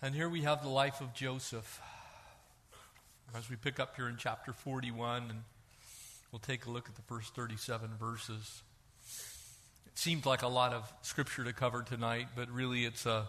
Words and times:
And 0.00 0.14
here 0.14 0.28
we 0.28 0.42
have 0.42 0.62
the 0.62 0.68
life 0.68 1.00
of 1.00 1.12
Joseph. 1.12 1.80
As 3.36 3.50
we 3.50 3.56
pick 3.56 3.80
up 3.80 3.96
here 3.96 4.08
in 4.08 4.16
chapter 4.16 4.52
41, 4.52 5.24
and 5.28 5.42
we'll 6.30 6.38
take 6.38 6.66
a 6.66 6.70
look 6.70 6.88
at 6.88 6.94
the 6.94 7.02
first 7.02 7.34
37 7.34 7.90
verses. 7.98 8.62
It 9.88 9.98
seems 9.98 10.24
like 10.24 10.42
a 10.42 10.48
lot 10.48 10.72
of 10.72 10.92
scripture 11.02 11.42
to 11.42 11.52
cover 11.52 11.82
tonight, 11.82 12.28
but 12.36 12.48
really 12.48 12.84
it's 12.84 13.06
a 13.06 13.28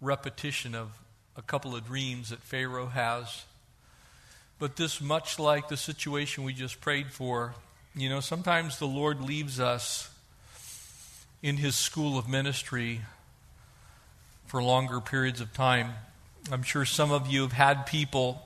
repetition 0.00 0.74
of 0.74 0.98
a 1.36 1.42
couple 1.42 1.76
of 1.76 1.84
dreams 1.86 2.30
that 2.30 2.40
Pharaoh 2.40 2.86
has. 2.86 3.44
But 4.58 4.76
this, 4.76 5.02
much 5.02 5.38
like 5.38 5.68
the 5.68 5.76
situation 5.76 6.42
we 6.42 6.54
just 6.54 6.80
prayed 6.80 7.12
for, 7.12 7.54
you 7.94 8.08
know, 8.08 8.20
sometimes 8.20 8.78
the 8.78 8.86
Lord 8.86 9.20
leaves 9.20 9.60
us 9.60 10.08
in 11.42 11.58
his 11.58 11.76
school 11.76 12.16
of 12.16 12.30
ministry 12.30 13.02
for 14.48 14.62
longer 14.62 15.00
periods 15.00 15.40
of 15.40 15.52
time. 15.52 15.92
I'm 16.50 16.62
sure 16.62 16.84
some 16.84 17.12
of 17.12 17.28
you 17.28 17.42
have 17.42 17.52
had 17.52 17.86
people 17.86 18.44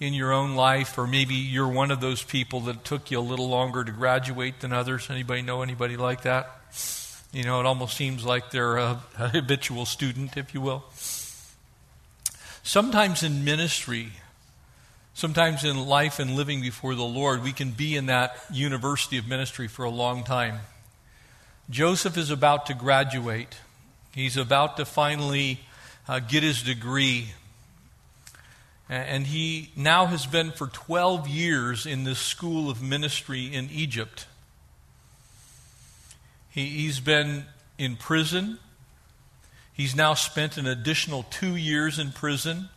in 0.00 0.14
your 0.14 0.32
own 0.32 0.54
life, 0.54 0.96
or 0.96 1.08
maybe 1.08 1.34
you're 1.34 1.68
one 1.68 1.90
of 1.90 2.00
those 2.00 2.22
people 2.22 2.60
that 2.60 2.84
took 2.84 3.10
you 3.10 3.18
a 3.18 3.20
little 3.20 3.48
longer 3.48 3.82
to 3.82 3.90
graduate 3.90 4.60
than 4.60 4.72
others. 4.72 5.10
Anybody 5.10 5.42
know 5.42 5.62
anybody 5.62 5.96
like 5.96 6.22
that? 6.22 6.50
You 7.32 7.42
know, 7.42 7.58
it 7.58 7.66
almost 7.66 7.96
seems 7.96 8.24
like 8.24 8.52
they're 8.52 8.76
a, 8.76 9.02
a 9.18 9.28
habitual 9.28 9.86
student, 9.86 10.36
if 10.36 10.54
you 10.54 10.60
will. 10.60 10.84
Sometimes 12.62 13.24
in 13.24 13.44
ministry, 13.44 14.12
sometimes 15.14 15.64
in 15.64 15.86
life 15.86 16.20
and 16.20 16.36
living 16.36 16.60
before 16.60 16.94
the 16.94 17.02
Lord, 17.02 17.42
we 17.42 17.52
can 17.52 17.72
be 17.72 17.96
in 17.96 18.06
that 18.06 18.36
university 18.52 19.18
of 19.18 19.26
ministry 19.26 19.66
for 19.66 19.84
a 19.84 19.90
long 19.90 20.22
time. 20.22 20.60
Joseph 21.70 22.16
is 22.16 22.30
about 22.30 22.66
to 22.66 22.74
graduate. 22.74 23.56
He's 24.18 24.36
about 24.36 24.78
to 24.78 24.84
finally 24.84 25.60
uh, 26.08 26.18
get 26.18 26.42
his 26.42 26.64
degree. 26.64 27.28
And 28.88 29.24
he 29.24 29.70
now 29.76 30.06
has 30.06 30.26
been 30.26 30.50
for 30.50 30.66
12 30.66 31.28
years 31.28 31.86
in 31.86 32.02
this 32.02 32.18
school 32.18 32.68
of 32.68 32.82
ministry 32.82 33.46
in 33.46 33.70
Egypt. 33.70 34.26
He, 36.50 36.66
he's 36.66 36.98
been 36.98 37.44
in 37.78 37.94
prison. 37.94 38.58
He's 39.72 39.94
now 39.94 40.14
spent 40.14 40.56
an 40.56 40.66
additional 40.66 41.24
two 41.30 41.54
years 41.54 42.00
in 42.00 42.10
prison 42.10 42.70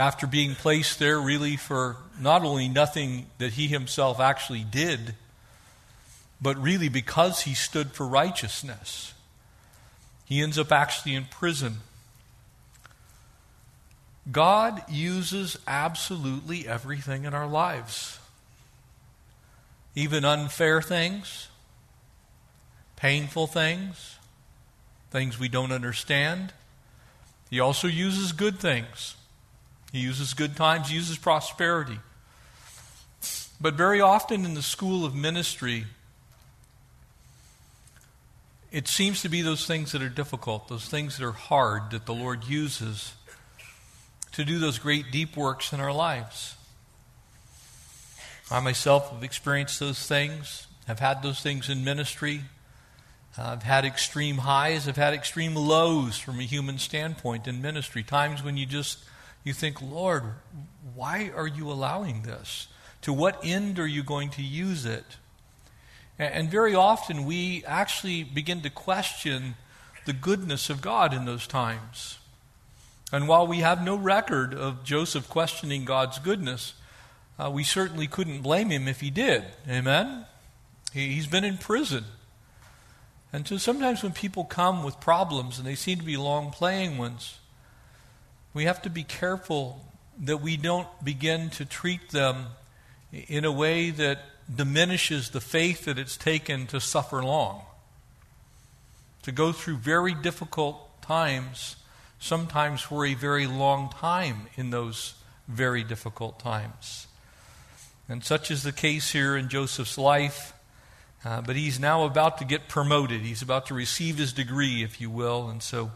after 0.00 0.26
being 0.26 0.56
placed 0.56 0.98
there 0.98 1.20
really 1.20 1.56
for 1.56 1.96
not 2.18 2.42
only 2.42 2.66
nothing 2.66 3.26
that 3.38 3.52
he 3.52 3.68
himself 3.68 4.18
actually 4.18 4.64
did, 4.64 5.14
but 6.40 6.60
really 6.60 6.88
because 6.88 7.42
he 7.42 7.54
stood 7.54 7.92
for 7.92 8.04
righteousness. 8.04 9.11
He 10.32 10.40
ends 10.40 10.58
up 10.58 10.72
actually 10.72 11.14
in 11.14 11.26
prison. 11.26 11.80
God 14.30 14.82
uses 14.90 15.58
absolutely 15.66 16.66
everything 16.66 17.24
in 17.26 17.34
our 17.34 17.46
lives, 17.46 18.18
even 19.94 20.24
unfair 20.24 20.80
things, 20.80 21.48
painful 22.96 23.46
things, 23.46 24.16
things 25.10 25.38
we 25.38 25.48
don't 25.48 25.70
understand. 25.70 26.54
He 27.50 27.60
also 27.60 27.86
uses 27.86 28.32
good 28.32 28.58
things. 28.58 29.16
He 29.92 29.98
uses 29.98 30.32
good 30.32 30.56
times, 30.56 30.88
he 30.88 30.94
uses 30.94 31.18
prosperity. 31.18 31.98
But 33.60 33.74
very 33.74 34.00
often 34.00 34.46
in 34.46 34.54
the 34.54 34.62
school 34.62 35.04
of 35.04 35.14
ministry, 35.14 35.84
it 38.72 38.88
seems 38.88 39.20
to 39.20 39.28
be 39.28 39.42
those 39.42 39.66
things 39.66 39.92
that 39.92 40.02
are 40.02 40.08
difficult, 40.08 40.68
those 40.68 40.86
things 40.86 41.18
that 41.18 41.26
are 41.26 41.32
hard, 41.32 41.90
that 41.90 42.06
the 42.06 42.14
Lord 42.14 42.44
uses 42.44 43.12
to 44.32 44.46
do 44.46 44.58
those 44.58 44.78
great 44.78 45.12
deep 45.12 45.36
works 45.36 45.74
in 45.74 45.80
our 45.80 45.92
lives. 45.92 46.56
I 48.50 48.60
myself 48.60 49.12
have 49.12 49.22
experienced 49.22 49.78
those 49.78 50.06
things, 50.06 50.66
have 50.86 51.00
had 51.00 51.22
those 51.22 51.40
things 51.40 51.68
in 51.68 51.84
ministry. 51.84 52.44
I've 53.36 53.62
had 53.62 53.84
extreme 53.84 54.38
highs, 54.38 54.88
I've 54.88 54.96
had 54.96 55.12
extreme 55.12 55.54
lows 55.54 56.18
from 56.18 56.40
a 56.40 56.44
human 56.44 56.78
standpoint 56.78 57.46
in 57.46 57.60
ministry. 57.60 58.02
Times 58.02 58.42
when 58.42 58.56
you 58.56 58.64
just 58.64 58.98
you 59.44 59.52
think, 59.52 59.82
"Lord, 59.82 60.34
why 60.94 61.30
are 61.34 61.46
you 61.46 61.70
allowing 61.70 62.22
this? 62.22 62.68
To 63.02 63.12
what 63.12 63.38
end 63.44 63.78
are 63.78 63.86
you 63.86 64.02
going 64.02 64.30
to 64.30 64.42
use 64.42 64.86
it?" 64.86 65.16
And 66.18 66.50
very 66.50 66.74
often 66.74 67.24
we 67.24 67.64
actually 67.66 68.22
begin 68.22 68.60
to 68.62 68.70
question 68.70 69.54
the 70.04 70.12
goodness 70.12 70.70
of 70.70 70.80
God 70.80 71.14
in 71.14 71.24
those 71.24 71.46
times. 71.46 72.18
And 73.12 73.28
while 73.28 73.46
we 73.46 73.58
have 73.58 73.84
no 73.84 73.96
record 73.96 74.54
of 74.54 74.84
Joseph 74.84 75.28
questioning 75.28 75.84
God's 75.84 76.18
goodness, 76.18 76.74
uh, 77.38 77.50
we 77.50 77.64
certainly 77.64 78.06
couldn't 78.06 78.42
blame 78.42 78.70
him 78.70 78.88
if 78.88 79.00
he 79.00 79.10
did. 79.10 79.44
Amen? 79.68 80.26
He, 80.92 81.14
he's 81.14 81.26
been 81.26 81.44
in 81.44 81.58
prison. 81.58 82.04
And 83.32 83.46
so 83.46 83.56
sometimes 83.56 84.02
when 84.02 84.12
people 84.12 84.44
come 84.44 84.82
with 84.82 85.00
problems, 85.00 85.58
and 85.58 85.66
they 85.66 85.74
seem 85.74 85.98
to 85.98 86.04
be 86.04 86.16
long 86.16 86.50
playing 86.50 86.98
ones, 86.98 87.38
we 88.54 88.64
have 88.64 88.82
to 88.82 88.90
be 88.90 89.02
careful 89.02 89.84
that 90.20 90.38
we 90.38 90.56
don't 90.56 90.88
begin 91.02 91.48
to 91.50 91.64
treat 91.64 92.10
them 92.10 92.46
in 93.10 93.44
a 93.44 93.52
way 93.52 93.90
that 93.90 94.18
diminishes 94.52 95.30
the 95.30 95.40
faith 95.40 95.84
that 95.84 95.98
it's 95.98 96.16
taken 96.16 96.66
to 96.68 96.80
suffer 96.80 97.22
long, 97.22 97.62
to 99.22 99.32
go 99.32 99.52
through 99.52 99.76
very 99.76 100.14
difficult 100.14 101.02
times 101.02 101.76
sometimes 102.22 102.80
for 102.80 103.04
a 103.04 103.14
very 103.14 103.48
long 103.48 103.88
time 103.88 104.46
in 104.54 104.70
those 104.70 105.14
very 105.48 105.82
difficult 105.82 106.38
times. 106.38 107.08
And 108.08 108.22
such 108.22 108.50
is 108.50 108.62
the 108.62 108.72
case 108.72 109.10
here 109.10 109.36
in 109.36 109.48
Joseph's 109.48 109.98
life. 109.98 110.52
Uh, 111.24 111.40
but 111.40 111.56
he's 111.56 111.78
now 111.78 112.04
about 112.04 112.38
to 112.38 112.44
get 112.44 112.68
promoted. 112.68 113.20
He's 113.20 113.42
about 113.42 113.66
to 113.66 113.74
receive 113.74 114.18
his 114.18 114.32
degree, 114.32 114.82
if 114.82 115.00
you 115.00 115.08
will. 115.08 115.48
And 115.48 115.62
so, 115.62 115.92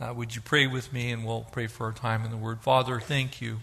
uh, 0.00 0.12
would 0.14 0.34
you 0.34 0.40
pray 0.42 0.66
with 0.66 0.92
me 0.92 1.10
and 1.10 1.24
we'll 1.24 1.46
pray 1.52 1.66
for 1.66 1.86
our 1.86 1.92
time 1.92 2.24
in 2.24 2.30
the 2.30 2.36
Word? 2.36 2.60
Father, 2.60 3.00
thank 3.00 3.40
you 3.40 3.58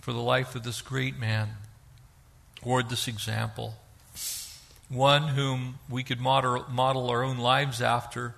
for 0.00 0.12
the 0.12 0.20
life 0.20 0.54
of 0.54 0.62
this 0.62 0.80
great 0.80 1.18
man, 1.18 1.50
Lord, 2.66 2.90
this 2.90 3.06
example. 3.06 3.74
One 4.88 5.28
whom 5.28 5.78
we 5.88 6.02
could 6.02 6.20
model, 6.20 6.66
model 6.68 7.08
our 7.10 7.22
own 7.22 7.38
lives 7.38 7.80
after 7.80 8.34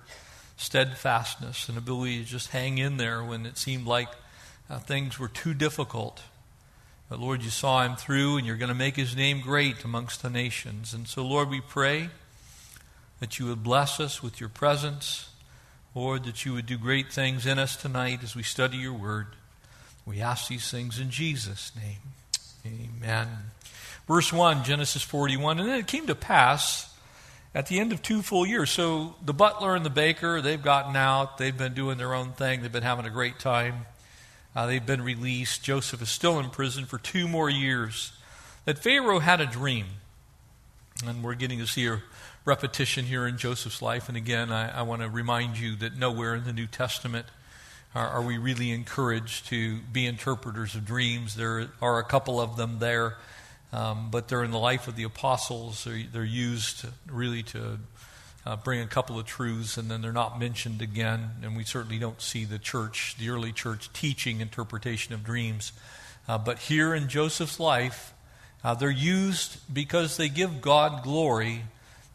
steadfastness 0.55 1.67
and 1.67 1.79
ability 1.79 2.19
to 2.19 2.25
just 2.25 2.49
hang 2.49 2.77
in 2.77 2.97
there 2.97 3.23
when 3.23 3.47
it 3.47 3.57
seemed 3.57 3.87
like 3.87 4.09
uh, 4.69 4.77
things 4.77 5.17
were 5.17 5.27
too 5.27 5.55
difficult. 5.55 6.21
But 7.09 7.19
Lord, 7.19 7.41
you 7.41 7.49
saw 7.49 7.83
him 7.83 7.95
through, 7.95 8.37
and 8.37 8.45
you're 8.45 8.55
going 8.55 8.69
to 8.69 8.75
make 8.75 8.95
his 8.95 9.15
name 9.15 9.41
great 9.41 9.83
amongst 9.83 10.21
the 10.21 10.29
nations. 10.29 10.93
And 10.93 11.07
so, 11.07 11.25
Lord, 11.25 11.49
we 11.49 11.59
pray 11.59 12.09
that 13.19 13.39
you 13.39 13.47
would 13.47 13.63
bless 13.63 13.99
us 13.99 14.21
with 14.21 14.39
your 14.39 14.49
presence. 14.49 15.29
Lord, 15.95 16.25
that 16.25 16.45
you 16.45 16.53
would 16.53 16.67
do 16.67 16.77
great 16.77 17.11
things 17.11 17.47
in 17.47 17.57
us 17.57 17.75
tonight 17.75 18.21
as 18.21 18.35
we 18.35 18.43
study 18.43 18.77
your 18.77 18.93
word. 18.93 19.25
We 20.05 20.21
ask 20.21 20.49
these 20.49 20.69
things 20.69 20.99
in 20.99 21.09
Jesus' 21.09 21.71
name. 21.75 22.13
Amen. 22.63 23.27
Verse 24.09 24.33
1, 24.33 24.63
Genesis 24.63 25.03
41. 25.03 25.59
And 25.59 25.69
then 25.69 25.77
it 25.77 25.85
came 25.85 26.07
to 26.07 26.15
pass 26.15 26.91
at 27.53 27.67
the 27.67 27.79
end 27.79 27.93
of 27.93 28.01
two 28.01 28.23
full 28.23 28.43
years. 28.43 28.71
So 28.71 29.13
the 29.23 29.35
butler 29.35 29.75
and 29.75 29.85
the 29.85 29.91
baker, 29.91 30.41
they've 30.41 30.61
gotten 30.61 30.95
out. 30.95 31.37
They've 31.37 31.55
been 31.55 31.75
doing 31.75 31.99
their 31.99 32.15
own 32.15 32.31
thing. 32.31 32.63
They've 32.63 32.71
been 32.71 32.81
having 32.81 33.05
a 33.05 33.11
great 33.11 33.37
time. 33.37 33.85
Uh, 34.55 34.65
they've 34.65 34.83
been 34.83 35.03
released. 35.03 35.63
Joseph 35.63 36.01
is 36.01 36.09
still 36.09 36.39
in 36.39 36.49
prison 36.49 36.85
for 36.85 36.97
two 36.97 37.27
more 37.27 37.51
years. 37.51 38.11
That 38.65 38.79
Pharaoh 38.79 39.19
had 39.19 39.41
a 39.41 39.45
dream. 39.45 39.85
And 41.05 41.23
we're 41.23 41.35
getting 41.35 41.59
to 41.59 41.67
see 41.67 41.85
a 41.85 42.01
repetition 42.45 43.05
here 43.05 43.27
in 43.27 43.37
Joseph's 43.37 43.79
life. 43.79 44.09
And 44.09 44.17
again, 44.17 44.51
I, 44.51 44.79
I 44.79 44.81
want 44.81 45.03
to 45.03 45.07
remind 45.07 45.59
you 45.59 45.75
that 45.75 45.95
nowhere 45.95 46.33
in 46.33 46.45
the 46.45 46.53
New 46.53 46.65
Testament 46.65 47.27
are, 47.93 48.07
are 48.07 48.23
we 48.23 48.39
really 48.39 48.71
encouraged 48.71 49.45
to 49.49 49.81
be 49.93 50.07
interpreters 50.07 50.73
of 50.73 50.83
dreams. 50.83 51.35
There 51.35 51.67
are 51.79 51.99
a 51.99 52.03
couple 52.03 52.41
of 52.41 52.57
them 52.57 52.79
there 52.79 53.15
um, 53.71 54.09
but 54.09 54.27
they're 54.27 54.43
in 54.43 54.51
the 54.51 54.59
life 54.59 54.87
of 54.87 54.95
the 54.95 55.03
apostles. 55.03 55.83
They're, 55.83 56.03
they're 56.11 56.23
used 56.23 56.85
really 57.07 57.43
to 57.43 57.79
uh, 58.45 58.55
bring 58.55 58.81
a 58.81 58.87
couple 58.87 59.19
of 59.19 59.25
truths, 59.25 59.77
and 59.77 59.91
then 59.91 60.01
they're 60.01 60.11
not 60.11 60.39
mentioned 60.39 60.81
again. 60.81 61.31
And 61.43 61.55
we 61.55 61.63
certainly 61.63 61.99
don't 61.99 62.21
see 62.21 62.45
the 62.45 62.57
church, 62.59 63.15
the 63.19 63.29
early 63.29 63.51
church, 63.51 63.91
teaching 63.93 64.41
interpretation 64.41 65.13
of 65.13 65.23
dreams. 65.23 65.71
Uh, 66.27 66.37
but 66.37 66.59
here 66.59 66.93
in 66.93 67.09
Joseph's 67.09 67.59
life, 67.59 68.13
uh, 68.63 68.73
they're 68.73 68.89
used 68.89 69.57
because 69.73 70.17
they 70.17 70.29
give 70.29 70.61
God 70.61 71.03
glory 71.03 71.63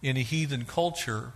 in 0.02 0.16
a 0.16 0.20
heathen 0.20 0.64
culture 0.64 1.32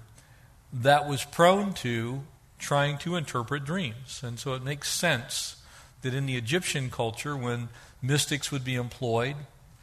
that 0.73 1.09
was 1.09 1.25
prone 1.25 1.73
to 1.73 2.21
trying 2.59 2.99
to 2.99 3.17
interpret 3.17 3.65
dreams. 3.65 4.21
And 4.23 4.39
so 4.39 4.55
it 4.55 4.63
makes 4.63 4.93
sense 4.93 5.57
that 6.03 6.13
in 6.13 6.27
the 6.27 6.37
Egyptian 6.37 6.91
culture, 6.91 7.37
when 7.37 7.69
mystics 8.03 8.53
would 8.53 8.65
be 8.65 8.75
employed, 8.75 9.37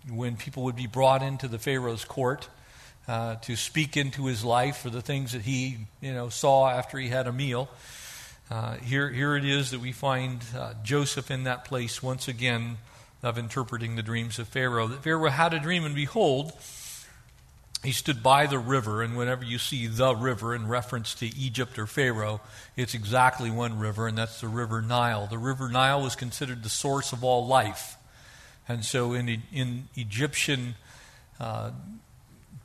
when 0.09 0.35
people 0.35 0.63
would 0.63 0.75
be 0.75 0.87
brought 0.87 1.21
into 1.21 1.47
the 1.47 1.59
Pharaoh's 1.59 2.05
court 2.05 2.47
uh, 3.07 3.35
to 3.35 3.55
speak 3.55 3.97
into 3.97 4.25
his 4.25 4.43
life 4.43 4.77
for 4.77 4.89
the 4.89 5.01
things 5.01 5.31
that 5.33 5.43
he 5.43 5.77
you 6.01 6.13
know, 6.13 6.29
saw 6.29 6.69
after 6.69 6.97
he 6.97 7.09
had 7.09 7.27
a 7.27 7.31
meal. 7.31 7.69
uh, 8.49 8.75
here, 8.77 9.09
here 9.09 9.35
it 9.35 9.45
is 9.45 9.71
that 9.71 9.79
we 9.79 9.91
find 9.91 10.43
uh, 10.55 10.73
Joseph 10.83 11.31
in 11.31 11.43
that 11.43 11.65
place 11.65 12.01
once 12.03 12.27
again 12.27 12.77
of 13.23 13.37
interpreting 13.37 13.95
the 13.95 14.03
dreams 14.03 14.37
of 14.37 14.47
Pharaoh. 14.47 14.87
That 14.87 15.03
Pharaoh 15.03 15.29
had 15.29 15.53
a 15.53 15.59
dream, 15.59 15.83
and 15.83 15.95
behold, 15.95 16.53
he 17.83 17.91
stood 17.91 18.21
by 18.21 18.45
the 18.45 18.59
river, 18.59 19.01
and 19.01 19.17
whenever 19.17 19.43
you 19.43 19.57
see 19.57 19.87
the 19.87 20.15
river 20.15 20.55
in 20.55 20.67
reference 20.67 21.13
to 21.15 21.25
Egypt 21.25 21.77
or 21.79 21.87
Pharaoh, 21.87 22.41
it's 22.75 22.93
exactly 22.93 23.49
one 23.49 23.79
river, 23.79 24.07
and 24.07 24.17
that's 24.17 24.41
the 24.41 24.47
River 24.47 24.81
Nile. 24.81 25.27
The 25.27 25.37
River 25.37 25.69
Nile 25.69 26.01
was 26.01 26.15
considered 26.15 26.63
the 26.63 26.69
source 26.69 27.13
of 27.13 27.23
all 27.23 27.45
life. 27.45 27.97
And 28.67 28.83
so 28.83 29.13
in, 29.13 29.43
in 29.53 29.87
Egyptian 29.95 30.75
uh, 31.39 31.71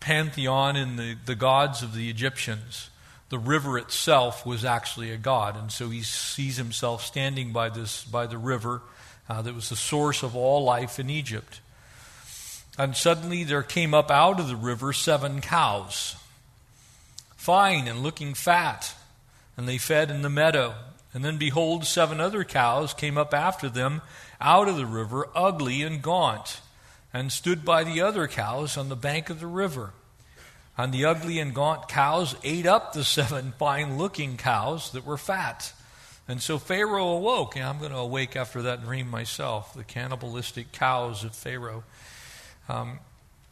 pantheon, 0.00 0.76
in 0.76 0.96
the, 0.96 1.16
the 1.26 1.34
gods 1.34 1.82
of 1.82 1.94
the 1.94 2.08
Egyptians, 2.08 2.90
the 3.28 3.38
river 3.38 3.78
itself 3.78 4.44
was 4.44 4.64
actually 4.64 5.10
a 5.10 5.16
god. 5.16 5.56
And 5.56 5.70
so 5.70 5.90
he 5.90 6.02
sees 6.02 6.56
himself 6.56 7.04
standing 7.04 7.52
by, 7.52 7.68
this, 7.68 8.04
by 8.04 8.26
the 8.26 8.38
river 8.38 8.82
uh, 9.28 9.42
that 9.42 9.54
was 9.54 9.68
the 9.68 9.76
source 9.76 10.22
of 10.22 10.34
all 10.34 10.64
life 10.64 10.98
in 10.98 11.08
Egypt. 11.08 11.60
And 12.78 12.96
suddenly 12.96 13.44
there 13.44 13.62
came 13.62 13.94
up 13.94 14.10
out 14.10 14.40
of 14.40 14.48
the 14.48 14.56
river 14.56 14.92
seven 14.92 15.40
cows, 15.40 16.16
fine 17.36 17.86
and 17.86 18.02
looking 18.02 18.34
fat, 18.34 18.94
and 19.56 19.68
they 19.68 19.78
fed 19.78 20.10
in 20.10 20.22
the 20.22 20.30
meadow. 20.30 20.74
And 21.12 21.24
then 21.24 21.36
behold, 21.36 21.84
seven 21.84 22.20
other 22.20 22.42
cows 22.42 22.94
came 22.94 23.18
up 23.18 23.34
after 23.34 23.68
them 23.68 24.00
out 24.40 24.68
of 24.68 24.76
the 24.76 24.86
river, 24.86 25.28
ugly 25.34 25.82
and 25.82 26.02
gaunt, 26.02 26.60
and 27.12 27.32
stood 27.32 27.64
by 27.64 27.84
the 27.84 28.00
other 28.00 28.26
cows 28.28 28.76
on 28.76 28.88
the 28.88 28.96
bank 28.96 29.30
of 29.30 29.40
the 29.40 29.46
river. 29.46 29.92
And 30.78 30.94
the 30.94 31.04
ugly 31.04 31.38
and 31.38 31.54
gaunt 31.54 31.88
cows 31.88 32.36
ate 32.42 32.66
up 32.66 32.92
the 32.92 33.04
seven 33.04 33.52
fine 33.58 33.98
looking 33.98 34.36
cows 34.36 34.92
that 34.92 35.04
were 35.04 35.18
fat. 35.18 35.72
And 36.26 36.40
so 36.40 36.58
Pharaoh 36.58 37.08
awoke. 37.08 37.56
And 37.56 37.64
I'm 37.64 37.78
going 37.78 37.90
to 37.90 37.98
awake 37.98 38.36
after 38.36 38.62
that 38.62 38.84
dream 38.84 39.10
myself 39.10 39.74
the 39.74 39.84
cannibalistic 39.84 40.72
cows 40.72 41.24
of 41.24 41.34
Pharaoh. 41.34 41.84
Um, 42.68 43.00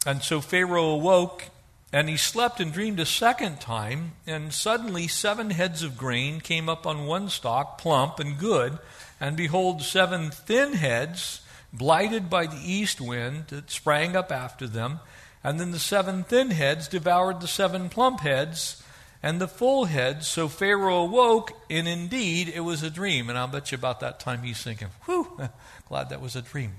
and 0.05 0.23
so 0.23 0.39
Pharaoh 0.39 0.91
awoke 0.91 1.43
and 1.91 2.07
he 2.07 2.17
slept 2.17 2.59
and 2.59 2.71
dreamed 2.71 2.99
a 2.99 3.05
second 3.05 3.59
time. 3.59 4.13
And 4.25 4.53
suddenly 4.53 5.07
seven 5.07 5.49
heads 5.49 5.83
of 5.83 5.97
grain 5.97 6.39
came 6.39 6.69
up 6.69 6.87
on 6.87 7.05
one 7.05 7.29
stalk, 7.29 7.77
plump 7.79 8.19
and 8.19 8.37
good. 8.37 8.77
And 9.19 9.35
behold, 9.35 9.81
seven 9.81 10.31
thin 10.31 10.73
heads, 10.73 11.41
blighted 11.73 12.29
by 12.29 12.47
the 12.47 12.61
east 12.63 13.01
wind, 13.01 13.47
that 13.47 13.69
sprang 13.69 14.15
up 14.15 14.31
after 14.31 14.67
them. 14.67 14.99
And 15.43 15.59
then 15.59 15.71
the 15.71 15.79
seven 15.79 16.23
thin 16.23 16.51
heads 16.51 16.87
devoured 16.87 17.41
the 17.41 17.47
seven 17.47 17.89
plump 17.89 18.21
heads 18.21 18.83
and 19.21 19.39
the 19.39 19.47
full 19.47 19.85
heads. 19.85 20.27
So 20.27 20.47
Pharaoh 20.47 21.03
awoke, 21.03 21.51
and 21.69 21.87
indeed 21.87 22.49
it 22.49 22.61
was 22.61 22.83
a 22.83 22.89
dream. 22.89 23.29
And 23.29 23.37
I'll 23.37 23.47
bet 23.47 23.71
you 23.71 23.77
about 23.77 23.99
that 23.99 24.19
time 24.19 24.43
he's 24.43 24.61
thinking, 24.61 24.89
whew, 25.05 25.39
glad 25.87 26.09
that 26.09 26.21
was 26.21 26.35
a 26.35 26.41
dream. 26.41 26.73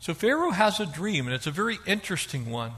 So 0.00 0.12
Pharaoh 0.12 0.50
has 0.50 0.80
a 0.80 0.86
dream, 0.86 1.26
and 1.26 1.34
it's 1.34 1.46
a 1.46 1.50
very 1.50 1.78
interesting 1.86 2.50
one. 2.50 2.72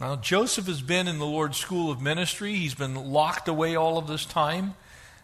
Now, 0.00 0.16
Joseph 0.16 0.66
has 0.66 0.82
been 0.82 1.08
in 1.08 1.18
the 1.18 1.26
Lord's 1.26 1.58
school 1.58 1.90
of 1.90 2.00
ministry. 2.00 2.54
He's 2.54 2.74
been 2.74 2.94
locked 2.94 3.48
away 3.48 3.74
all 3.76 3.98
of 3.98 4.06
this 4.06 4.24
time. 4.24 4.74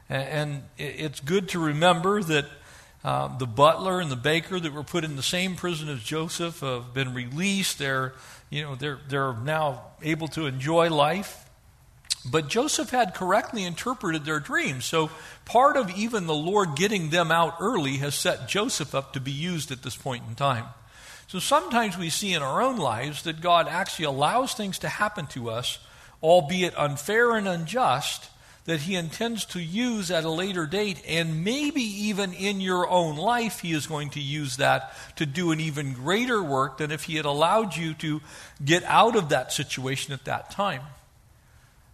And 0.08 0.62
it's 0.76 1.20
good 1.20 1.48
to 1.50 1.58
remember 1.58 2.22
that 2.22 2.46
uh, 3.04 3.36
the 3.38 3.46
butler 3.46 4.00
and 4.00 4.10
the 4.10 4.16
baker 4.16 4.58
that 4.58 4.72
were 4.72 4.82
put 4.82 5.04
in 5.04 5.16
the 5.16 5.22
same 5.22 5.56
prison 5.56 5.88
as 5.88 6.02
Joseph 6.02 6.60
have 6.60 6.94
been 6.94 7.14
released. 7.14 7.78
They're, 7.78 8.14
you 8.50 8.62
know, 8.62 8.74
they're, 8.74 8.98
they're 9.08 9.34
now 9.34 9.82
able 10.02 10.28
to 10.28 10.46
enjoy 10.46 10.90
life. 10.90 11.44
But 12.26 12.48
Joseph 12.48 12.90
had 12.90 13.14
correctly 13.14 13.64
interpreted 13.64 14.24
their 14.24 14.40
dreams. 14.40 14.86
So 14.86 15.10
part 15.44 15.76
of 15.76 15.90
even 15.90 16.26
the 16.26 16.34
Lord 16.34 16.76
getting 16.76 17.10
them 17.10 17.30
out 17.30 17.56
early 17.60 17.98
has 17.98 18.14
set 18.14 18.48
Joseph 18.48 18.94
up 18.94 19.12
to 19.12 19.20
be 19.20 19.32
used 19.32 19.70
at 19.70 19.82
this 19.82 19.96
point 19.96 20.24
in 20.26 20.34
time. 20.34 20.64
So 21.26 21.38
sometimes 21.38 21.98
we 21.98 22.08
see 22.10 22.32
in 22.32 22.42
our 22.42 22.62
own 22.62 22.76
lives 22.76 23.22
that 23.22 23.42
God 23.42 23.68
actually 23.68 24.06
allows 24.06 24.54
things 24.54 24.78
to 24.78 24.88
happen 24.88 25.26
to 25.28 25.50
us, 25.50 25.78
albeit 26.22 26.76
unfair 26.78 27.36
and 27.36 27.46
unjust, 27.46 28.30
that 28.64 28.80
He 28.80 28.94
intends 28.94 29.44
to 29.46 29.60
use 29.60 30.10
at 30.10 30.24
a 30.24 30.30
later 30.30 30.66
date. 30.66 31.02
And 31.06 31.44
maybe 31.44 31.82
even 31.82 32.32
in 32.32 32.60
your 32.60 32.88
own 32.88 33.16
life, 33.16 33.60
He 33.60 33.72
is 33.72 33.86
going 33.86 34.10
to 34.10 34.20
use 34.20 34.56
that 34.56 34.94
to 35.16 35.26
do 35.26 35.50
an 35.50 35.60
even 35.60 35.92
greater 35.92 36.42
work 36.42 36.78
than 36.78 36.90
if 36.90 37.04
He 37.04 37.16
had 37.16 37.26
allowed 37.26 37.76
you 37.76 37.94
to 37.94 38.20
get 38.64 38.82
out 38.84 39.16
of 39.16 39.28
that 39.30 39.52
situation 39.52 40.12
at 40.12 40.24
that 40.24 40.50
time. 40.50 40.82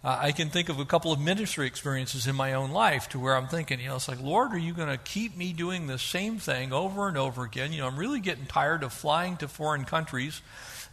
Uh, 0.02 0.16
I 0.18 0.32
can 0.32 0.48
think 0.48 0.70
of 0.70 0.80
a 0.80 0.86
couple 0.86 1.12
of 1.12 1.20
ministry 1.20 1.66
experiences 1.66 2.26
in 2.26 2.34
my 2.34 2.54
own 2.54 2.70
life 2.70 3.10
to 3.10 3.18
where 3.18 3.36
I'm 3.36 3.48
thinking, 3.48 3.80
you 3.80 3.88
know, 3.88 3.96
it's 3.96 4.08
like, 4.08 4.22
Lord, 4.22 4.52
are 4.52 4.58
you 4.58 4.72
going 4.72 4.88
to 4.88 4.96
keep 4.96 5.36
me 5.36 5.52
doing 5.52 5.88
the 5.88 5.98
same 5.98 6.38
thing 6.38 6.72
over 6.72 7.06
and 7.06 7.18
over 7.18 7.44
again? 7.44 7.74
You 7.74 7.80
know, 7.80 7.86
I'm 7.86 7.98
really 7.98 8.20
getting 8.20 8.46
tired 8.46 8.82
of 8.82 8.94
flying 8.94 9.36
to 9.38 9.48
foreign 9.48 9.84
countries 9.84 10.40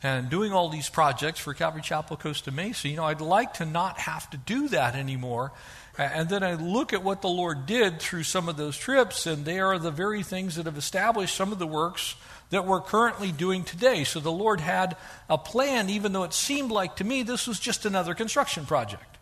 and 0.04 0.30
doing 0.30 0.54
all 0.54 0.70
these 0.70 0.90
projects 0.90 1.40
for 1.40 1.54
Calvary 1.54 1.82
Chapel 1.82 2.18
Costa 2.18 2.52
Mesa. 2.52 2.88
You 2.88 2.98
know, 2.98 3.06
I'd 3.06 3.22
like 3.22 3.56
to 3.56 3.66
not 3.66 4.00
have 4.00 4.30
to 4.30 4.38
do 4.38 4.68
that 4.70 4.96
anymore. 4.96 5.52
And 5.98 6.30
then 6.30 6.44
I 6.44 6.54
look 6.54 6.94
at 6.94 7.04
what 7.04 7.22
the 7.22 7.30
Lord 7.30 7.66
did 7.66 8.00
through 8.00 8.24
some 8.24 8.48
of 8.48 8.56
those 8.56 8.78
trips, 8.78 9.26
and 9.26 9.46
they 9.46 9.60
are 9.60 9.80
the 9.80 9.90
very 9.90 10.22
things 10.22 10.56
that 10.56 10.68
have 10.68 10.78
established 10.78 11.36
some 11.36 11.52
of 11.52 11.58
the 11.58 11.66
works 11.66 12.16
that 12.52 12.66
we're 12.66 12.82
currently 12.82 13.32
doing 13.32 13.64
today. 13.64 14.04
So 14.04 14.20
the 14.20 14.32
Lord 14.32 14.62
had 14.62 14.96
a 15.30 15.38
plan, 15.38 15.90
even 15.90 16.14
though 16.14 16.24
it 16.24 16.34
seemed 16.34 16.72
like 16.72 16.98
to 16.98 17.04
me 17.04 17.24
this 17.24 17.48
was 17.48 17.60
just 17.60 17.86
another 17.86 18.14
construction 18.14 18.66
project. 18.66 19.18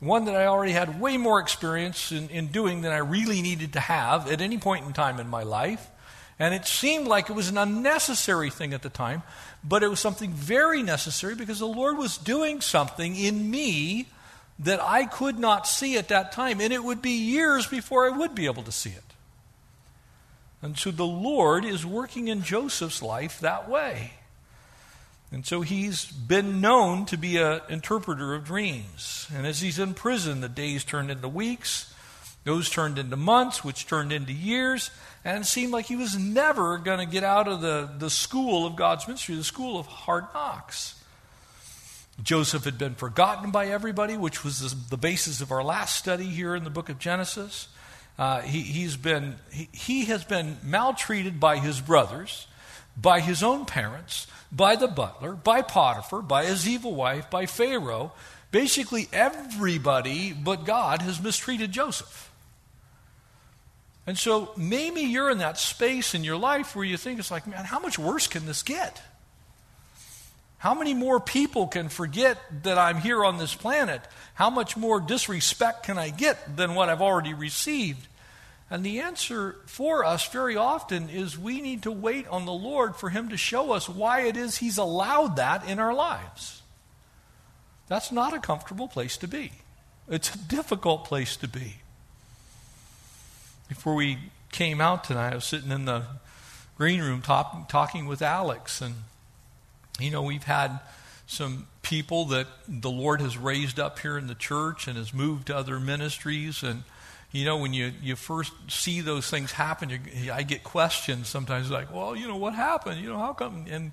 One 0.00 0.26
that 0.26 0.36
I 0.36 0.46
already 0.46 0.72
had 0.72 1.00
way 1.00 1.16
more 1.16 1.40
experience 1.40 2.12
in, 2.12 2.28
in 2.28 2.48
doing 2.48 2.82
than 2.82 2.92
I 2.92 2.98
really 2.98 3.40
needed 3.40 3.72
to 3.72 3.80
have 3.80 4.30
at 4.30 4.42
any 4.42 4.58
point 4.58 4.84
in 4.84 4.92
time 4.92 5.18
in 5.18 5.28
my 5.28 5.42
life. 5.42 5.90
And 6.38 6.52
it 6.52 6.66
seemed 6.66 7.06
like 7.06 7.30
it 7.30 7.32
was 7.32 7.48
an 7.48 7.56
unnecessary 7.56 8.50
thing 8.50 8.74
at 8.74 8.82
the 8.82 8.88
time, 8.88 9.22
but 9.64 9.82
it 9.82 9.88
was 9.88 10.00
something 10.00 10.32
very 10.32 10.82
necessary 10.82 11.34
because 11.34 11.58
the 11.58 11.66
Lord 11.66 11.96
was 11.96 12.18
doing 12.18 12.60
something 12.60 13.16
in 13.16 13.50
me 13.50 14.06
that 14.58 14.80
I 14.80 15.06
could 15.06 15.38
not 15.38 15.66
see 15.66 15.96
at 15.96 16.08
that 16.08 16.32
time. 16.32 16.60
And 16.60 16.72
it 16.72 16.84
would 16.84 17.00
be 17.00 17.10
years 17.10 17.66
before 17.66 18.06
I 18.06 18.16
would 18.16 18.34
be 18.34 18.44
able 18.46 18.62
to 18.64 18.72
see 18.72 18.90
it. 18.90 19.02
And 20.62 20.78
so 20.78 20.90
the 20.90 21.06
Lord 21.06 21.64
is 21.64 21.84
working 21.84 22.28
in 22.28 22.42
Joseph's 22.42 23.02
life 23.02 23.40
that 23.40 23.68
way. 23.68 24.14
And 25.32 25.44
so 25.44 25.62
he's 25.62 26.04
been 26.04 26.60
known 26.60 27.06
to 27.06 27.16
be 27.16 27.38
an 27.38 27.60
interpreter 27.68 28.34
of 28.34 28.44
dreams. 28.44 29.26
And 29.34 29.46
as 29.46 29.60
he's 29.60 29.78
in 29.78 29.94
prison, 29.94 30.40
the 30.40 30.48
days 30.48 30.84
turned 30.84 31.10
into 31.10 31.28
weeks, 31.28 31.92
those 32.44 32.70
turned 32.70 32.98
into 32.98 33.16
months, 33.16 33.64
which 33.64 33.86
turned 33.86 34.12
into 34.12 34.32
years, 34.32 34.90
and 35.24 35.42
it 35.42 35.46
seemed 35.46 35.72
like 35.72 35.86
he 35.86 35.96
was 35.96 36.16
never 36.16 36.78
going 36.78 36.98
to 36.98 37.06
get 37.06 37.24
out 37.24 37.48
of 37.48 37.60
the, 37.62 37.90
the 37.98 38.10
school 38.10 38.66
of 38.66 38.76
God's 38.76 39.08
ministry, 39.08 39.34
the 39.34 39.44
school 39.44 39.78
of 39.78 39.86
hard 39.86 40.24
knocks. 40.34 40.94
Joseph 42.22 42.64
had 42.64 42.78
been 42.78 42.94
forgotten 42.94 43.50
by 43.50 43.66
everybody, 43.66 44.16
which 44.16 44.44
was 44.44 44.60
the, 44.60 44.76
the 44.90 44.96
basis 44.96 45.40
of 45.40 45.50
our 45.50 45.64
last 45.64 45.96
study 45.96 46.26
here 46.26 46.54
in 46.54 46.62
the 46.64 46.70
book 46.70 46.88
of 46.88 46.98
Genesis. 46.98 47.68
Uh, 48.18 48.40
he, 48.42 48.60
he's 48.60 48.96
been, 48.96 49.36
he, 49.50 49.68
he 49.72 50.04
has 50.04 50.22
been 50.22 50.58
maltreated 50.62 51.40
by 51.40 51.58
his 51.58 51.80
brothers, 51.80 52.46
by 52.96 53.18
his 53.20 53.42
own 53.42 53.64
parents, 53.64 54.28
by 54.52 54.76
the 54.76 54.86
butler, 54.86 55.32
by 55.32 55.62
Potiphar, 55.62 56.22
by 56.22 56.44
his 56.44 56.68
evil 56.68 56.94
wife, 56.94 57.28
by 57.30 57.46
Pharaoh. 57.46 58.12
Basically, 58.52 59.08
everybody 59.12 60.32
but 60.32 60.64
God 60.64 61.02
has 61.02 61.20
mistreated 61.20 61.72
Joseph. 61.72 62.23
And 64.06 64.18
so 64.18 64.52
maybe 64.56 65.00
you're 65.00 65.30
in 65.30 65.38
that 65.38 65.58
space 65.58 66.14
in 66.14 66.24
your 66.24 66.36
life 66.36 66.76
where 66.76 66.84
you 66.84 66.96
think 66.96 67.18
it's 67.18 67.30
like, 67.30 67.46
man, 67.46 67.64
how 67.64 67.78
much 67.78 67.98
worse 67.98 68.26
can 68.26 68.44
this 68.44 68.62
get? 68.62 69.00
How 70.58 70.74
many 70.74 70.94
more 70.94 71.20
people 71.20 71.66
can 71.66 71.88
forget 71.88 72.38
that 72.62 72.78
I'm 72.78 72.98
here 72.98 73.24
on 73.24 73.38
this 73.38 73.54
planet? 73.54 74.00
How 74.34 74.48
much 74.50 74.76
more 74.76 75.00
disrespect 75.00 75.84
can 75.84 75.98
I 75.98 76.10
get 76.10 76.56
than 76.56 76.74
what 76.74 76.88
I've 76.88 77.02
already 77.02 77.34
received? 77.34 78.08
And 78.70 78.84
the 78.84 79.00
answer 79.00 79.56
for 79.66 80.04
us 80.04 80.26
very 80.28 80.56
often 80.56 81.10
is 81.10 81.38
we 81.38 81.60
need 81.60 81.82
to 81.82 81.92
wait 81.92 82.26
on 82.28 82.46
the 82.46 82.52
Lord 82.52 82.96
for 82.96 83.10
Him 83.10 83.28
to 83.28 83.36
show 83.36 83.72
us 83.72 83.88
why 83.88 84.22
it 84.22 84.36
is 84.36 84.56
He's 84.56 84.78
allowed 84.78 85.36
that 85.36 85.68
in 85.68 85.78
our 85.78 85.92
lives. 85.92 86.62
That's 87.86 88.10
not 88.10 88.32
a 88.32 88.40
comfortable 88.40 88.88
place 88.88 89.18
to 89.18 89.28
be, 89.28 89.52
it's 90.08 90.34
a 90.34 90.38
difficult 90.38 91.04
place 91.04 91.36
to 91.36 91.48
be. 91.48 91.76
Before 93.68 93.94
we 93.94 94.18
came 94.52 94.80
out 94.80 95.04
tonight, 95.04 95.32
I 95.32 95.34
was 95.36 95.44
sitting 95.46 95.70
in 95.70 95.86
the 95.86 96.02
green 96.76 97.00
room 97.00 97.22
talk, 97.22 97.68
talking 97.68 98.06
with 98.06 98.20
Alex, 98.20 98.82
and 98.82 98.94
you 99.98 100.10
know, 100.10 100.22
we've 100.22 100.44
had 100.44 100.80
some 101.26 101.66
people 101.80 102.26
that 102.26 102.46
the 102.68 102.90
Lord 102.90 103.20
has 103.22 103.38
raised 103.38 103.80
up 103.80 103.98
here 104.00 104.18
in 104.18 104.26
the 104.26 104.34
church 104.34 104.86
and 104.86 104.98
has 104.98 105.14
moved 105.14 105.46
to 105.46 105.56
other 105.56 105.80
ministries. 105.80 106.62
And, 106.62 106.82
you 107.32 107.44
know, 107.44 107.56
when 107.56 107.72
you, 107.72 107.92
you 108.02 108.16
first 108.16 108.52
see 108.68 109.00
those 109.00 109.30
things 109.30 109.52
happen, 109.52 109.88
you, 109.88 110.32
I 110.32 110.42
get 110.42 110.62
questions 110.62 111.28
sometimes 111.28 111.70
like, 111.70 111.92
well, 111.92 112.14
you 112.14 112.28
know, 112.28 112.36
what 112.36 112.54
happened? 112.54 113.00
You 113.00 113.08
know, 113.08 113.18
how 113.18 113.32
come? 113.32 113.66
And 113.70 113.92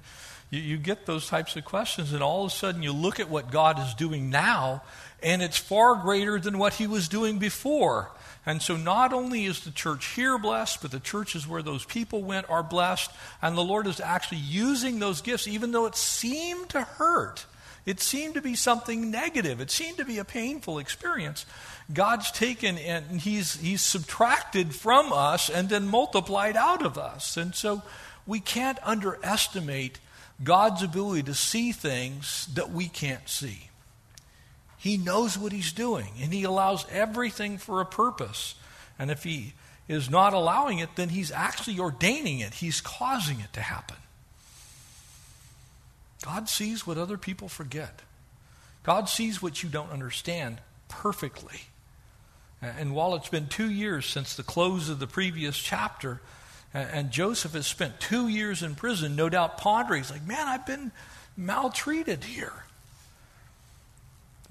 you, 0.49 0.59
you 0.59 0.77
get 0.77 1.05
those 1.05 1.27
types 1.27 1.55
of 1.55 1.63
questions, 1.63 2.11
and 2.11 2.21
all 2.21 2.45
of 2.45 2.51
a 2.51 2.55
sudden 2.55 2.83
you 2.83 2.91
look 2.91 3.19
at 3.19 3.29
what 3.29 3.51
God 3.51 3.79
is 3.79 3.93
doing 3.93 4.29
now, 4.29 4.83
and 5.23 5.41
it's 5.41 5.57
far 5.57 5.95
greater 5.95 6.39
than 6.39 6.57
what 6.57 6.73
He 6.73 6.87
was 6.87 7.07
doing 7.07 7.37
before. 7.37 8.11
And 8.45 8.61
so 8.61 8.75
not 8.75 9.13
only 9.13 9.45
is 9.45 9.59
the 9.59 9.71
church 9.71 10.15
here 10.15 10.37
blessed, 10.37 10.81
but 10.81 10.91
the 10.91 10.99
churches 10.99 11.47
where 11.47 11.61
those 11.61 11.85
people 11.85 12.23
went 12.23 12.49
are 12.49 12.63
blessed. 12.63 13.11
And 13.41 13.55
the 13.55 13.63
Lord 13.63 13.85
is 13.85 13.99
actually 13.99 14.39
using 14.39 14.99
those 14.99 15.21
gifts, 15.21 15.47
even 15.47 15.71
though 15.71 15.85
it 15.85 15.95
seemed 15.95 16.69
to 16.69 16.81
hurt. 16.81 17.45
It 17.85 17.99
seemed 17.99 18.35
to 18.35 18.41
be 18.41 18.55
something 18.55 19.09
negative. 19.11 19.59
It 19.59 19.71
seemed 19.71 19.97
to 19.97 20.05
be 20.05 20.19
a 20.19 20.25
painful 20.25 20.79
experience. 20.79 21.45
God's 21.91 22.31
taken 22.31 22.77
and 22.77 23.21
he's, 23.21 23.59
he's 23.59 23.81
subtracted 23.81 24.73
from 24.73 25.11
us 25.11 25.49
and 25.49 25.69
then 25.69 25.87
multiplied 25.87 26.55
out 26.55 26.85
of 26.85 26.97
us. 26.97 27.37
And 27.37 27.55
so 27.55 27.81
we 28.27 28.39
can't 28.39 28.77
underestimate 28.83 29.99
God's 30.43 30.83
ability 30.83 31.23
to 31.23 31.33
see 31.33 31.71
things 31.71 32.47
that 32.53 32.71
we 32.71 32.87
can't 32.87 33.27
see. 33.27 33.70
He 34.81 34.97
knows 34.97 35.37
what 35.37 35.51
he's 35.51 35.71
doing, 35.71 36.07
and 36.19 36.33
he 36.33 36.43
allows 36.43 36.87
everything 36.91 37.59
for 37.59 37.81
a 37.81 37.85
purpose. 37.85 38.55
And 38.97 39.11
if 39.11 39.23
he 39.23 39.53
is 39.87 40.09
not 40.09 40.33
allowing 40.33 40.79
it, 40.79 40.89
then 40.95 41.09
he's 41.09 41.31
actually 41.31 41.79
ordaining 41.79 42.39
it, 42.39 42.55
he's 42.55 42.81
causing 42.81 43.39
it 43.41 43.53
to 43.53 43.61
happen. 43.61 43.97
God 46.25 46.49
sees 46.49 46.87
what 46.87 46.97
other 46.97 47.19
people 47.19 47.47
forget. 47.47 48.01
God 48.81 49.07
sees 49.07 49.39
what 49.39 49.61
you 49.61 49.69
don't 49.69 49.91
understand 49.91 50.61
perfectly. 50.87 51.61
And 52.59 52.95
while 52.95 53.13
it's 53.13 53.29
been 53.29 53.49
two 53.49 53.69
years 53.69 54.07
since 54.07 54.35
the 54.35 54.41
close 54.41 54.89
of 54.89 54.97
the 54.97 55.05
previous 55.05 55.59
chapter, 55.59 56.21
and 56.73 57.11
Joseph 57.11 57.53
has 57.53 57.67
spent 57.67 57.99
two 57.99 58.27
years 58.27 58.63
in 58.63 58.73
prison, 58.73 59.15
no 59.15 59.29
doubt 59.29 59.59
pondering, 59.59 60.01
he's 60.01 60.09
like, 60.09 60.25
man, 60.25 60.47
I've 60.47 60.65
been 60.65 60.91
maltreated 61.37 62.23
here. 62.23 62.63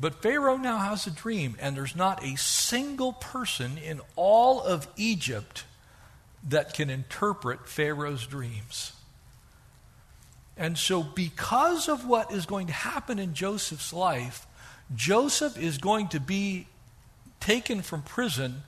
But 0.00 0.22
Pharaoh 0.22 0.56
now 0.56 0.78
has 0.78 1.06
a 1.06 1.10
dream, 1.10 1.56
and 1.60 1.76
there's 1.76 1.94
not 1.94 2.24
a 2.24 2.36
single 2.36 3.12
person 3.12 3.76
in 3.76 4.00
all 4.16 4.62
of 4.62 4.88
Egypt 4.96 5.64
that 6.48 6.72
can 6.72 6.88
interpret 6.88 7.68
Pharaoh's 7.68 8.26
dreams. 8.26 8.92
And 10.56 10.78
so, 10.78 11.02
because 11.02 11.88
of 11.88 12.06
what 12.06 12.32
is 12.32 12.46
going 12.46 12.66
to 12.68 12.72
happen 12.72 13.18
in 13.18 13.34
Joseph's 13.34 13.92
life, 13.92 14.46
Joseph 14.94 15.58
is 15.58 15.78
going 15.78 16.08
to 16.08 16.20
be 16.20 16.66
taken 17.38 17.82
from 17.82 18.02
prison 18.02 18.62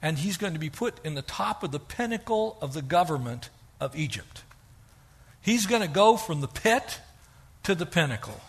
and 0.00 0.18
he's 0.18 0.36
going 0.36 0.52
to 0.52 0.58
be 0.58 0.70
put 0.70 1.04
in 1.04 1.14
the 1.14 1.22
top 1.22 1.62
of 1.62 1.70
the 1.70 1.80
pinnacle 1.80 2.58
of 2.60 2.74
the 2.74 2.82
government 2.82 3.48
of 3.80 3.96
Egypt. 3.96 4.42
He's 5.40 5.66
going 5.66 5.80
to 5.80 5.88
go 5.88 6.16
from 6.18 6.42
the 6.42 6.48
pit 6.48 7.00
to 7.62 7.74
the 7.74 7.86
pinnacle. 7.86 8.40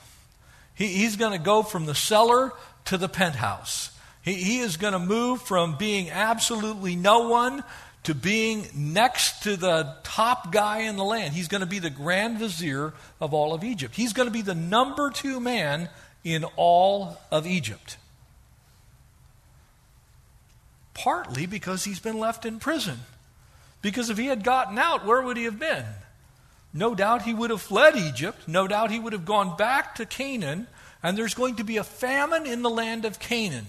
He, 0.76 0.88
he's 0.88 1.16
going 1.16 1.32
to 1.32 1.44
go 1.44 1.64
from 1.64 1.86
the 1.86 1.96
cellar 1.96 2.52
to 2.86 2.98
the 2.98 3.10
penthouse. 3.10 3.92
He, 4.22 4.34
he 4.34 4.60
is 4.60 4.78
going 4.78 4.94
to 4.94 5.00
move 5.00 5.42
from 5.42 5.78
being 5.78 6.10
absolutely 6.10 6.96
no 6.96 7.30
one 7.30 7.64
to 8.04 8.14
being 8.14 8.68
next 8.76 9.44
to 9.44 9.58
the 9.58 9.96
top 10.04 10.52
guy 10.52 10.82
in 10.82 10.96
the 10.96 11.04
land. 11.04 11.34
He's 11.34 11.48
going 11.48 11.62
to 11.62 11.68
be 11.68 11.80
the 11.80 11.90
grand 11.90 12.38
vizier 12.38 12.94
of 13.20 13.34
all 13.34 13.54
of 13.54 13.64
Egypt. 13.64 13.96
He's 13.96 14.14
going 14.14 14.28
to 14.28 14.34
be 14.34 14.44
the 14.44 14.54
number 14.54 15.10
two 15.10 15.40
man 15.40 15.90
in 16.24 16.44
all 16.56 17.18
of 17.32 17.48
Egypt. 17.48 17.98
Partly 20.94 21.46
because 21.46 21.84
he's 21.84 22.00
been 22.00 22.20
left 22.20 22.46
in 22.46 22.60
prison. 22.60 23.00
Because 23.82 24.10
if 24.10 24.18
he 24.18 24.28
had 24.28 24.44
gotten 24.44 24.78
out, 24.78 25.06
where 25.06 25.22
would 25.22 25.38
he 25.38 25.44
have 25.46 25.60
been? 25.60 25.86
No 26.78 26.94
doubt 26.94 27.22
he 27.22 27.34
would 27.34 27.52
have 27.52 27.62
fled 27.62 27.96
Egypt. 27.96 28.50
No 28.50 28.68
doubt 28.68 28.92
he 28.92 29.00
would 29.00 29.14
have 29.14 29.26
gone 29.26 29.56
back 29.56 29.96
to 29.96 30.06
Canaan. 30.06 30.68
And 31.02 31.18
there's 31.18 31.34
going 31.34 31.56
to 31.56 31.64
be 31.64 31.78
a 31.78 31.86
famine 31.86 32.46
in 32.46 32.64
the 32.64 32.70
land 32.70 33.06
of 33.06 33.18
Canaan. 33.18 33.68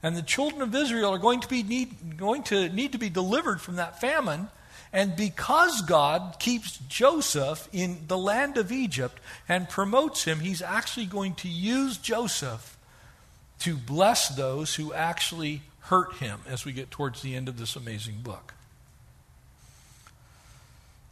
And 0.00 0.16
the 0.16 0.22
children 0.22 0.62
of 0.62 0.72
Israel 0.72 1.12
are 1.12 1.18
going 1.18 1.40
to, 1.40 1.48
be 1.48 1.64
need, 1.64 2.16
going 2.16 2.44
to 2.44 2.68
need 2.68 2.92
to 2.92 2.98
be 2.98 3.10
delivered 3.10 3.60
from 3.60 3.76
that 3.76 4.00
famine. 4.00 4.48
And 4.92 5.16
because 5.16 5.82
God 5.82 6.36
keeps 6.38 6.78
Joseph 6.88 7.68
in 7.72 7.98
the 8.06 8.16
land 8.16 8.56
of 8.56 8.70
Egypt 8.70 9.18
and 9.48 9.68
promotes 9.68 10.24
him, 10.24 10.38
he's 10.38 10.62
actually 10.62 11.06
going 11.06 11.34
to 11.34 11.48
use 11.48 11.96
Joseph 11.96 12.78
to 13.60 13.76
bless 13.76 14.28
those 14.28 14.76
who 14.76 14.94
actually 14.94 15.62
hurt 15.80 16.14
him 16.14 16.40
as 16.46 16.64
we 16.64 16.70
get 16.72 16.92
towards 16.92 17.22
the 17.22 17.34
end 17.34 17.48
of 17.48 17.58
this 17.58 17.74
amazing 17.74 18.20
book. 18.22 18.54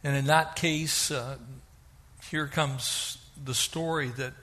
And 0.03 0.15
in 0.15 0.25
that 0.25 0.55
case, 0.55 1.11
uh, 1.11 1.37
here 2.29 2.47
comes 2.47 3.17
the 3.43 3.53
story 3.53 4.09
that 4.17 4.33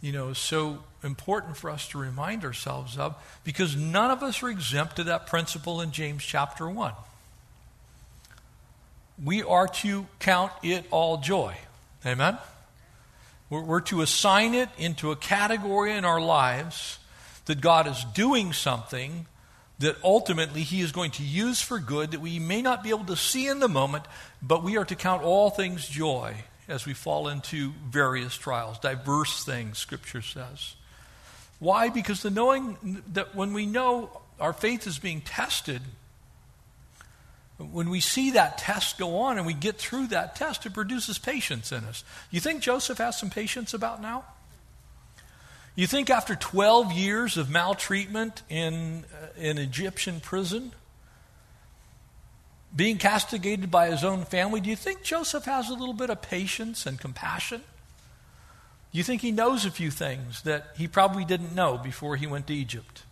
you 0.00 0.12
know, 0.12 0.28
is 0.28 0.38
so 0.38 0.82
important 1.04 1.56
for 1.56 1.70
us 1.70 1.88
to 1.88 1.98
remind 1.98 2.44
ourselves 2.44 2.96
of 2.96 3.14
because 3.44 3.76
none 3.76 4.10
of 4.10 4.22
us 4.22 4.42
are 4.42 4.48
exempt 4.48 4.96
to 4.96 5.04
that 5.04 5.26
principle 5.26 5.80
in 5.80 5.90
James 5.90 6.24
chapter 6.24 6.68
1. 6.68 6.92
We 9.22 9.42
are 9.42 9.68
to 9.68 10.06
count 10.18 10.52
it 10.62 10.86
all 10.90 11.18
joy. 11.18 11.54
Amen? 12.06 12.38
We're, 13.50 13.62
we're 13.62 13.80
to 13.82 14.00
assign 14.00 14.54
it 14.54 14.70
into 14.78 15.10
a 15.10 15.16
category 15.16 15.92
in 15.92 16.06
our 16.06 16.20
lives 16.20 16.98
that 17.44 17.60
God 17.60 17.86
is 17.86 18.02
doing 18.14 18.52
something 18.54 19.26
that 19.80 19.96
ultimately 20.04 20.62
He 20.62 20.80
is 20.80 20.92
going 20.92 21.10
to 21.12 21.22
use 21.22 21.60
for 21.60 21.78
good 21.78 22.12
that 22.12 22.20
we 22.20 22.38
may 22.38 22.62
not 22.62 22.82
be 22.82 22.90
able 22.90 23.06
to 23.06 23.16
see 23.16 23.48
in 23.48 23.58
the 23.58 23.68
moment, 23.68 24.04
but 24.40 24.62
we 24.62 24.76
are 24.76 24.84
to 24.84 24.94
count 24.94 25.22
all 25.22 25.50
things 25.50 25.88
joy 25.88 26.34
as 26.68 26.86
we 26.86 26.94
fall 26.94 27.28
into 27.28 27.72
various 27.90 28.36
trials, 28.36 28.78
diverse 28.78 29.44
things, 29.44 29.78
Scripture 29.78 30.22
says. 30.22 30.76
Why? 31.58 31.88
Because 31.88 32.22
the 32.22 32.30
knowing 32.30 33.02
that 33.12 33.34
when 33.34 33.52
we 33.52 33.66
know 33.66 34.20
our 34.38 34.52
faith 34.52 34.86
is 34.86 34.98
being 34.98 35.20
tested, 35.20 35.82
when 37.58 37.90
we 37.90 38.00
see 38.00 38.32
that 38.32 38.58
test 38.58 38.98
go 38.98 39.18
on 39.18 39.36
and 39.36 39.46
we 39.46 39.52
get 39.52 39.76
through 39.76 40.08
that 40.08 40.36
test, 40.36 40.64
it 40.64 40.72
produces 40.72 41.18
patience 41.18 41.72
in 41.72 41.84
us. 41.84 42.04
You 42.30 42.40
think 42.40 42.62
Joseph 42.62 42.98
has 42.98 43.18
some 43.18 43.30
patience 43.30 43.74
about 43.74 44.00
now? 44.00 44.24
You 45.74 45.86
think 45.86 46.10
after 46.10 46.34
12 46.34 46.92
years 46.92 47.36
of 47.36 47.48
maltreatment 47.48 48.42
in 48.48 49.04
an 49.38 49.58
uh, 49.58 49.60
Egyptian 49.60 50.20
prison, 50.20 50.72
being 52.74 52.98
castigated 52.98 53.70
by 53.70 53.90
his 53.90 54.04
own 54.04 54.24
family, 54.24 54.60
do 54.60 54.70
you 54.70 54.76
think 54.76 55.02
Joseph 55.02 55.44
has 55.44 55.68
a 55.68 55.74
little 55.74 55.94
bit 55.94 56.10
of 56.10 56.22
patience 56.22 56.86
and 56.86 56.98
compassion? 56.98 57.62
Do 58.92 58.98
you 58.98 59.04
think 59.04 59.22
he 59.22 59.30
knows 59.30 59.64
a 59.64 59.70
few 59.70 59.90
things 59.90 60.42
that 60.42 60.74
he 60.76 60.88
probably 60.88 61.24
didn't 61.24 61.54
know 61.54 61.78
before 61.78 62.16
he 62.16 62.26
went 62.26 62.48
to 62.48 62.54
Egypt? 62.54 63.04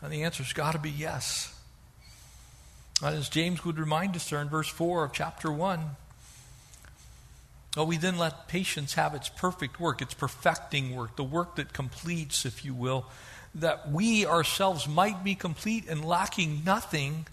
And 0.00 0.12
the 0.12 0.24
answer's 0.24 0.52
got 0.52 0.72
to 0.72 0.78
be 0.78 0.90
yes. 0.90 1.54
As 3.02 3.28
James 3.28 3.64
would 3.64 3.78
remind 3.78 4.16
us 4.16 4.28
there 4.30 4.40
in 4.40 4.48
verse 4.48 4.68
4 4.68 5.04
of 5.04 5.12
chapter 5.12 5.52
1, 5.52 5.80
Oh, 7.76 7.84
we 7.84 7.96
then 7.96 8.18
let 8.18 8.48
patience 8.48 8.94
have 8.94 9.14
its 9.14 9.30
perfect 9.30 9.80
work, 9.80 10.02
its 10.02 10.12
perfecting 10.12 10.94
work, 10.94 11.16
the 11.16 11.24
work 11.24 11.56
that 11.56 11.72
completes, 11.72 12.44
if 12.44 12.64
you 12.64 12.74
will, 12.74 13.06
that 13.54 13.90
we 13.90 14.26
ourselves 14.26 14.86
might 14.86 15.24
be 15.24 15.34
complete 15.34 15.88
and 15.88 16.04
lacking 16.04 16.62
nothing. 16.64 17.26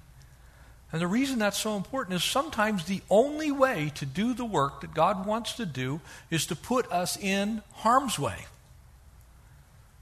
And 0.93 1.01
the 1.01 1.07
reason 1.07 1.39
that's 1.39 1.57
so 1.57 1.75
important 1.75 2.15
is 2.15 2.23
sometimes 2.23 2.85
the 2.85 3.01
only 3.09 3.51
way 3.51 3.91
to 3.95 4.05
do 4.05 4.33
the 4.33 4.45
work 4.45 4.81
that 4.81 4.93
God 4.93 5.25
wants 5.25 5.53
to 5.53 5.65
do 5.65 5.99
is 6.31 6.45
to 6.47 6.55
put 6.55 6.89
us 6.89 7.17
in 7.17 7.61
harm's 7.73 8.17
way, 8.17 8.45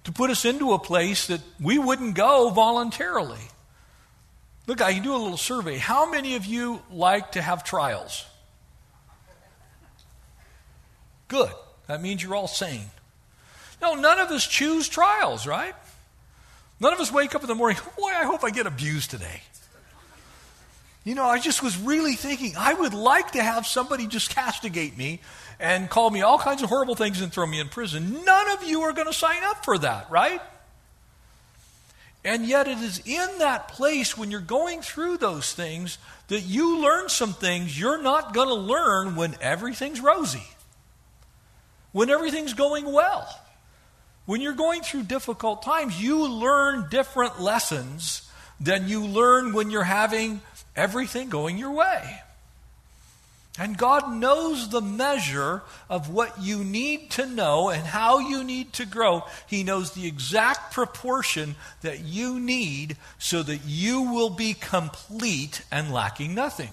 to 0.03 0.11
put 0.11 0.29
us 0.29 0.45
into 0.45 0.73
a 0.73 0.79
place 0.79 1.27
that 1.27 1.41
we 1.59 1.79
wouldn't 1.79 2.13
go 2.13 2.51
voluntarily. 2.51 3.41
Look, 4.67 4.81
I 4.81 4.93
can 4.93 5.01
do 5.01 5.15
a 5.15 5.17
little 5.17 5.37
survey. 5.37 5.77
How 5.77 6.09
many 6.09 6.35
of 6.35 6.45
you 6.45 6.83
like 6.91 7.31
to 7.31 7.41
have 7.41 7.63
trials? 7.63 8.25
Good. 11.27 11.51
That 11.87 12.01
means 12.01 12.21
you're 12.21 12.35
all 12.35 12.47
sane. 12.47 12.89
No, 13.81 13.95
none 13.95 14.19
of 14.19 14.29
us 14.29 14.45
choose 14.45 14.89
trials, 14.89 15.45
right? 15.45 15.75
None 16.79 16.93
of 16.93 16.99
us 16.99 17.11
wake 17.11 17.35
up 17.35 17.41
in 17.41 17.47
the 17.47 17.55
morning, 17.55 17.77
boy, 17.97 18.09
I 18.09 18.23
hope 18.25 18.43
I 18.43 18.49
get 18.49 18.67
abused 18.67 19.11
today. 19.11 19.41
You 21.03 21.15
know, 21.15 21.25
I 21.25 21.39
just 21.39 21.63
was 21.63 21.79
really 21.79 22.15
thinking, 22.15 22.53
I 22.57 22.73
would 22.73 22.93
like 22.93 23.31
to 23.31 23.41
have 23.41 23.65
somebody 23.65 24.07
just 24.07 24.35
castigate 24.35 24.97
me 24.97 25.21
and 25.59 25.89
call 25.89 26.09
me 26.09 26.21
all 26.21 26.37
kinds 26.37 26.61
of 26.61 26.69
horrible 26.69 26.95
things 26.95 27.21
and 27.21 27.31
throw 27.31 27.47
me 27.47 27.59
in 27.59 27.69
prison. 27.69 28.25
None 28.25 28.49
of 28.51 28.63
you 28.63 28.81
are 28.81 28.93
going 28.93 29.07
to 29.07 29.13
sign 29.13 29.41
up 29.43 29.63
for 29.63 29.77
that, 29.77 30.11
right? 30.11 30.41
And 32.25 32.45
yet, 32.45 32.67
it 32.67 32.79
is 32.79 33.01
in 33.05 33.39
that 33.39 33.69
place 33.69 34.17
when 34.17 34.31
you're 34.31 34.41
going 34.41 34.81
through 34.81 35.17
those 35.17 35.53
things 35.53 35.97
that 36.27 36.41
you 36.41 36.81
learn 36.81 37.07
some 37.07 37.31
things 37.31 37.79
you're 37.79 38.01
not 38.01 38.33
going 38.33 38.49
to 38.49 38.53
learn 38.53 39.15
when 39.15 39.35
everything's 39.39 40.01
rosy, 40.01 40.43
when 41.91 42.09
everything's 42.09 42.53
going 42.53 42.91
well. 42.91 43.27
When 44.25 44.41
you're 44.41 44.53
going 44.53 44.81
through 44.81 45.03
difficult 45.03 45.63
times, 45.63 46.01
you 46.01 46.27
learn 46.27 46.89
different 46.89 47.41
lessons 47.41 48.29
than 48.59 48.87
you 48.87 49.05
learn 49.05 49.53
when 49.53 49.71
you're 49.71 49.83
having 49.83 50.41
everything 50.75 51.29
going 51.29 51.57
your 51.57 51.71
way. 51.71 52.21
And 53.59 53.75
God 53.75 54.13
knows 54.13 54.69
the 54.69 54.81
measure 54.81 55.63
of 55.89 56.09
what 56.09 56.39
you 56.39 56.63
need 56.63 57.09
to 57.11 57.25
know 57.25 57.69
and 57.69 57.83
how 57.83 58.19
you 58.19 58.43
need 58.43 58.73
to 58.73 58.85
grow. 58.85 59.23
He 59.47 59.63
knows 59.63 59.91
the 59.91 60.05
exact 60.05 60.73
proportion 60.73 61.55
that 61.81 62.01
you 62.01 62.39
need 62.39 62.97
so 63.17 63.41
that 63.41 63.61
you 63.65 64.13
will 64.13 64.29
be 64.29 64.53
complete 64.53 65.63
and 65.71 65.91
lacking 65.91 66.35
nothing. 66.35 66.69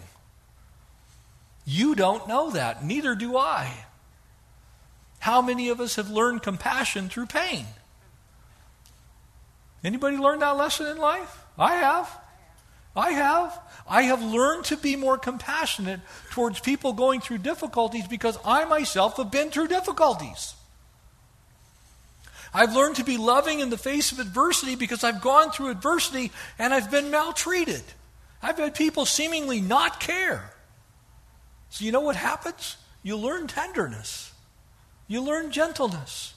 You 1.65 1.95
don't 1.95 2.29
know 2.29 2.51
that, 2.51 2.85
neither 2.85 3.15
do 3.15 3.39
I. 3.39 3.73
How 5.25 5.41
many 5.41 5.71
of 5.71 5.81
us 5.81 5.97
have 5.97 6.11
learned 6.11 6.43
compassion 6.43 7.09
through 7.09 7.29
pain? 7.29 7.65
Anybody 9.83 10.19
learned 10.19 10.43
that 10.43 10.59
lesson 10.59 10.85
in 10.85 10.99
life? 10.99 11.47
I 11.59 11.77
have. 11.77 12.21
I 12.95 13.13
have. 13.13 13.59
I 13.89 14.03
have 14.03 14.23
learned 14.23 14.67
to 14.67 14.77
be 14.77 14.97
more 14.97 15.17
compassionate 15.17 16.01
towards 16.29 16.61
people 16.61 16.93
going 16.93 17.23
through 17.23 17.39
difficulties 17.39 18.07
because 18.07 18.37
I 18.45 18.67
myself 18.67 19.17
have 19.17 19.31
been 19.31 19.51
through 19.51 19.69
difficulties. 19.69 20.53
I've 22.53 22.75
learned 22.75 22.97
to 22.97 23.05
be 23.05 23.17
loving 23.17 23.61
in 23.61 23.71
the 23.71 23.79
face 23.79 24.13
of 24.13 24.19
adversity 24.19 24.77
because 24.77 25.05
I've 25.05 25.23
gone 25.23 25.53
through 25.53 25.71
adversity 25.71 26.33
and 26.59 26.75
I've 26.75 26.91
been 26.91 27.11
maltreated. 27.11 27.83
I've 28.43 28.59
had 28.59 28.75
people 28.75 29.07
seemingly 29.07 29.63
not 29.63 30.01
care. 30.01 30.53
So, 31.71 31.87
you 31.87 31.93
know 31.93 32.01
what 32.01 32.17
happens? 32.17 32.77
You 33.03 33.17
learn 33.17 33.47
tenderness, 33.47 34.34
you 35.07 35.21
learn 35.21 35.51
gentleness. 35.51 36.35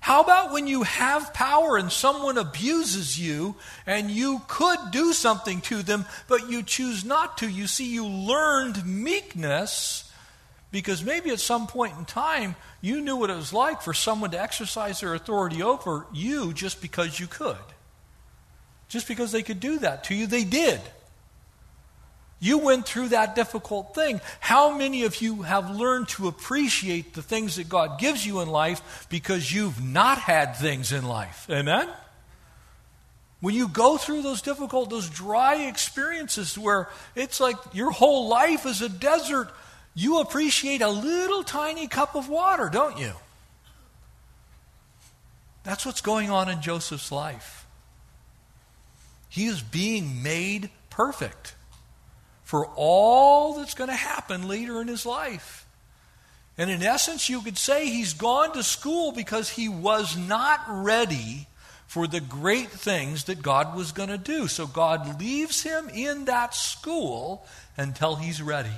How 0.00 0.22
about 0.22 0.52
when 0.52 0.66
you 0.66 0.82
have 0.82 1.32
power 1.32 1.78
and 1.78 1.90
someone 1.90 2.36
abuses 2.36 3.18
you 3.18 3.56
and 3.86 4.10
you 4.10 4.42
could 4.48 4.78
do 4.90 5.14
something 5.14 5.62
to 5.62 5.82
them, 5.82 6.04
but 6.28 6.50
you 6.50 6.62
choose 6.62 7.06
not 7.06 7.38
to? 7.38 7.48
You 7.48 7.66
see, 7.66 7.90
you 7.90 8.06
learned 8.06 8.84
meekness 8.84 10.12
because 10.70 11.02
maybe 11.02 11.30
at 11.30 11.40
some 11.40 11.66
point 11.66 11.96
in 11.96 12.04
time 12.04 12.54
you 12.82 13.00
knew 13.00 13.16
what 13.16 13.30
it 13.30 13.36
was 13.36 13.54
like 13.54 13.80
for 13.80 13.94
someone 13.94 14.32
to 14.32 14.42
exercise 14.42 15.00
their 15.00 15.14
authority 15.14 15.62
over 15.62 16.04
you 16.12 16.52
just 16.52 16.82
because 16.82 17.18
you 17.18 17.26
could. 17.26 17.56
Just 18.88 19.08
because 19.08 19.32
they 19.32 19.42
could 19.42 19.60
do 19.60 19.78
that 19.78 20.04
to 20.04 20.14
you, 20.14 20.26
they 20.26 20.44
did. 20.44 20.80
You 22.44 22.58
went 22.58 22.84
through 22.84 23.08
that 23.08 23.34
difficult 23.34 23.94
thing. 23.94 24.20
How 24.38 24.76
many 24.76 25.04
of 25.04 25.22
you 25.22 25.44
have 25.44 25.74
learned 25.74 26.10
to 26.10 26.28
appreciate 26.28 27.14
the 27.14 27.22
things 27.22 27.56
that 27.56 27.70
God 27.70 27.98
gives 27.98 28.26
you 28.26 28.40
in 28.40 28.50
life 28.50 29.06
because 29.08 29.50
you've 29.50 29.82
not 29.82 30.18
had 30.18 30.54
things 30.54 30.92
in 30.92 31.06
life? 31.06 31.46
Amen? 31.48 31.88
When 33.40 33.54
you 33.54 33.66
go 33.66 33.96
through 33.96 34.20
those 34.20 34.42
difficult, 34.42 34.90
those 34.90 35.08
dry 35.08 35.54
experiences 35.68 36.58
where 36.58 36.90
it's 37.16 37.40
like 37.40 37.56
your 37.72 37.90
whole 37.90 38.28
life 38.28 38.66
is 38.66 38.82
a 38.82 38.90
desert, 38.90 39.48
you 39.94 40.20
appreciate 40.20 40.82
a 40.82 40.90
little 40.90 41.44
tiny 41.44 41.88
cup 41.88 42.14
of 42.14 42.28
water, 42.28 42.68
don't 42.70 42.98
you? 42.98 43.12
That's 45.62 45.86
what's 45.86 46.02
going 46.02 46.28
on 46.28 46.50
in 46.50 46.60
Joseph's 46.60 47.10
life. 47.10 47.64
He 49.30 49.46
is 49.46 49.62
being 49.62 50.22
made 50.22 50.68
perfect 50.90 51.54
for 52.44 52.66
all 52.76 53.54
that's 53.54 53.74
going 53.74 53.90
to 53.90 53.96
happen 53.96 54.46
later 54.46 54.80
in 54.80 54.88
his 54.88 55.04
life. 55.04 55.66
And 56.56 56.70
in 56.70 56.82
essence, 56.82 57.28
you 57.28 57.40
could 57.40 57.58
say 57.58 57.86
he's 57.86 58.14
gone 58.14 58.52
to 58.52 58.62
school 58.62 59.10
because 59.10 59.50
he 59.50 59.68
was 59.68 60.16
not 60.16 60.60
ready 60.68 61.48
for 61.86 62.06
the 62.06 62.20
great 62.20 62.70
things 62.70 63.24
that 63.24 63.42
God 63.42 63.74
was 63.74 63.92
going 63.92 64.08
to 64.08 64.18
do. 64.18 64.46
So 64.46 64.66
God 64.66 65.20
leaves 65.20 65.62
him 65.62 65.88
in 65.88 66.26
that 66.26 66.54
school 66.54 67.44
until 67.76 68.16
he's 68.16 68.40
ready. 68.40 68.70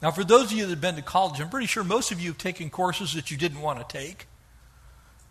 Now, 0.00 0.12
for 0.12 0.24
those 0.24 0.52
of 0.52 0.52
you 0.52 0.64
that 0.64 0.70
have 0.70 0.80
been 0.80 0.96
to 0.96 1.02
college, 1.02 1.40
I'm 1.40 1.50
pretty 1.50 1.66
sure 1.66 1.82
most 1.82 2.12
of 2.12 2.20
you 2.20 2.28
have 2.28 2.38
taken 2.38 2.70
courses 2.70 3.14
that 3.14 3.30
you 3.30 3.36
didn't 3.36 3.60
want 3.60 3.86
to 3.86 3.98
take 3.98 4.26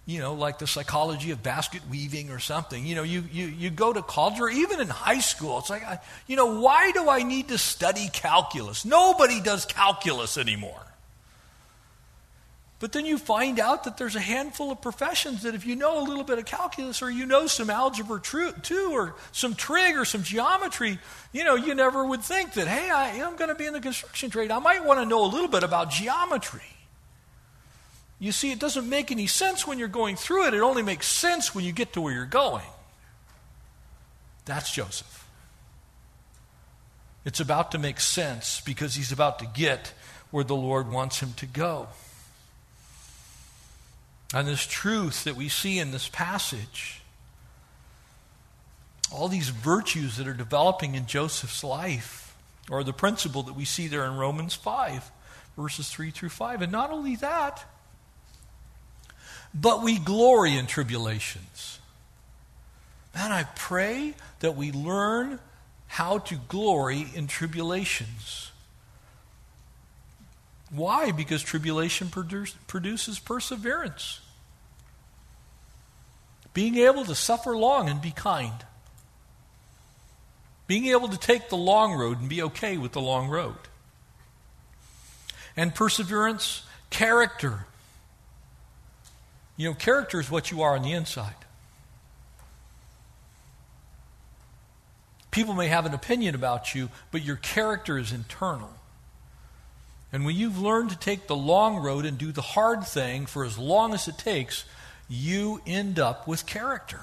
you 0.07 0.19
know, 0.19 0.33
like 0.33 0.57
the 0.57 0.65
psychology 0.65 1.31
of 1.31 1.43
basket 1.43 1.81
weaving 1.91 2.31
or 2.31 2.39
something. 2.39 2.85
You 2.85 2.95
know, 2.95 3.03
you, 3.03 3.25
you, 3.29 3.47
you 3.47 3.69
go 3.69 3.91
to 3.91 4.01
college 4.01 4.39
or 4.39 4.49
even 4.49 4.79
in 4.79 4.87
high 4.87 5.19
school, 5.19 5.59
it's 5.59 5.69
like, 5.69 5.83
I, 5.83 5.99
you 6.27 6.37
know, 6.37 6.61
why 6.61 6.91
do 6.91 7.09
I 7.09 7.23
need 7.23 7.49
to 7.49 7.57
study 7.57 8.07
calculus? 8.13 8.85
Nobody 8.85 9.41
does 9.41 9.65
calculus 9.65 10.37
anymore. 10.37 10.81
But 12.79 12.93
then 12.93 13.05
you 13.05 13.17
find 13.17 13.59
out 13.59 13.83
that 13.83 13.97
there's 13.97 14.15
a 14.15 14.21
handful 14.21 14.71
of 14.71 14.81
professions 14.81 15.43
that 15.43 15.55
if 15.55 15.65
you 15.65 15.75
know 15.75 15.99
a 15.99 16.05
little 16.07 16.23
bit 16.23 16.37
of 16.37 16.45
calculus 16.45 17.01
or 17.01 17.09
you 17.09 17.25
know 17.25 17.47
some 17.47 17.69
algebra 17.69 18.21
too 18.21 18.91
or 18.93 19.15
some 19.33 19.55
trig 19.55 19.97
or 19.97 20.05
some 20.05 20.23
geometry, 20.23 20.99
you 21.33 21.43
know, 21.43 21.55
you 21.55 21.75
never 21.75 22.05
would 22.05 22.21
think 22.21 22.53
that, 22.53 22.67
hey, 22.67 22.89
I 22.89 23.09
am 23.15 23.35
going 23.35 23.49
to 23.49 23.55
be 23.55 23.65
in 23.65 23.73
the 23.73 23.81
construction 23.81 24.29
trade. 24.29 24.51
I 24.51 24.59
might 24.59 24.85
want 24.85 25.01
to 25.01 25.05
know 25.05 25.25
a 25.25 25.27
little 25.27 25.49
bit 25.49 25.63
about 25.63 25.89
geometry. 25.89 26.76
You 28.19 28.31
see, 28.31 28.51
it 28.51 28.59
doesn't 28.59 28.89
make 28.89 29.11
any 29.11 29.27
sense 29.27 29.67
when 29.67 29.77
you're 29.77 29.87
going 29.87 30.15
through 30.15 30.47
it. 30.47 30.53
It 30.53 30.61
only 30.61 30.81
makes 30.81 31.07
sense 31.07 31.53
when 31.53 31.63
you 31.63 31.71
get 31.71 31.93
to 31.93 32.01
where 32.01 32.13
you're 32.13 32.25
going. 32.25 32.65
That's 34.45 34.71
Joseph. 34.71 35.25
It's 37.25 37.39
about 37.39 37.71
to 37.71 37.77
make 37.77 37.99
sense 37.99 38.61
because 38.61 38.95
he's 38.95 39.11
about 39.11 39.39
to 39.39 39.45
get 39.45 39.93
where 40.31 40.43
the 40.43 40.55
Lord 40.55 40.89
wants 40.89 41.19
him 41.19 41.33
to 41.33 41.45
go. 41.45 41.89
And 44.33 44.47
this 44.47 44.65
truth 44.65 45.23
that 45.25 45.35
we 45.35 45.49
see 45.49 45.77
in 45.77 45.91
this 45.91 46.09
passage, 46.09 47.01
all 49.11 49.27
these 49.27 49.49
virtues 49.49 50.17
that 50.17 50.27
are 50.27 50.33
developing 50.33 50.95
in 50.95 51.05
Joseph's 51.05 51.63
life, 51.63 52.35
or 52.69 52.83
the 52.83 52.93
principle 52.93 53.43
that 53.43 53.53
we 53.53 53.63
see 53.63 53.87
there 53.87 54.05
in 54.05 54.17
Romans 54.17 54.53
5, 54.53 55.11
verses 55.55 55.89
3 55.89 56.11
through 56.11 56.29
5. 56.29 56.61
And 56.61 56.71
not 56.71 56.91
only 56.91 57.15
that, 57.17 57.65
but 59.59 59.81
we 59.81 59.97
glory 59.97 60.55
in 60.55 60.67
tribulations. 60.67 61.79
Man, 63.15 63.31
I 63.31 63.43
pray 63.43 64.13
that 64.41 64.55
we 64.55 64.71
learn 64.71 65.39
how 65.87 66.19
to 66.19 66.35
glory 66.35 67.07
in 67.15 67.27
tribulations. 67.27 68.51
Why? 70.69 71.11
Because 71.11 71.41
tribulation 71.41 72.09
produces 72.09 73.19
perseverance. 73.19 74.19
Being 76.53 76.75
able 76.75 77.05
to 77.05 77.15
suffer 77.15 77.57
long 77.57 77.89
and 77.89 78.01
be 78.01 78.11
kind. 78.11 78.53
Being 80.67 80.87
able 80.87 81.07
to 81.07 81.17
take 81.17 81.49
the 81.49 81.55
long 81.55 81.93
road 81.93 82.19
and 82.19 82.27
be 82.27 82.43
okay 82.43 82.77
with 82.77 82.91
the 82.91 83.01
long 83.01 83.29
road. 83.29 83.55
And 85.55 85.73
perseverance, 85.73 86.63
character. 86.89 87.65
You 89.57 89.69
know, 89.69 89.73
character 89.73 90.19
is 90.19 90.29
what 90.29 90.51
you 90.51 90.61
are 90.61 90.75
on 90.75 90.83
the 90.83 90.93
inside. 90.93 91.33
People 95.31 95.55
may 95.55 95.67
have 95.67 95.85
an 95.85 95.93
opinion 95.93 96.35
about 96.35 96.73
you, 96.73 96.89
but 97.11 97.23
your 97.23 97.35
character 97.35 97.97
is 97.97 98.11
internal. 98.11 98.69
And 100.11 100.25
when 100.25 100.35
you've 100.35 100.59
learned 100.59 100.91
to 100.91 100.97
take 100.97 101.27
the 101.27 101.35
long 101.35 101.77
road 101.77 102.05
and 102.05 102.17
do 102.17 102.31
the 102.31 102.41
hard 102.41 102.85
thing 102.85 103.25
for 103.25 103.43
as 103.43 103.57
long 103.57 103.93
as 103.93 104.07
it 104.07 104.17
takes, 104.17 104.63
you 105.09 105.61
end 105.67 105.99
up 105.99 106.27
with 106.27 106.45
character. 106.45 107.01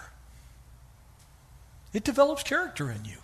It 1.93 2.03
develops 2.03 2.43
character 2.43 2.91
in 2.91 3.05
you. 3.05 3.19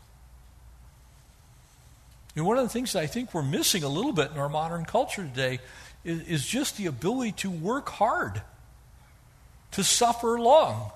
And 2.37 2.47
one 2.47 2.57
of 2.57 2.63
the 2.63 2.69
things 2.69 2.93
that 2.93 3.03
I 3.03 3.07
think 3.07 3.35
we're 3.35 3.43
missing 3.43 3.83
a 3.83 3.89
little 3.89 4.13
bit 4.13 4.31
in 4.31 4.39
our 4.39 4.49
modern 4.49 4.85
culture 4.85 5.23
today 5.23 5.61
is, 6.05 6.23
is 6.23 6.47
just 6.47 6.77
the 6.77 6.87
ability 6.87 7.33
to 7.33 7.51
work 7.51 7.89
hard 7.89 8.43
to 9.73 9.85
suffer 9.85 10.39
long. 10.39 10.91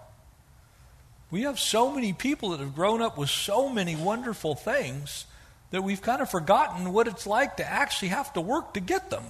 We 1.30 1.42
have 1.42 1.58
so 1.58 1.90
many 1.90 2.12
people 2.12 2.50
that 2.50 2.60
have 2.60 2.74
grown 2.74 3.02
up 3.02 3.18
with 3.18 3.30
so 3.30 3.68
many 3.68 3.96
wonderful 3.96 4.54
things 4.54 5.26
that 5.70 5.82
we've 5.82 6.02
kind 6.02 6.22
of 6.22 6.30
forgotten 6.30 6.92
what 6.92 7.08
it's 7.08 7.26
like 7.26 7.56
to 7.56 7.68
actually 7.68 8.08
have 8.08 8.32
to 8.34 8.40
work 8.40 8.74
to 8.74 8.80
get 8.80 9.10
them. 9.10 9.24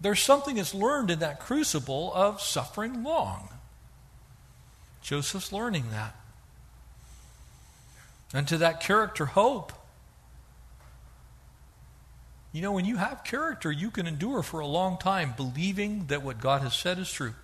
There's 0.00 0.20
something 0.20 0.56
that's 0.56 0.74
learned 0.74 1.10
in 1.10 1.20
that 1.20 1.40
crucible 1.40 2.12
of 2.12 2.42
suffering 2.42 3.04
long. 3.04 3.48
Joseph's 5.00 5.52
learning 5.52 5.90
that. 5.92 6.14
And 8.34 8.48
to 8.48 8.58
that 8.58 8.80
character, 8.80 9.26
hope. 9.26 9.72
You 12.52 12.60
know, 12.60 12.72
when 12.72 12.84
you 12.84 12.96
have 12.96 13.24
character, 13.24 13.72
you 13.72 13.90
can 13.90 14.06
endure 14.06 14.42
for 14.42 14.60
a 14.60 14.66
long 14.66 14.98
time 14.98 15.32
believing 15.36 16.06
that 16.06 16.22
what 16.22 16.38
God 16.38 16.60
has 16.60 16.74
said 16.74 16.98
is 16.98 17.10
true. 17.10 17.34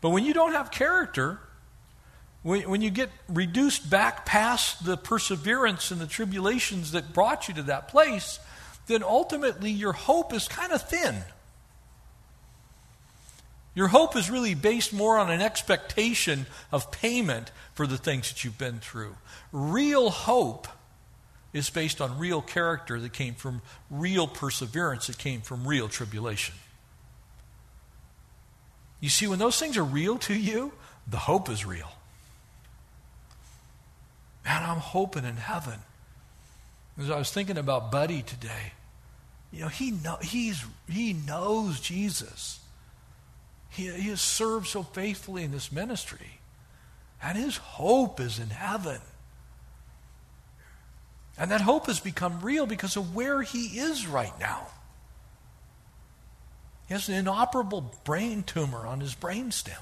But 0.00 0.10
when 0.10 0.24
you 0.24 0.34
don't 0.34 0.52
have 0.52 0.72
character, 0.72 1.38
when, 2.42 2.68
when 2.68 2.82
you 2.82 2.90
get 2.90 3.10
reduced 3.28 3.88
back 3.88 4.26
past 4.26 4.84
the 4.84 4.96
perseverance 4.96 5.92
and 5.92 6.00
the 6.00 6.08
tribulations 6.08 6.90
that 6.90 7.12
brought 7.12 7.46
you 7.46 7.54
to 7.54 7.62
that 7.64 7.86
place, 7.86 8.40
then 8.88 9.04
ultimately 9.04 9.70
your 9.70 9.92
hope 9.92 10.34
is 10.34 10.48
kind 10.48 10.72
of 10.72 10.82
thin. 10.82 11.22
Your 13.74 13.88
hope 13.88 14.16
is 14.16 14.28
really 14.28 14.54
based 14.54 14.92
more 14.92 15.18
on 15.18 15.30
an 15.30 15.40
expectation 15.40 16.46
of 16.72 16.90
payment 16.90 17.52
for 17.74 17.86
the 17.86 17.96
things 17.96 18.28
that 18.28 18.44
you've 18.44 18.58
been 18.58 18.80
through. 18.80 19.14
Real 19.52 20.10
hope 20.10 20.66
is 21.52 21.68
based 21.68 22.00
on 22.00 22.18
real 22.18 22.40
character 22.40 22.98
that 23.00 23.12
came 23.12 23.34
from 23.34 23.60
real 23.90 24.26
perseverance, 24.26 25.06
that 25.08 25.18
came 25.18 25.40
from 25.40 25.66
real 25.66 25.88
tribulation. 25.88 26.54
You 29.00 29.08
see, 29.08 29.26
when 29.26 29.38
those 29.38 29.58
things 29.58 29.76
are 29.76 29.84
real 29.84 30.16
to 30.18 30.34
you, 30.34 30.72
the 31.06 31.18
hope 31.18 31.50
is 31.50 31.66
real. 31.66 31.90
Man, 34.44 34.62
I'm 34.62 34.78
hoping 34.78 35.24
in 35.24 35.36
heaven. 35.36 35.78
As 36.98 37.10
I 37.10 37.18
was 37.18 37.30
thinking 37.30 37.58
about 37.58 37.90
Buddy 37.90 38.22
today, 38.22 38.72
you 39.52 39.60
know, 39.60 39.68
he, 39.68 39.90
know, 39.90 40.16
he's, 40.22 40.64
he 40.88 41.12
knows 41.12 41.80
Jesus. 41.80 42.60
He, 43.70 43.88
he 43.90 44.08
has 44.08 44.20
served 44.20 44.66
so 44.66 44.82
faithfully 44.82 45.44
in 45.44 45.50
this 45.50 45.70
ministry. 45.72 46.38
And 47.22 47.36
his 47.36 47.56
hope 47.56 48.20
is 48.20 48.38
in 48.38 48.50
heaven. 48.50 49.00
And 51.38 51.50
that 51.50 51.62
hope 51.62 51.86
has 51.86 52.00
become 52.00 52.40
real 52.40 52.66
because 52.66 52.96
of 52.96 53.14
where 53.14 53.42
he 53.42 53.78
is 53.78 54.06
right 54.06 54.38
now. 54.38 54.66
He 56.88 56.94
has 56.94 57.08
an 57.08 57.14
inoperable 57.14 57.92
brain 58.04 58.42
tumor 58.42 58.86
on 58.86 59.00
his 59.00 59.14
brainstem. 59.14 59.80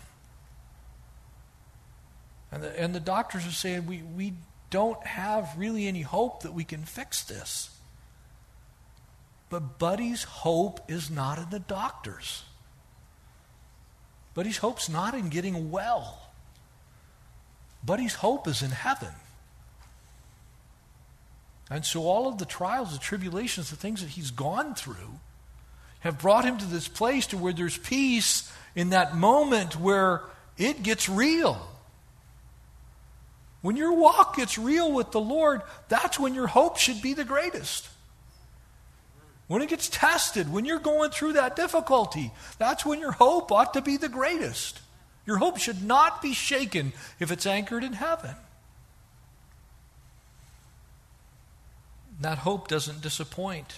And 2.52 2.62
the, 2.62 2.80
and 2.80 2.94
the 2.94 3.00
doctors 3.00 3.46
are 3.46 3.52
saying, 3.52 3.86
we, 3.86 4.02
we 4.02 4.34
don't 4.70 5.04
have 5.04 5.54
really 5.56 5.86
any 5.86 6.02
hope 6.02 6.42
that 6.42 6.54
we 6.54 6.64
can 6.64 6.84
fix 6.84 7.24
this. 7.24 7.70
But 9.48 9.78
Buddy's 9.78 10.22
hope 10.22 10.80
is 10.88 11.10
not 11.10 11.38
in 11.38 11.50
the 11.50 11.58
doctors. 11.58 12.44
Buddy's 14.34 14.58
hope's 14.58 14.88
not 14.88 15.14
in 15.14 15.28
getting 15.28 15.72
well. 15.72 16.30
Buddy's 17.84 18.14
hope 18.14 18.46
is 18.46 18.62
in 18.62 18.70
heaven. 18.70 19.12
And 21.70 21.86
so 21.86 22.02
all 22.02 22.28
of 22.28 22.38
the 22.38 22.44
trials, 22.44 22.92
the 22.92 22.98
tribulations, 22.98 23.70
the 23.70 23.76
things 23.76 24.00
that 24.00 24.10
he's 24.10 24.32
gone 24.32 24.74
through 24.74 25.20
have 26.00 26.18
brought 26.18 26.44
him 26.44 26.58
to 26.58 26.64
this 26.66 26.88
place 26.88 27.28
to 27.28 27.38
where 27.38 27.52
there's 27.52 27.78
peace 27.78 28.52
in 28.74 28.90
that 28.90 29.16
moment 29.16 29.78
where 29.78 30.22
it 30.58 30.82
gets 30.82 31.08
real. 31.08 31.68
When 33.62 33.76
your 33.76 33.92
walk 33.92 34.36
gets 34.36 34.58
real 34.58 34.90
with 34.90 35.12
the 35.12 35.20
Lord, 35.20 35.62
that's 35.88 36.18
when 36.18 36.34
your 36.34 36.46
hope 36.46 36.78
should 36.78 37.02
be 37.02 37.14
the 37.14 37.24
greatest. 37.24 37.88
When 39.46 39.62
it 39.62 39.68
gets 39.68 39.88
tested, 39.88 40.50
when 40.50 40.64
you're 40.64 40.78
going 40.78 41.10
through 41.10 41.34
that 41.34 41.56
difficulty, 41.56 42.32
that's 42.58 42.86
when 42.86 43.00
your 43.00 43.12
hope 43.12 43.52
ought 43.52 43.74
to 43.74 43.82
be 43.82 43.96
the 43.96 44.08
greatest. 44.08 44.80
Your 45.26 45.38
hope 45.38 45.58
should 45.58 45.82
not 45.82 46.22
be 46.22 46.32
shaken 46.32 46.92
if 47.18 47.30
it's 47.30 47.46
anchored 47.46 47.84
in 47.84 47.92
heaven. 47.92 48.34
That 52.20 52.38
hope 52.38 52.68
doesn't 52.68 53.00
disappoint 53.00 53.74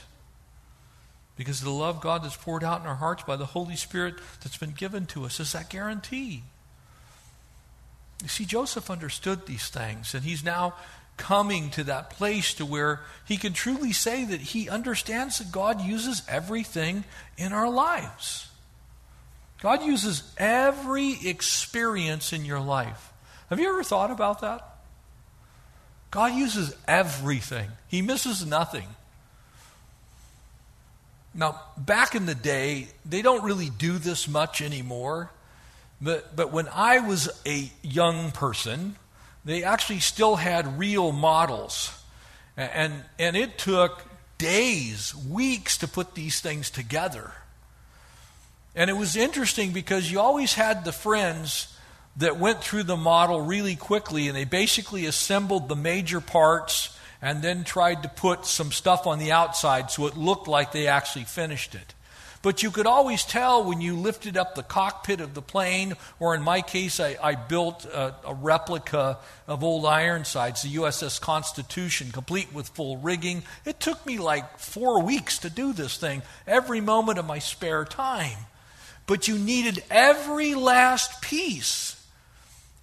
because 1.36 1.60
the 1.60 1.70
love 1.70 2.00
God 2.00 2.24
that's 2.24 2.36
poured 2.36 2.64
out 2.64 2.80
in 2.80 2.86
our 2.86 2.96
hearts 2.96 3.22
by 3.22 3.36
the 3.36 3.46
Holy 3.46 3.76
Spirit 3.76 4.16
that's 4.42 4.56
been 4.56 4.72
given 4.72 5.06
to 5.06 5.24
us 5.24 5.40
is 5.40 5.52
that 5.52 5.70
guarantee. 5.70 6.42
You 8.22 8.28
see, 8.28 8.44
Joseph 8.44 8.90
understood 8.90 9.46
these 9.46 9.68
things, 9.68 10.14
and 10.14 10.24
he's 10.24 10.44
now 10.44 10.74
coming 11.16 11.70
to 11.70 11.84
that 11.84 12.10
place 12.10 12.54
to 12.54 12.66
where 12.66 13.00
he 13.24 13.36
can 13.36 13.52
truly 13.52 13.92
say 13.92 14.24
that 14.24 14.40
he 14.40 14.68
understands 14.68 15.38
that 15.38 15.52
God 15.52 15.80
uses 15.80 16.22
everything 16.28 17.04
in 17.36 17.52
our 17.52 17.70
lives. 17.70 18.48
God 19.60 19.84
uses 19.84 20.22
every 20.38 21.16
experience 21.24 22.32
in 22.32 22.44
your 22.44 22.60
life. 22.60 23.12
Have 23.50 23.60
you 23.60 23.68
ever 23.68 23.84
thought 23.84 24.10
about 24.10 24.40
that? 24.40 24.71
God 26.12 26.34
uses 26.34 26.76
everything, 26.86 27.68
He 27.88 28.02
misses 28.02 28.46
nothing. 28.46 28.86
Now, 31.34 31.58
back 31.78 32.14
in 32.14 32.26
the 32.26 32.34
day, 32.34 32.88
they 33.06 33.22
don't 33.22 33.42
really 33.42 33.70
do 33.70 33.96
this 33.96 34.28
much 34.28 34.60
anymore. 34.60 35.30
But, 35.98 36.36
but 36.36 36.52
when 36.52 36.68
I 36.68 36.98
was 36.98 37.30
a 37.46 37.70
young 37.80 38.32
person, 38.32 38.96
they 39.44 39.64
actually 39.64 40.00
still 40.00 40.36
had 40.36 40.78
real 40.78 41.10
models. 41.10 41.98
And, 42.56 42.92
and 43.18 43.34
it 43.34 43.56
took 43.56 44.04
days, 44.36 45.14
weeks 45.14 45.78
to 45.78 45.88
put 45.88 46.14
these 46.14 46.40
things 46.40 46.68
together. 46.68 47.32
And 48.74 48.90
it 48.90 48.94
was 48.94 49.16
interesting 49.16 49.72
because 49.72 50.12
you 50.12 50.20
always 50.20 50.52
had 50.52 50.84
the 50.84 50.92
friends 50.92 51.71
that 52.16 52.38
went 52.38 52.62
through 52.62 52.82
the 52.82 52.96
model 52.96 53.40
really 53.40 53.76
quickly 53.76 54.28
and 54.28 54.36
they 54.36 54.44
basically 54.44 55.06
assembled 55.06 55.68
the 55.68 55.76
major 55.76 56.20
parts 56.20 56.96
and 57.22 57.40
then 57.40 57.64
tried 57.64 58.02
to 58.02 58.08
put 58.08 58.44
some 58.44 58.72
stuff 58.72 59.06
on 59.06 59.18
the 59.18 59.32
outside 59.32 59.90
so 59.90 60.06
it 60.06 60.16
looked 60.16 60.48
like 60.48 60.72
they 60.72 60.88
actually 60.88 61.24
finished 61.24 61.74
it. 61.74 61.94
But 62.42 62.64
you 62.64 62.72
could 62.72 62.86
always 62.86 63.24
tell 63.24 63.62
when 63.62 63.80
you 63.80 63.96
lifted 63.96 64.36
up 64.36 64.56
the 64.56 64.64
cockpit 64.64 65.20
of 65.20 65.32
the 65.32 65.40
plane, 65.40 65.94
or 66.18 66.34
in 66.34 66.42
my 66.42 66.60
case, 66.60 66.98
I, 66.98 67.16
I 67.22 67.36
built 67.36 67.84
a, 67.84 68.16
a, 68.26 68.34
replica 68.34 69.18
of 69.46 69.62
old 69.62 69.86
Ironsides, 69.86 70.62
the 70.62 70.74
USS 70.74 71.20
Constitution, 71.20 72.10
complete 72.10 72.52
with 72.52 72.68
full 72.70 72.96
rigging. 72.96 73.44
It 73.64 73.78
took 73.78 74.04
me 74.04 74.18
like 74.18 74.58
four 74.58 75.02
weeks 75.02 75.38
to 75.38 75.50
do 75.50 75.72
this 75.72 75.96
thing, 75.96 76.22
every 76.44 76.80
moment 76.80 77.20
of 77.20 77.26
my 77.26 77.38
spare 77.38 77.84
time. 77.84 78.38
But 79.06 79.28
you 79.28 79.38
needed 79.38 79.84
every 79.88 80.56
last 80.56 81.22
piece. 81.22 82.01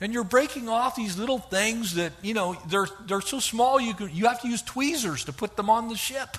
And 0.01 0.13
you're 0.13 0.23
breaking 0.23 0.69
off 0.69 0.95
these 0.95 1.17
little 1.17 1.39
things 1.39 1.95
that, 1.95 2.13
you 2.21 2.33
know, 2.33 2.55
they're, 2.67 2.87
they're 3.05 3.21
so 3.21 3.39
small 3.39 3.81
you, 3.81 3.93
you 4.11 4.27
have 4.27 4.41
to 4.41 4.47
use 4.47 4.61
tweezers 4.61 5.25
to 5.25 5.33
put 5.33 5.57
them 5.57 5.69
on 5.69 5.89
the 5.89 5.97
ship. 5.97 6.37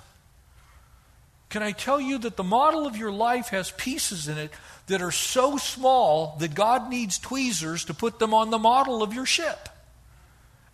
Can 1.50 1.62
I 1.62 1.72
tell 1.72 2.00
you 2.00 2.18
that 2.18 2.36
the 2.36 2.44
model 2.44 2.86
of 2.86 2.96
your 2.96 3.10
life 3.10 3.48
has 3.48 3.72
pieces 3.72 4.28
in 4.28 4.38
it 4.38 4.52
that 4.86 5.02
are 5.02 5.10
so 5.10 5.56
small 5.56 6.36
that 6.38 6.54
God 6.54 6.88
needs 6.88 7.18
tweezers 7.18 7.84
to 7.86 7.94
put 7.94 8.18
them 8.18 8.32
on 8.32 8.50
the 8.50 8.58
model 8.58 9.02
of 9.02 9.12
your 9.12 9.26
ship? 9.26 9.68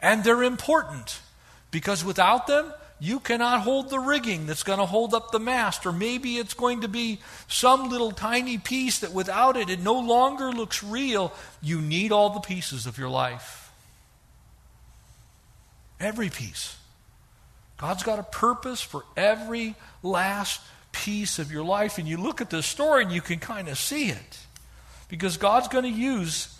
And 0.01 0.22
they're 0.22 0.42
important 0.42 1.20
because 1.70 2.05
without 2.05 2.46
them, 2.46 2.72
you 2.99 3.21
cannot 3.21 3.61
hold 3.61 3.91
the 3.91 3.99
rigging 3.99 4.47
that's 4.47 4.63
going 4.63 4.79
to 4.79 4.87
hold 4.87 5.13
up 5.13 5.31
the 5.31 5.39
mast, 5.39 5.85
or 5.85 5.93
maybe 5.93 6.39
it's 6.39 6.55
going 6.55 6.81
to 6.81 6.89
be 6.89 7.21
some 7.47 7.91
little 7.91 8.11
tiny 8.11 8.57
piece 8.57 9.01
that 9.01 9.13
without 9.13 9.57
it, 9.57 9.69
it 9.69 9.81
no 9.81 9.99
longer 10.01 10.51
looks 10.51 10.83
real. 10.83 11.33
You 11.61 11.81
need 11.81 12.11
all 12.11 12.31
the 12.31 12.41
pieces 12.41 12.87
of 12.87 12.97
your 12.97 13.11
life. 13.11 13.71
Every 16.01 16.31
piece. 16.31 16.77
God's 17.77 18.03
got 18.03 18.19
a 18.19 18.23
purpose 18.23 18.81
for 18.81 19.05
every 19.17 19.75
last 20.03 20.63
piece 20.93 21.39
of 21.39 21.53
your 21.53 21.65
life. 21.65 21.99
And 21.99 22.09
you 22.09 22.17
look 22.17 22.41
at 22.41 22.49
this 22.49 22.67
story 22.67 23.03
and 23.03 23.13
you 23.13 23.21
can 23.21 23.39
kind 23.39 23.69
of 23.69 23.77
see 23.77 24.09
it. 24.09 24.39
Because 25.09 25.37
God's 25.37 25.69
going 25.69 25.85
to 25.85 25.91
use 25.91 26.56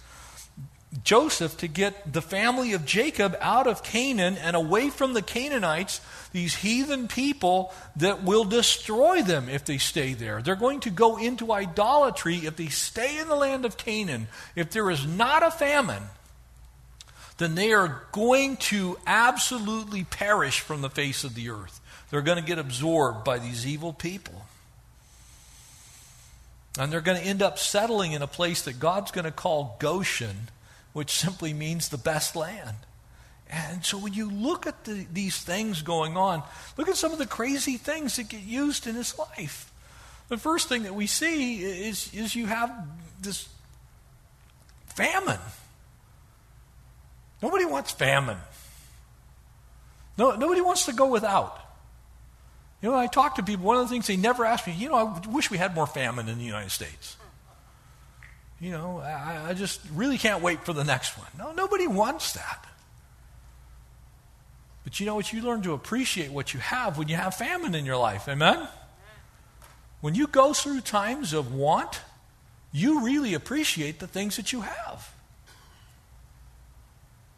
Joseph 1.05 1.59
to 1.59 1.69
get 1.69 2.13
the 2.13 2.23
family 2.23 2.73
of 2.73 2.87
Jacob 2.87 3.37
out 3.41 3.67
of 3.67 3.83
Canaan 3.83 4.37
and 4.37 4.57
away 4.57 4.91
from 4.91 5.13
the 5.13 5.23
Canaanites, 5.23 6.01
these 6.33 6.55
heathen 6.57 7.09
people 7.09 7.73
that 7.97 8.23
will 8.23 8.45
destroy 8.45 9.23
them 9.23 9.49
if 9.49 9.65
they 9.65 9.79
stay 9.79 10.15
there. 10.15 10.43
They're 10.43 10.57
going 10.57 10.81
to 10.81 10.91
go 10.91 11.17
into 11.17 11.53
idolatry 11.53 12.37
if 12.37 12.57
they 12.57 12.69
stay 12.69 13.19
in 13.19 13.29
the 13.29 13.37
land 13.37 13.65
of 13.65 13.77
Canaan. 13.77 14.29
If 14.55 14.71
there 14.71 14.91
is 14.91 15.07
not 15.07 15.43
a 15.43 15.51
famine, 15.51 16.03
then 17.39 17.55
they 17.55 17.73
are 17.73 18.03
going 18.13 18.57
to 18.57 18.99
absolutely 19.07 20.05
perish 20.05 20.61
from 20.61 20.81
the 20.81 20.91
face 20.91 21.25
of 21.25 21.35
the 21.35 21.51
earth. 21.51 21.81
They're 22.11 22.23
going 22.23 22.39
to 22.39 22.45
get 22.45 22.59
absorbed 22.59 23.25
by 23.25 23.39
these 23.39 23.67
evil 23.67 23.93
people. 23.93 24.47
And 26.79 26.93
they're 26.93 27.01
going 27.01 27.21
to 27.21 27.27
end 27.27 27.43
up 27.43 27.59
settling 27.59 28.13
in 28.13 28.23
a 28.23 28.27
place 28.27 28.63
that 28.63 28.79
God's 28.79 29.11
going 29.11 29.25
to 29.25 29.31
call 29.31 29.77
Goshen, 29.79 30.49
which 30.97 31.11
simply 31.11 31.53
means 31.53 31.91
the 31.91 31.99
best 31.99 32.35
land. 32.35 32.79
And 33.51 33.85
so 33.85 33.99
when 33.99 34.15
you 34.15 34.31
look 34.31 34.67
at 34.67 34.85
the, 34.85 35.07
these 35.13 35.37
things 35.37 35.83
going 35.83 36.17
on, 36.17 36.43
look 36.79 36.89
at 36.89 36.97
some 36.97 37.13
of 37.13 37.19
the 37.19 37.27
crazy 37.27 37.77
things 37.77 38.17
that 38.17 38.31
get 38.31 38.41
used 38.41 38.87
in 38.87 38.95
his 38.95 39.19
life. 39.19 39.71
The 40.31 40.39
first 40.39 40.71
thing 40.71 40.85
that 40.85 40.95
we 40.95 41.07
see 41.07 41.63
is, 41.63 42.11
is 42.15 42.35
you 42.35 42.47
have 42.47 42.73
this 43.21 43.47
famine. 44.87 45.39
Nobody 47.43 47.67
wants 47.67 47.93
famine. 47.93 48.39
No, 50.17 50.35
nobody 50.35 50.63
wants 50.63 50.87
to 50.87 50.95
go 50.95 51.09
without. 51.09 51.61
You 52.81 52.89
know, 52.89 52.97
I 52.97 53.07
talk 53.07 53.35
to 53.35 53.43
people, 53.43 53.67
one 53.67 53.77
of 53.77 53.83
the 53.83 53.91
things 53.91 54.07
they 54.07 54.17
never 54.17 54.47
ask 54.47 54.67
me, 54.67 54.73
you 54.73 54.89
know, 54.89 54.97
I 54.97 55.29
wish 55.29 55.51
we 55.51 55.59
had 55.59 55.75
more 55.75 55.87
famine 55.87 56.31
in 56.31 56.39
the 56.39 56.45
United 56.45 56.71
States. 56.71 57.19
You 58.61 58.71
know, 58.71 59.01
I, 59.01 59.51
I 59.51 59.55
just 59.55 59.81
really 59.95 60.17
can't 60.17 60.43
wait 60.43 60.65
for 60.65 60.73
the 60.73 60.85
next 60.85 61.19
one. 61.19 61.29
No, 61.39 61.53
nobody 61.53 61.87
wants 61.87 62.33
that. 62.33 62.67
But 64.85 64.99
you 65.01 65.07
know 65.07 65.17
what? 65.17 65.33
You 65.33 65.43
learn 65.43 65.63
to 65.63 65.73
appreciate 65.73 66.31
what 66.31 66.55
you 66.55 66.61
have 66.61 66.97
when 66.97 67.09
you 67.09 67.17
have 67.17 67.35
famine 67.35 67.75
in 67.75 67.85
your 67.85 67.97
life. 67.97 68.29
Amen? 68.29 68.69
When 70.01 70.15
you 70.15 70.27
go 70.27 70.53
through 70.53 70.83
times 70.83 71.33
of 71.33 71.53
want, 71.53 72.01
you 72.73 73.05
really 73.05 73.35
appreciate 73.35 73.99
the 73.99 74.07
things 74.07 74.37
that 74.37 74.53
you 74.53 74.61
have. 74.61 75.13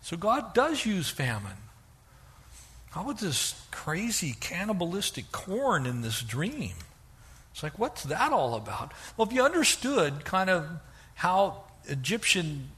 So 0.03 0.17
God 0.17 0.55
does 0.55 0.85
use 0.85 1.09
famine. 1.09 1.57
How 2.91 3.05
would 3.05 3.19
this 3.19 3.61
crazy 3.71 4.35
cannibalistic 4.39 5.31
corn 5.33 5.87
in 5.87 6.03
this 6.03 6.23
dream? 6.23 6.75
It's 7.53 7.63
like, 7.63 7.79
what's 7.79 8.05
that 8.05 8.33
all 8.33 8.55
about? 8.55 8.93
Well, 9.17 9.27
if 9.27 9.33
you 9.33 9.43
understood 9.43 10.25
kind 10.25 10.51
of 10.51 10.67
how 11.19 11.65
Egyptian 11.87 12.69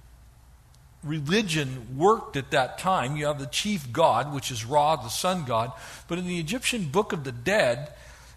religion 1.05 1.99
worked 1.99 2.39
at 2.39 2.53
that 2.53 2.79
time, 2.79 3.15
you 3.15 3.27
have 3.27 3.39
the 3.39 3.45
chief 3.45 3.93
god, 3.93 4.33
which 4.33 4.51
is 4.51 4.65
Ra, 4.65 4.97
the 4.97 5.11
sun 5.11 5.45
god. 5.45 5.73
But 6.09 6.17
in 6.17 6.27
the 6.27 6.39
Egyptian 6.39 6.87
Book 6.87 7.13
of 7.13 7.25
the 7.25 7.33
Dead, 7.33 7.93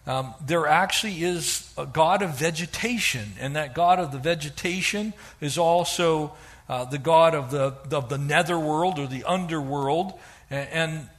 um, 0.05 0.33
there 0.45 0.67
actually 0.67 1.23
is 1.23 1.73
a 1.77 1.85
god 1.85 2.21
of 2.21 2.37
vegetation, 2.37 3.31
and 3.39 3.55
that 3.55 3.73
god 3.73 3.97
of 3.97 4.11
the 4.11 4.17
vegetation 4.17 5.13
is 5.39 5.57
also 5.57 6.33
uh, 6.67 6.83
the 6.83 6.97
god 6.97 7.33
of 7.33 7.49
the, 7.49 7.73
of 7.95 8.09
the 8.09 8.17
netherworld 8.17 8.99
or 8.99 9.07
the 9.07 9.23
underworld. 9.23 10.19
And, 10.49 10.67
and 10.69 11.09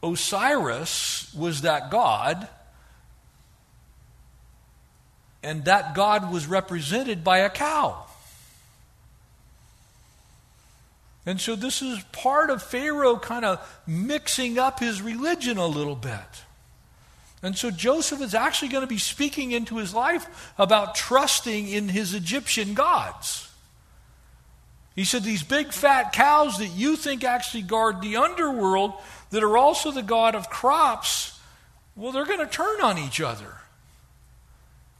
Osiris 0.00 1.34
was 1.36 1.62
that 1.62 1.90
god, 1.90 2.46
and 5.42 5.64
that 5.64 5.96
god 5.96 6.32
was 6.32 6.46
represented 6.46 7.24
by 7.24 7.38
a 7.38 7.50
cow. 7.50 8.06
And 11.24 11.40
so 11.40 11.54
this 11.54 11.82
is 11.82 12.02
part 12.10 12.50
of 12.50 12.62
Pharaoh 12.62 13.16
kind 13.16 13.44
of 13.44 13.80
mixing 13.86 14.58
up 14.58 14.80
his 14.80 15.00
religion 15.00 15.56
a 15.56 15.66
little 15.66 15.94
bit. 15.94 16.44
And 17.42 17.56
so 17.56 17.70
Joseph 17.70 18.20
is 18.20 18.34
actually 18.34 18.68
going 18.68 18.82
to 18.82 18.88
be 18.88 18.98
speaking 18.98 19.52
into 19.52 19.76
his 19.76 19.94
life 19.94 20.52
about 20.58 20.94
trusting 20.94 21.68
in 21.68 21.88
his 21.88 22.14
Egyptian 22.14 22.74
gods. 22.74 23.50
He 24.94 25.04
said, 25.04 25.24
These 25.24 25.42
big 25.42 25.72
fat 25.72 26.12
cows 26.12 26.58
that 26.58 26.68
you 26.68 26.96
think 26.96 27.24
actually 27.24 27.62
guard 27.62 28.00
the 28.00 28.16
underworld, 28.16 28.92
that 29.30 29.42
are 29.42 29.56
also 29.56 29.90
the 29.90 30.02
god 30.02 30.34
of 30.34 30.50
crops, 30.50 31.40
well, 31.96 32.12
they're 32.12 32.26
going 32.26 32.38
to 32.38 32.46
turn 32.46 32.80
on 32.80 32.98
each 32.98 33.20
other. 33.20 33.61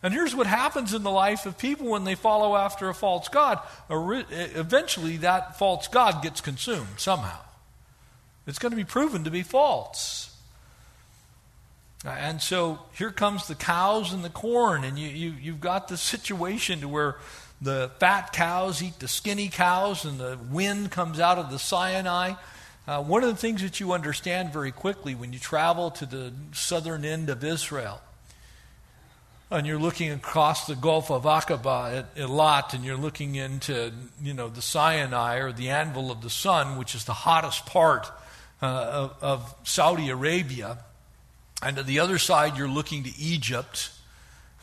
And 0.02 0.12
here's 0.12 0.34
what 0.34 0.48
happens 0.48 0.94
in 0.94 1.04
the 1.04 1.10
life 1.10 1.46
of 1.46 1.56
people 1.58 1.86
when 1.88 2.02
they 2.04 2.16
follow 2.16 2.56
after 2.56 2.88
a 2.88 2.94
false 2.94 3.28
God. 3.28 3.60
Eventually, 3.88 5.18
that 5.18 5.58
false 5.58 5.86
God 5.86 6.22
gets 6.22 6.40
consumed 6.40 6.88
somehow. 6.98 7.38
It's 8.46 8.58
going 8.58 8.72
to 8.72 8.76
be 8.76 8.84
proven 8.84 9.22
to 9.24 9.30
be 9.30 9.42
false. 9.42 10.36
And 12.04 12.42
so 12.42 12.80
here 12.94 13.12
comes 13.12 13.46
the 13.46 13.54
cows 13.54 14.12
and 14.12 14.24
the 14.24 14.30
corn, 14.30 14.82
and 14.82 14.98
you, 14.98 15.08
you, 15.08 15.34
you've 15.40 15.60
got 15.60 15.86
the 15.86 15.96
situation 15.96 16.80
to 16.80 16.88
where 16.88 17.16
the 17.60 17.92
fat 18.00 18.32
cows 18.32 18.82
eat 18.82 18.98
the 18.98 19.06
skinny 19.06 19.48
cows, 19.48 20.04
and 20.04 20.18
the 20.18 20.36
wind 20.50 20.90
comes 20.90 21.20
out 21.20 21.38
of 21.38 21.52
the 21.52 21.60
Sinai. 21.60 22.32
Uh, 22.88 23.00
one 23.00 23.22
of 23.22 23.28
the 23.28 23.36
things 23.36 23.62
that 23.62 23.78
you 23.78 23.92
understand 23.92 24.52
very 24.52 24.72
quickly 24.72 25.14
when 25.14 25.32
you 25.32 25.38
travel 25.38 25.92
to 25.92 26.04
the 26.04 26.32
southern 26.50 27.04
end 27.04 27.30
of 27.30 27.44
Israel 27.44 28.00
and 29.52 29.66
you're 29.66 29.78
looking 29.78 30.10
across 30.10 30.66
the 30.66 30.74
Gulf 30.74 31.10
of 31.10 31.24
Aqaba 31.24 31.98
at 31.98 32.16
Eilat, 32.16 32.72
and 32.72 32.84
you're 32.84 32.96
looking 32.96 33.34
into, 33.34 33.92
you 34.22 34.32
know, 34.32 34.48
the 34.48 34.62
Sinai 34.62 35.38
or 35.38 35.52
the 35.52 35.68
anvil 35.68 36.10
of 36.10 36.22
the 36.22 36.30
sun, 36.30 36.78
which 36.78 36.94
is 36.94 37.04
the 37.04 37.12
hottest 37.12 37.66
part 37.66 38.10
uh, 38.62 38.66
of, 38.66 39.16
of, 39.20 39.54
Saudi 39.64 40.08
Arabia. 40.08 40.78
And 41.62 41.76
to 41.76 41.82
the 41.82 41.98
other 41.98 42.18
side, 42.18 42.56
you're 42.56 42.66
looking 42.66 43.04
to 43.04 43.10
Egypt. 43.18 43.90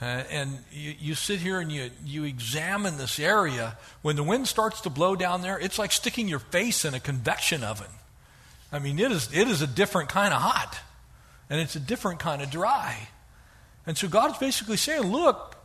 Uh, 0.02 0.24
and 0.32 0.58
you, 0.72 0.96
you 1.00 1.16
sit 1.16 1.40
here 1.40 1.60
and 1.60 1.72
you, 1.72 1.92
you 2.04 2.24
examine 2.24 2.98
this 2.98 3.20
area. 3.20 3.78
When 4.02 4.16
the 4.16 4.24
wind 4.24 4.48
starts 4.48 4.82
to 4.82 4.90
blow 4.90 5.16
down 5.16 5.42
there, 5.42 5.60
it's 5.60 5.78
like 5.78 5.92
sticking 5.92 6.28
your 6.28 6.40
face 6.40 6.84
in 6.84 6.94
a 6.94 7.00
convection 7.00 7.64
oven. 7.64 7.92
I 8.72 8.80
mean, 8.80 8.98
it 8.98 9.12
is, 9.12 9.30
it 9.34 9.48
is 9.48 9.62
a 9.62 9.68
different 9.68 10.10
kind 10.10 10.34
of 10.34 10.42
hot, 10.42 10.80
and 11.50 11.60
it's 11.60 11.76
a 11.76 11.80
different 11.80 12.20
kind 12.20 12.42
of 12.42 12.50
dry. 12.50 13.08
And 13.90 13.98
so 13.98 14.08
God's 14.08 14.38
basically 14.38 14.78
saying, 14.78 15.12
look, 15.12 15.58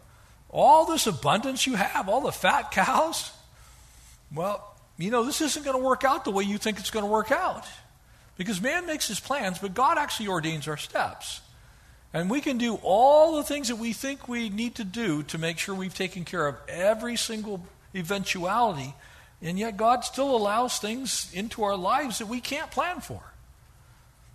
all 0.48 0.86
this 0.86 1.06
abundance 1.06 1.66
you 1.66 1.74
have, 1.74 2.08
all 2.08 2.22
the 2.22 2.32
fat 2.32 2.70
cows, 2.70 3.30
well, 4.34 4.74
you 4.96 5.10
know, 5.10 5.24
this 5.24 5.42
isn't 5.42 5.62
going 5.62 5.76
to 5.76 5.84
work 5.84 6.04
out 6.04 6.24
the 6.24 6.30
way 6.30 6.42
you 6.42 6.56
think 6.56 6.78
it's 6.78 6.90
going 6.90 7.04
to 7.04 7.10
work 7.10 7.30
out. 7.30 7.66
Because 8.38 8.62
man 8.62 8.86
makes 8.86 9.08
his 9.08 9.20
plans, 9.20 9.58
but 9.58 9.74
God 9.74 9.98
actually 9.98 10.28
ordains 10.28 10.66
our 10.66 10.78
steps. 10.78 11.42
And 12.14 12.30
we 12.30 12.40
can 12.40 12.56
do 12.56 12.80
all 12.82 13.36
the 13.36 13.42
things 13.42 13.68
that 13.68 13.76
we 13.76 13.92
think 13.92 14.26
we 14.26 14.48
need 14.48 14.76
to 14.76 14.84
do 14.84 15.22
to 15.24 15.36
make 15.36 15.58
sure 15.58 15.74
we've 15.74 15.94
taken 15.94 16.24
care 16.24 16.46
of 16.46 16.56
every 16.66 17.16
single 17.16 17.62
eventuality. 17.94 18.94
And 19.42 19.58
yet 19.58 19.76
God 19.76 20.02
still 20.02 20.34
allows 20.34 20.78
things 20.78 21.30
into 21.34 21.62
our 21.62 21.76
lives 21.76 22.20
that 22.20 22.28
we 22.28 22.40
can't 22.40 22.70
plan 22.70 23.02
for. 23.02 23.20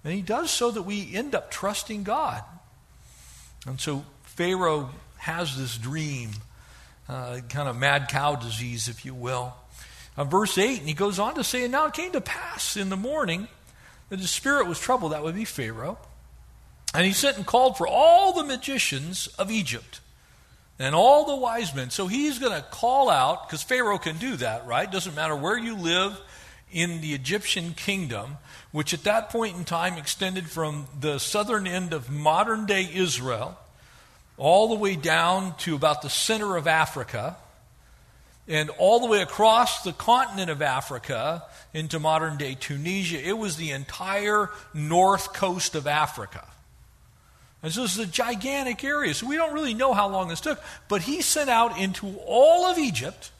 And 0.03 0.13
He 0.13 0.21
does 0.21 0.51
so 0.51 0.69
that 0.69 0.83
we 0.83 1.11
end 1.11 1.33
up 1.33 1.49
trusting 1.49 2.03
God. 2.03 2.43
And 3.65 3.79
so 3.79 4.05
Pharaoh 4.23 4.89
has 5.17 5.57
this 5.57 5.77
dream, 5.77 6.31
uh, 7.07 7.39
kind 7.49 7.67
of 7.67 7.75
mad 7.77 8.07
cow 8.09 8.35
disease, 8.35 8.87
if 8.87 9.05
you 9.05 9.13
will. 9.13 9.53
Uh, 10.17 10.23
verse 10.23 10.57
8, 10.57 10.79
and 10.79 10.87
he 10.87 10.93
goes 10.93 11.19
on 11.19 11.35
to 11.35 11.43
say, 11.43 11.63
And 11.63 11.71
now 11.71 11.85
it 11.87 11.93
came 11.93 12.11
to 12.13 12.21
pass 12.21 12.77
in 12.77 12.89
the 12.89 12.97
morning 12.97 13.47
that 14.09 14.19
his 14.19 14.29
spirit 14.29 14.67
was 14.67 14.79
troubled. 14.79 15.11
That 15.11 15.23
would 15.23 15.35
be 15.35 15.45
Pharaoh. 15.45 15.97
And 16.93 17.05
he 17.05 17.13
sent 17.13 17.37
and 17.37 17.45
called 17.45 17.77
for 17.77 17.87
all 17.87 18.33
the 18.33 18.43
magicians 18.43 19.27
of 19.37 19.51
Egypt 19.51 20.01
and 20.79 20.95
all 20.95 21.25
the 21.25 21.35
wise 21.35 21.75
men. 21.75 21.89
So 21.89 22.07
he's 22.07 22.39
going 22.39 22.53
to 22.53 22.65
call 22.69 23.09
out, 23.09 23.47
because 23.47 23.61
Pharaoh 23.61 23.97
can 23.97 24.17
do 24.17 24.37
that, 24.37 24.65
right? 24.65 24.89
Doesn't 24.89 25.15
matter 25.15 25.35
where 25.35 25.57
you 25.57 25.75
live 25.75 26.19
in 26.71 27.01
the 27.01 27.13
Egyptian 27.13 27.73
kingdom, 27.73 28.37
which 28.71 28.93
at 28.93 29.03
that 29.03 29.29
point 29.29 29.57
in 29.57 29.65
time 29.65 29.97
extended 29.97 30.49
from 30.49 30.87
the 30.99 31.17
southern 31.19 31.65
end 31.65 31.93
of 31.93 32.09
modern 32.09 32.65
day 32.65 32.89
Israel 32.93 33.57
all 34.37 34.69
the 34.69 34.75
way 34.75 34.95
down 34.95 35.55
to 35.57 35.75
about 35.75 36.01
the 36.01 36.09
center 36.09 36.55
of 36.55 36.67
Africa 36.67 37.35
and 38.47 38.69
all 38.77 38.99
the 38.99 39.07
way 39.07 39.21
across 39.21 39.83
the 39.83 39.93
continent 39.93 40.49
of 40.49 40.61
Africa 40.61 41.43
into 41.73 41.99
modern 41.99 42.37
day 42.37 42.55
Tunisia. 42.59 43.19
It 43.21 43.37
was 43.37 43.57
the 43.57 43.71
entire 43.71 44.49
north 44.73 45.33
coast 45.33 45.75
of 45.75 45.85
Africa. 45.85 46.45
And 47.61 47.71
so 47.73 47.81
this 47.81 47.97
is 47.97 47.99
a 47.99 48.11
gigantic 48.11 48.83
area. 48.83 49.13
So 49.13 49.27
we 49.27 49.35
don't 49.35 49.53
really 49.53 49.73
know 49.73 49.93
how 49.93 50.07
long 50.07 50.29
this 50.29 50.41
took. 50.41 50.61
But 50.87 51.01
he 51.01 51.21
sent 51.21 51.49
out 51.49 51.77
into 51.77 52.17
all 52.25 52.65
of 52.65 52.77
Egypt 52.77 53.31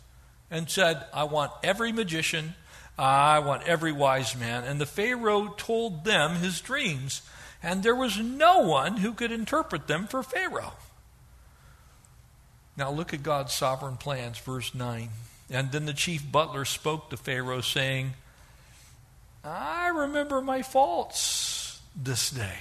and 0.51 0.69
said, 0.69 1.03
I 1.13 1.23
want 1.23 1.51
every 1.63 1.91
magician, 1.91 2.53
I 2.99 3.39
want 3.39 3.63
every 3.63 3.93
wise 3.93 4.35
man. 4.35 4.65
And 4.65 4.79
the 4.79 4.85
Pharaoh 4.85 5.53
told 5.57 6.03
them 6.03 6.35
his 6.35 6.59
dreams, 6.59 7.21
and 7.63 7.81
there 7.81 7.95
was 7.95 8.19
no 8.19 8.59
one 8.59 8.97
who 8.97 9.13
could 9.13 9.31
interpret 9.31 9.87
them 9.87 10.05
for 10.05 10.21
Pharaoh. 10.21 10.73
Now 12.75 12.91
look 12.91 13.13
at 13.13 13.23
God's 13.23 13.53
sovereign 13.53 13.95
plans, 13.95 14.37
verse 14.37 14.75
9. 14.75 15.09
And 15.49 15.71
then 15.71 15.85
the 15.85 15.93
chief 15.93 16.29
butler 16.29 16.65
spoke 16.65 17.09
to 17.09 17.17
Pharaoh, 17.17 17.61
saying, 17.61 18.13
I 19.43 19.87
remember 19.87 20.41
my 20.41 20.61
faults 20.61 21.79
this 21.95 22.29
day. 22.29 22.57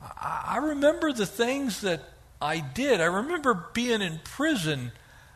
I 0.00 0.58
remember 0.58 1.12
the 1.12 1.26
things 1.26 1.80
that 1.80 2.02
I 2.40 2.60
did. 2.60 3.00
I 3.00 3.06
remember 3.06 3.54
being 3.72 4.02
in 4.02 4.20
prison 4.24 4.92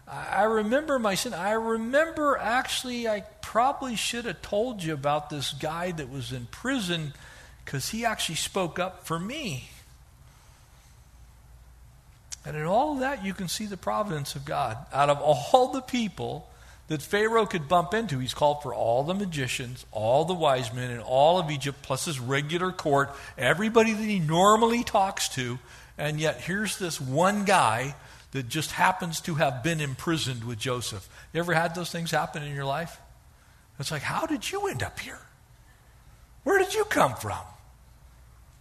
I 0.08 0.44
remember 0.44 0.98
my 0.98 1.16
sin. 1.16 1.34
I 1.34 1.52
remember 1.52 2.36
actually, 2.36 3.08
I 3.08 3.24
probably 3.42 3.96
should 3.96 4.24
have 4.24 4.40
told 4.40 4.82
you 4.82 4.94
about 4.94 5.30
this 5.30 5.52
guy 5.52 5.90
that 5.92 6.10
was 6.10 6.32
in 6.32 6.46
prison 6.46 7.12
because 7.64 7.88
he 7.88 8.04
actually 8.04 8.36
spoke 8.36 8.78
up 8.78 9.06
for 9.06 9.18
me. 9.18 9.68
And 12.44 12.56
in 12.56 12.64
all 12.64 12.92
of 12.92 13.00
that, 13.00 13.24
you 13.24 13.34
can 13.34 13.48
see 13.48 13.66
the 13.66 13.76
providence 13.76 14.36
of 14.36 14.44
God. 14.44 14.78
Out 14.92 15.10
of 15.10 15.20
all 15.20 15.72
the 15.72 15.80
people 15.80 16.48
that 16.86 17.02
Pharaoh 17.02 17.46
could 17.46 17.66
bump 17.66 17.92
into, 17.92 18.20
he's 18.20 18.34
called 18.34 18.62
for 18.62 18.72
all 18.72 19.02
the 19.02 19.14
magicians, 19.14 19.84
all 19.90 20.24
the 20.24 20.34
wise 20.34 20.72
men, 20.72 20.92
and 20.92 21.00
all 21.00 21.40
of 21.40 21.50
Egypt, 21.50 21.82
plus 21.82 22.04
his 22.04 22.20
regular 22.20 22.70
court, 22.70 23.12
everybody 23.36 23.92
that 23.92 24.04
he 24.04 24.20
normally 24.20 24.84
talks 24.84 25.28
to. 25.30 25.58
And 25.98 26.20
yet, 26.20 26.40
here's 26.40 26.78
this 26.78 27.00
one 27.00 27.44
guy 27.44 27.96
that 28.36 28.50
just 28.50 28.72
happens 28.72 29.18
to 29.22 29.36
have 29.36 29.62
been 29.62 29.80
imprisoned 29.80 30.44
with 30.44 30.58
Joseph. 30.58 31.08
You 31.32 31.40
ever 31.40 31.54
had 31.54 31.74
those 31.74 31.90
things 31.90 32.10
happen 32.10 32.42
in 32.42 32.54
your 32.54 32.66
life? 32.66 33.00
It's 33.80 33.90
like, 33.90 34.02
how 34.02 34.26
did 34.26 34.50
you 34.50 34.66
end 34.68 34.82
up 34.82 35.00
here? 35.00 35.20
Where 36.44 36.58
did 36.58 36.74
you 36.74 36.84
come 36.84 37.14
from? 37.14 37.38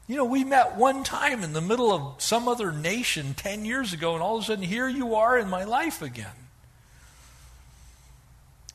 You 0.08 0.16
know, 0.16 0.24
we 0.24 0.46
met 0.46 0.78
one 0.78 1.04
time 1.04 1.44
in 1.44 1.52
the 1.52 1.60
middle 1.60 1.92
of 1.92 2.22
some 2.22 2.48
other 2.48 2.72
nation 2.72 3.34
10 3.34 3.66
years 3.66 3.92
ago, 3.92 4.14
and 4.14 4.24
all 4.24 4.38
of 4.38 4.44
a 4.44 4.46
sudden, 4.46 4.64
here 4.64 4.88
you 4.88 5.16
are 5.16 5.38
in 5.38 5.50
my 5.50 5.66
life 5.66 6.02
again. 6.02 6.48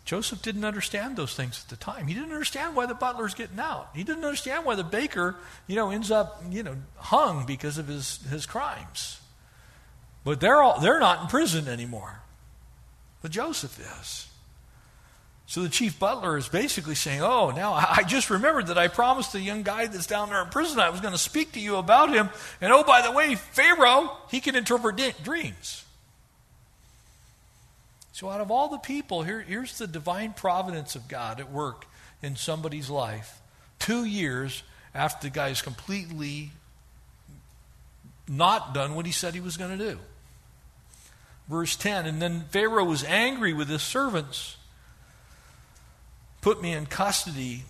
Joseph 0.04 0.42
didn't 0.42 0.66
understand 0.66 1.16
those 1.16 1.34
things 1.34 1.62
at 1.64 1.70
the 1.70 1.82
time. 1.82 2.08
He 2.08 2.14
didn't 2.14 2.32
understand 2.32 2.76
why 2.76 2.84
the 2.84 2.94
butler's 2.94 3.32
getting 3.32 3.58
out. 3.58 3.88
He 3.94 4.04
didn't 4.04 4.24
understand 4.24 4.66
why 4.66 4.74
the 4.74 4.84
baker, 4.84 5.36
you 5.66 5.76
know, 5.76 5.90
ends 5.90 6.10
up, 6.10 6.42
you 6.50 6.62
know, 6.62 6.76
hung 6.96 7.46
because 7.46 7.78
of 7.78 7.88
his, 7.88 8.18
his 8.28 8.44
crimes. 8.44 9.19
But 10.24 10.40
they're, 10.40 10.62
all, 10.62 10.80
they're 10.80 11.00
not 11.00 11.22
in 11.22 11.26
prison 11.28 11.68
anymore. 11.68 12.20
But 13.22 13.30
Joseph 13.30 13.78
is. 13.78 14.26
So 15.46 15.62
the 15.62 15.68
chief 15.68 15.98
butler 15.98 16.38
is 16.38 16.48
basically 16.48 16.94
saying, 16.94 17.22
Oh, 17.22 17.50
now 17.50 17.72
I 17.90 18.04
just 18.04 18.30
remembered 18.30 18.68
that 18.68 18.78
I 18.78 18.88
promised 18.88 19.32
the 19.32 19.40
young 19.40 19.62
guy 19.62 19.86
that's 19.86 20.06
down 20.06 20.28
there 20.28 20.42
in 20.42 20.48
prison 20.48 20.78
I 20.78 20.90
was 20.90 21.00
going 21.00 21.12
to 21.12 21.18
speak 21.18 21.52
to 21.52 21.60
you 21.60 21.76
about 21.76 22.12
him. 22.12 22.30
And 22.60 22.72
oh, 22.72 22.84
by 22.84 23.02
the 23.02 23.10
way, 23.10 23.34
Pharaoh, 23.34 24.16
he 24.30 24.40
can 24.40 24.54
interpret 24.54 24.96
dreams. 25.24 25.84
So, 28.12 28.28
out 28.28 28.40
of 28.40 28.50
all 28.50 28.68
the 28.68 28.78
people, 28.78 29.22
here, 29.22 29.40
here's 29.40 29.78
the 29.78 29.86
divine 29.86 30.34
providence 30.34 30.94
of 30.94 31.08
God 31.08 31.40
at 31.40 31.50
work 31.50 31.86
in 32.22 32.36
somebody's 32.36 32.90
life. 32.90 33.40
Two 33.78 34.04
years 34.04 34.62
after 34.94 35.26
the 35.26 35.34
guy 35.34 35.48
is 35.48 35.62
completely 35.62 36.50
not 38.30 38.72
done 38.72 38.94
what 38.94 39.04
he 39.04 39.12
said 39.12 39.34
he 39.34 39.40
was 39.40 39.56
going 39.58 39.76
to 39.76 39.92
do. 39.92 39.98
Verse 41.48 41.76
10 41.76 42.06
And 42.06 42.22
then 42.22 42.44
Pharaoh 42.50 42.84
was 42.84 43.04
angry 43.04 43.52
with 43.52 43.68
his 43.68 43.82
servants, 43.82 44.56
put 46.40 46.62
me 46.62 46.72
in 46.72 46.86
custody 46.86 47.64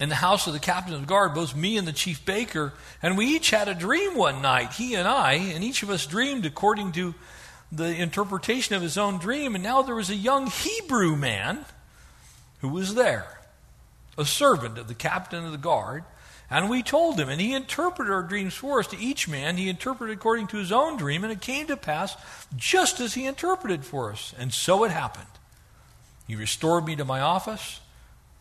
in 0.00 0.08
the 0.08 0.14
house 0.14 0.46
of 0.46 0.52
the 0.52 0.60
captain 0.60 0.94
of 0.94 1.00
the 1.00 1.06
guard, 1.06 1.34
both 1.34 1.56
me 1.56 1.76
and 1.76 1.86
the 1.86 1.92
chief 1.92 2.24
baker, 2.24 2.72
and 3.02 3.18
we 3.18 3.26
each 3.26 3.50
had 3.50 3.68
a 3.68 3.74
dream 3.74 4.16
one 4.16 4.40
night, 4.40 4.72
he 4.72 4.94
and 4.94 5.08
I, 5.08 5.32
and 5.32 5.64
each 5.64 5.82
of 5.82 5.90
us 5.90 6.06
dreamed 6.06 6.46
according 6.46 6.92
to 6.92 7.14
the 7.72 7.94
interpretation 8.00 8.76
of 8.76 8.82
his 8.82 8.96
own 8.96 9.18
dream. 9.18 9.54
And 9.54 9.64
now 9.64 9.82
there 9.82 9.94
was 9.94 10.08
a 10.08 10.14
young 10.14 10.46
Hebrew 10.46 11.16
man 11.16 11.64
who 12.60 12.68
was 12.68 12.94
there, 12.94 13.40
a 14.16 14.24
servant 14.24 14.78
of 14.78 14.88
the 14.88 14.94
captain 14.94 15.44
of 15.44 15.52
the 15.52 15.58
guard. 15.58 16.04
And 16.50 16.70
we 16.70 16.82
told 16.82 17.20
him, 17.20 17.28
and 17.28 17.40
he 17.40 17.54
interpreted 17.54 18.12
our 18.12 18.22
dreams 18.22 18.54
for 18.54 18.80
us. 18.80 18.86
To 18.88 18.98
each 18.98 19.28
man, 19.28 19.58
he 19.58 19.68
interpreted 19.68 20.16
according 20.16 20.46
to 20.48 20.56
his 20.56 20.72
own 20.72 20.96
dream, 20.96 21.22
and 21.22 21.32
it 21.32 21.42
came 21.42 21.66
to 21.66 21.76
pass 21.76 22.16
just 22.56 23.00
as 23.00 23.14
he 23.14 23.26
interpreted 23.26 23.84
for 23.84 24.10
us. 24.10 24.34
And 24.38 24.52
so 24.52 24.84
it 24.84 24.90
happened. 24.90 25.26
He 26.26 26.36
restored 26.36 26.86
me 26.86 26.96
to 26.96 27.04
my 27.04 27.20
office, 27.20 27.80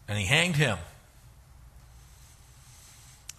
and 0.07 0.17
he 0.17 0.25
hanged 0.25 0.55
him. 0.55 0.77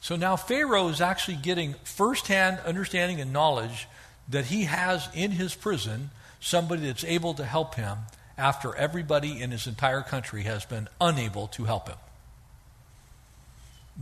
So 0.00 0.16
now 0.16 0.36
Pharaoh 0.36 0.88
is 0.88 1.00
actually 1.00 1.36
getting 1.36 1.74
firsthand 1.84 2.60
understanding 2.66 3.20
and 3.20 3.32
knowledge 3.32 3.88
that 4.28 4.46
he 4.46 4.64
has 4.64 5.08
in 5.14 5.32
his 5.32 5.54
prison 5.54 6.10
somebody 6.40 6.82
that's 6.82 7.04
able 7.04 7.34
to 7.34 7.44
help 7.44 7.74
him 7.74 7.98
after 8.36 8.74
everybody 8.76 9.40
in 9.40 9.50
his 9.50 9.66
entire 9.66 10.02
country 10.02 10.42
has 10.42 10.64
been 10.64 10.88
unable 11.00 11.48
to 11.48 11.64
help 11.64 11.88
him. 11.88 11.98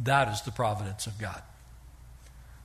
That 0.03 0.29
is 0.29 0.43
the 0.43 0.51
providence 0.51 1.07
of 1.07 1.19
God. 1.19 1.43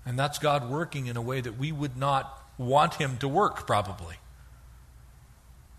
And 0.06 0.18
that's 0.18 0.40
God 0.40 0.70
working 0.70 1.08
in 1.08 1.16
a 1.16 1.22
way 1.22 1.42
that 1.42 1.58
we 1.58 1.72
would 1.72 1.96
not 1.96 2.38
want 2.58 2.96
him 2.96 3.18
to 3.18 3.28
work, 3.28 3.66
probably. 3.68 4.16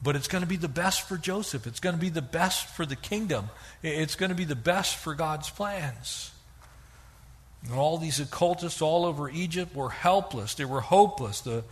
But 0.02 0.16
it's 0.16 0.28
going 0.28 0.42
to 0.42 0.48
be 0.48 0.56
the 0.56 0.68
best 0.68 1.08
for 1.08 1.16
Joseph. 1.16 1.66
It's 1.66 1.80
going 1.80 1.94
to 1.94 2.00
be 2.00 2.08
the 2.08 2.22
best 2.22 2.66
for 2.66 2.84
the 2.84 2.96
kingdom. 2.96 3.50
It's 3.82 4.16
going 4.16 4.30
to 4.30 4.36
be 4.36 4.44
the 4.44 4.56
best 4.56 4.96
for 4.96 5.14
God's 5.14 5.50
plans. 5.50 6.32
And 7.64 7.74
all 7.74 7.98
these 7.98 8.18
occultists 8.18 8.82
all 8.82 9.04
over 9.04 9.30
Egypt 9.30 9.74
were 9.74 9.90
helpless. 9.90 10.54
They 10.54 10.64
were 10.64 10.80
hopeless. 10.80 11.40
The 11.40 11.62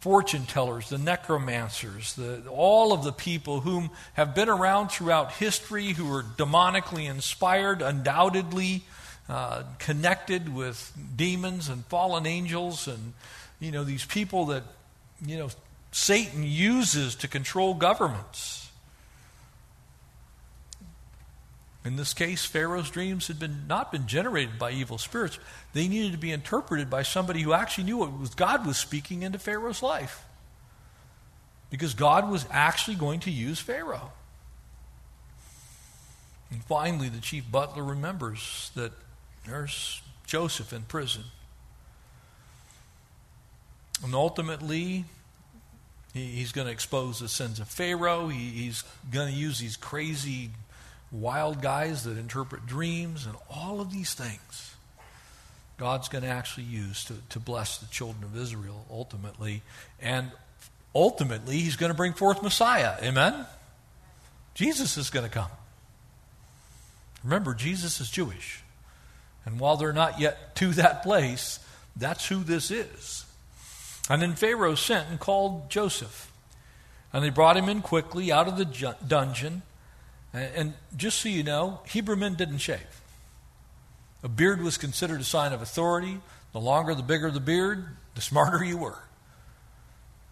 fortune 0.00 0.44
tellers, 0.44 0.90
the 0.90 0.98
necromancers, 0.98 2.14
the, 2.14 2.42
all 2.48 2.92
of 2.92 3.04
the 3.04 3.12
people 3.12 3.60
whom 3.60 3.90
have 4.12 4.34
been 4.34 4.48
around 4.48 4.88
throughout 4.88 5.32
history 5.32 5.92
who 5.92 6.12
are 6.14 6.22
demonically 6.22 7.08
inspired, 7.08 7.82
undoubtedly 7.82 8.84
uh, 9.28 9.62
connected 9.78 10.54
with 10.54 10.92
demons 11.16 11.68
and 11.68 11.84
fallen 11.86 12.26
angels, 12.26 12.88
and 12.88 13.12
you 13.60 13.70
know 13.70 13.84
these 13.84 14.04
people 14.04 14.46
that 14.46 14.62
you 15.24 15.36
know 15.36 15.50
Satan 15.92 16.42
uses 16.42 17.14
to 17.16 17.28
control 17.28 17.74
governments. 17.74 18.68
In 21.84 21.96
this 21.96 22.12
case, 22.12 22.44
Pharaoh's 22.44 22.90
dreams 22.90 23.28
had 23.28 23.38
been, 23.38 23.66
not 23.66 23.90
been 23.90 24.06
generated 24.06 24.58
by 24.58 24.72
evil 24.72 24.98
spirits. 24.98 25.38
They 25.72 25.88
needed 25.88 26.12
to 26.12 26.18
be 26.18 26.32
interpreted 26.32 26.90
by 26.90 27.02
somebody 27.02 27.40
who 27.40 27.54
actually 27.54 27.84
knew 27.84 27.96
what 27.96 28.18
was 28.18 28.34
God 28.34 28.66
was 28.66 28.76
speaking 28.76 29.22
into 29.22 29.38
Pharaoh's 29.38 29.82
life. 29.82 30.22
Because 31.70 31.94
God 31.94 32.30
was 32.30 32.44
actually 32.50 32.96
going 32.96 33.20
to 33.20 33.30
use 33.30 33.58
Pharaoh. 33.58 34.12
And 36.50 36.62
finally, 36.64 37.08
the 37.08 37.20
chief 37.20 37.50
butler 37.50 37.84
remembers 37.84 38.70
that 38.74 38.92
there's 39.48 40.02
Joseph 40.26 40.72
in 40.72 40.82
prison. 40.82 41.24
And 44.04 44.14
ultimately, 44.14 45.04
he's 46.12 46.52
going 46.52 46.66
to 46.66 46.72
expose 46.72 47.18
the 47.20 47.28
sins 47.28 47.58
of 47.60 47.68
Pharaoh. 47.68 48.28
he's 48.28 48.84
going 49.10 49.32
to 49.32 49.38
use 49.38 49.58
these 49.58 49.76
crazy 49.76 50.50
wild 51.10 51.62
guys 51.62 52.04
that 52.04 52.18
interpret 52.18 52.66
dreams 52.66 53.26
and 53.26 53.34
all 53.50 53.80
of 53.80 53.90
these 53.90 54.14
things. 54.14 54.74
God's 55.78 56.08
going 56.08 56.24
to 56.24 56.30
actually 56.30 56.64
use 56.64 57.04
to, 57.04 57.14
to 57.30 57.38
bless 57.38 57.78
the 57.78 57.86
children 57.86 58.24
of 58.24 58.36
Israel 58.36 58.84
ultimately. 58.90 59.62
And 60.00 60.30
ultimately, 60.94 61.58
He's 61.58 61.76
going 61.76 61.90
to 61.90 61.96
bring 61.96 62.12
forth 62.12 62.42
Messiah. 62.42 62.96
Amen? 63.02 63.46
Jesus 64.54 64.96
is 64.96 65.10
going 65.10 65.24
to 65.24 65.30
come. 65.30 65.50
Remember, 67.22 67.54
Jesus 67.54 68.00
is 68.00 68.10
Jewish. 68.10 68.62
And 69.48 69.58
while 69.58 69.78
they're 69.78 69.94
not 69.94 70.20
yet 70.20 70.54
to 70.56 70.74
that 70.74 71.02
place, 71.02 71.58
that's 71.96 72.28
who 72.28 72.44
this 72.44 72.70
is. 72.70 73.24
And 74.10 74.20
then 74.20 74.34
Pharaoh 74.34 74.74
sent 74.74 75.08
and 75.08 75.18
called 75.18 75.70
Joseph. 75.70 76.30
And 77.14 77.24
they 77.24 77.30
brought 77.30 77.56
him 77.56 77.66
in 77.66 77.80
quickly 77.80 78.30
out 78.30 78.46
of 78.46 78.58
the 78.58 78.94
dungeon. 79.06 79.62
And 80.34 80.74
just 80.94 81.22
so 81.22 81.30
you 81.30 81.42
know, 81.42 81.80
Hebrew 81.86 82.14
men 82.14 82.34
didn't 82.34 82.58
shave. 82.58 83.00
A 84.22 84.28
beard 84.28 84.60
was 84.60 84.76
considered 84.76 85.22
a 85.22 85.24
sign 85.24 85.54
of 85.54 85.62
authority. 85.62 86.20
The 86.52 86.60
longer, 86.60 86.94
the 86.94 87.02
bigger 87.02 87.30
the 87.30 87.40
beard, 87.40 87.86
the 88.16 88.20
smarter 88.20 88.62
you 88.62 88.76
were. 88.76 88.98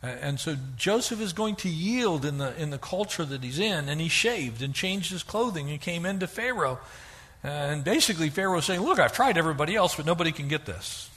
And 0.02 0.38
so 0.38 0.59
Joseph 0.76 1.22
is 1.22 1.33
going 1.33 1.57
to 1.57 1.70
yield 1.70 2.26
in 2.26 2.37
the, 2.37 2.55
in 2.61 2.68
the 2.68 2.76
culture 2.76 3.24
that 3.24 3.42
he's 3.42 3.59
in, 3.59 3.88
and 3.88 3.98
he 3.98 4.09
shaved 4.09 4.61
and 4.61 4.74
changed 4.74 5.11
his 5.11 5.22
clothing 5.22 5.70
and 5.70 5.81
came 5.81 6.05
into 6.05 6.26
Pharaoh. 6.26 6.81
And 7.42 7.85
basically, 7.85 8.31
Pharaoh 8.31 8.59
is 8.59 8.64
saying, 8.64 8.81
Look, 8.81 8.99
I've 8.99 9.12
tried 9.12 9.38
everybody 9.38 9.77
else, 9.77 9.94
but 9.94 10.07
nobody 10.07 10.33
can 10.33 10.49
get 10.49 10.66
this. 10.66 11.11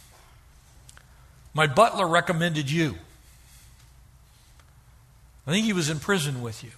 My 1.53 1.67
butler 1.67 2.07
recommended 2.07 2.69
you. 2.69 2.95
I 5.47 5.51
think 5.51 5.65
he 5.65 5.73
was 5.73 5.89
in 5.89 5.99
prison 5.99 6.41
with 6.41 6.63
you. 6.63 6.71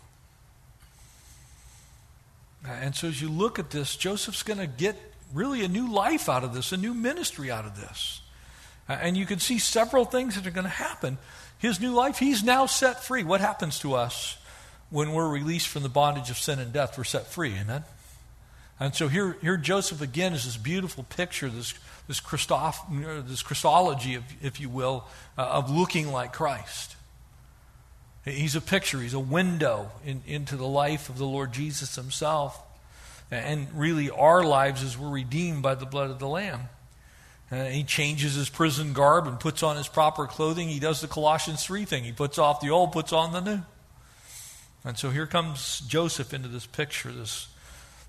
Uh, 2.65 2.71
and 2.71 2.95
so 2.95 3.07
as 3.07 3.21
you 3.21 3.29
look 3.29 3.59
at 3.59 3.71
this, 3.71 3.95
Joseph's 3.95 4.43
going 4.43 4.59
to 4.59 4.67
get 4.67 4.95
really 5.33 5.63
a 5.63 5.67
new 5.67 5.91
life 5.91 6.29
out 6.29 6.43
of 6.43 6.53
this, 6.53 6.71
a 6.71 6.77
new 6.77 6.93
ministry 6.93 7.51
out 7.51 7.65
of 7.65 7.75
this. 7.75 8.21
Uh, 8.87 8.93
and 8.93 9.17
you 9.17 9.25
can 9.25 9.39
see 9.39 9.57
several 9.57 10.05
things 10.05 10.35
that 10.35 10.45
are 10.47 10.51
going 10.51 10.65
to 10.65 10.69
happen. 10.69 11.17
His 11.57 11.79
new 11.79 11.91
life, 11.91 12.17
he's 12.17 12.43
now 12.43 12.65
set 12.65 13.03
free. 13.03 13.23
What 13.23 13.41
happens 13.41 13.79
to 13.79 13.93
us 13.93 14.37
when 14.89 15.13
we're 15.13 15.29
released 15.29 15.67
from 15.67 15.83
the 15.83 15.89
bondage 15.89 16.29
of 16.29 16.37
sin 16.37 16.59
and 16.59 16.71
death? 16.71 16.97
We're 16.97 17.03
set 17.03 17.27
free, 17.27 17.53
amen? 17.59 17.83
And 18.81 18.95
so 18.95 19.07
here, 19.09 19.37
here 19.43 19.57
Joseph 19.57 20.01
again 20.01 20.33
is 20.33 20.45
this 20.45 20.57
beautiful 20.57 21.03
picture, 21.03 21.47
this, 21.49 21.75
this, 22.07 22.19
Christoph, 22.19 22.83
this 22.91 23.43
Christology, 23.43 24.15
if, 24.15 24.23
if 24.41 24.59
you 24.59 24.69
will, 24.69 25.05
uh, 25.37 25.43
of 25.43 25.69
looking 25.69 26.11
like 26.11 26.33
Christ. 26.33 26.95
He's 28.25 28.55
a 28.55 28.61
picture, 28.61 28.99
he's 28.99 29.13
a 29.13 29.19
window 29.19 29.91
in, 30.03 30.23
into 30.25 30.55
the 30.57 30.65
life 30.65 31.09
of 31.09 31.19
the 31.19 31.27
Lord 31.27 31.53
Jesus 31.53 31.93
himself. 31.93 32.59
And 33.29 33.67
really, 33.75 34.09
our 34.09 34.43
lives 34.43 34.81
as 34.81 34.97
we're 34.97 35.11
redeemed 35.11 35.61
by 35.61 35.75
the 35.75 35.85
blood 35.85 36.09
of 36.09 36.17
the 36.17 36.27
Lamb. 36.27 36.61
Uh, 37.51 37.65
he 37.65 37.83
changes 37.83 38.33
his 38.33 38.49
prison 38.49 38.93
garb 38.93 39.27
and 39.27 39.39
puts 39.39 39.61
on 39.61 39.77
his 39.77 39.87
proper 39.87 40.25
clothing. 40.25 40.69
He 40.69 40.79
does 40.79 41.01
the 41.01 41.07
Colossians 41.07 41.63
3 41.63 41.85
thing. 41.85 42.03
He 42.03 42.13
puts 42.13 42.39
off 42.39 42.61
the 42.61 42.71
old, 42.71 42.93
puts 42.93 43.13
on 43.13 43.31
the 43.31 43.41
new. 43.41 43.61
And 44.83 44.97
so 44.97 45.11
here 45.11 45.27
comes 45.27 45.81
Joseph 45.81 46.33
into 46.33 46.47
this 46.47 46.65
picture, 46.65 47.11
this 47.11 47.47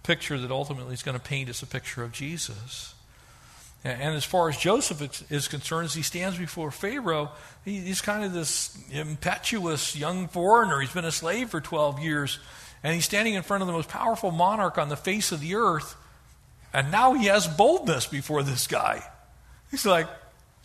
picture 0.03 0.39
that 0.39 0.51
ultimately 0.51 0.95
is 0.95 1.03
going 1.03 1.19
to 1.19 1.23
paint 1.23 1.49
us 1.49 1.63
a 1.63 1.67
picture 1.67 2.03
of 2.03 2.13
Jesus. 2.13 2.95
And 3.85 4.15
as 4.15 4.25
far 4.25 4.49
as 4.49 4.57
Joseph 4.57 5.31
is 5.31 5.49
concerned, 5.49 5.87
as 5.87 5.95
he 5.95 6.03
stands 6.03 6.39
before 6.39 6.71
Pharaoh, 6.71 7.31
he's 7.65 8.01
kind 8.01 8.25
of 8.25 8.33
this 8.33 8.79
impetuous 8.93 9.97
young 9.97 10.29
foreigner. 10.29 10.81
He's 10.81 10.93
been 10.93 11.05
a 11.05 11.11
slave 11.11 11.51
for 11.51 11.61
12 11.61 11.99
years, 11.99 12.39
and 12.85 12.95
he's 12.95 13.05
standing 13.05 13.35
in 13.35 13.43
front 13.43 13.63
of 13.63 13.67
the 13.67 13.73
most 13.73 13.89
powerful 13.89 14.31
monarch 14.31 14.79
on 14.79 14.89
the 14.89 14.97
face 14.97 15.33
of 15.33 15.41
the 15.41 15.57
earth, 15.57 15.97
and 16.73 16.93
now 16.93 17.15
he 17.15 17.27
has 17.27 17.49
boldness 17.49 18.07
before 18.07 18.45
this 18.45 18.69
guy. 18.69 19.03
He's 19.73 19.85
like, 19.85 20.07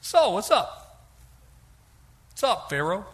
So, 0.02 0.32
what's 0.32 0.52
up? 0.52 1.08
What's 2.30 2.44
up, 2.44 2.70
Pharaoh? 2.70 3.06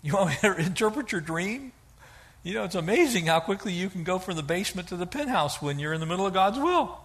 You 0.00 0.14
want 0.14 0.30
me 0.30 0.36
to 0.40 0.56
interpret 0.66 1.12
your 1.12 1.20
dream? 1.20 1.72
You 2.46 2.54
know, 2.54 2.62
it's 2.62 2.76
amazing 2.76 3.26
how 3.26 3.40
quickly 3.40 3.72
you 3.72 3.90
can 3.90 4.04
go 4.04 4.20
from 4.20 4.36
the 4.36 4.42
basement 4.44 4.86
to 4.90 4.96
the 4.96 5.04
penthouse 5.04 5.60
when 5.60 5.80
you're 5.80 5.92
in 5.92 5.98
the 5.98 6.06
middle 6.06 6.28
of 6.28 6.32
God's 6.32 6.60
will. 6.60 6.96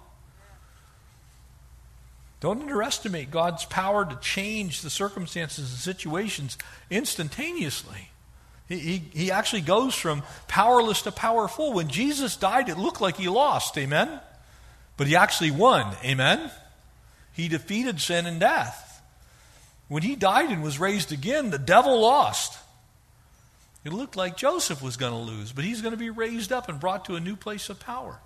Don't 2.42 2.62
underestimate 2.62 3.32
God's 3.32 3.66
power 3.66 4.06
to 4.06 4.16
change 4.18 4.82
the 4.82 4.92
circumstances 4.92 5.72
and 5.72 5.80
situations 5.80 6.60
instantaneously. 6.92 8.10
He, 8.70 8.78
he, 8.78 8.98
he 9.14 9.32
actually 9.32 9.64
goes 9.64 9.96
from 9.96 10.22
powerless 10.48 11.02
to 11.02 11.12
powerful. 11.12 11.74
When 11.74 11.88
Jesus 11.88 12.38
died, 12.38 12.70
it 12.70 12.78
looked 12.78 13.02
like 13.02 13.18
he 13.18 13.28
lost. 13.28 13.76
Amen? 13.80 14.20
But 14.96 15.08
he 15.08 15.16
actually 15.16 15.50
won. 15.50 15.96
Amen? 16.06 16.52
He 17.34 17.48
defeated 17.48 18.00
sin 18.00 18.28
and 18.28 18.40
death. 18.40 19.02
When 19.88 20.04
he 20.04 20.16
died 20.16 20.52
and 20.52 20.62
was 20.62 20.80
raised 20.80 21.12
again, 21.12 21.50
the 21.50 21.58
devil 21.58 22.00
lost. 22.00 22.60
It 23.84 23.94
looked 23.94 24.16
like 24.16 24.38
Joseph 24.38 24.82
was 24.82 24.98
going 24.98 25.12
to 25.12 25.18
lose, 25.18 25.52
but 25.52 25.64
he's 25.64 25.82
going 25.82 25.94
to 25.94 25.98
be 25.98 26.10
raised 26.10 26.52
up 26.52 26.70
and 26.70 26.80
brought 26.80 27.06
to 27.06 27.16
a 27.16 27.20
new 27.20 27.36
place 27.36 27.70
of 27.70 27.80
power. 27.80 28.20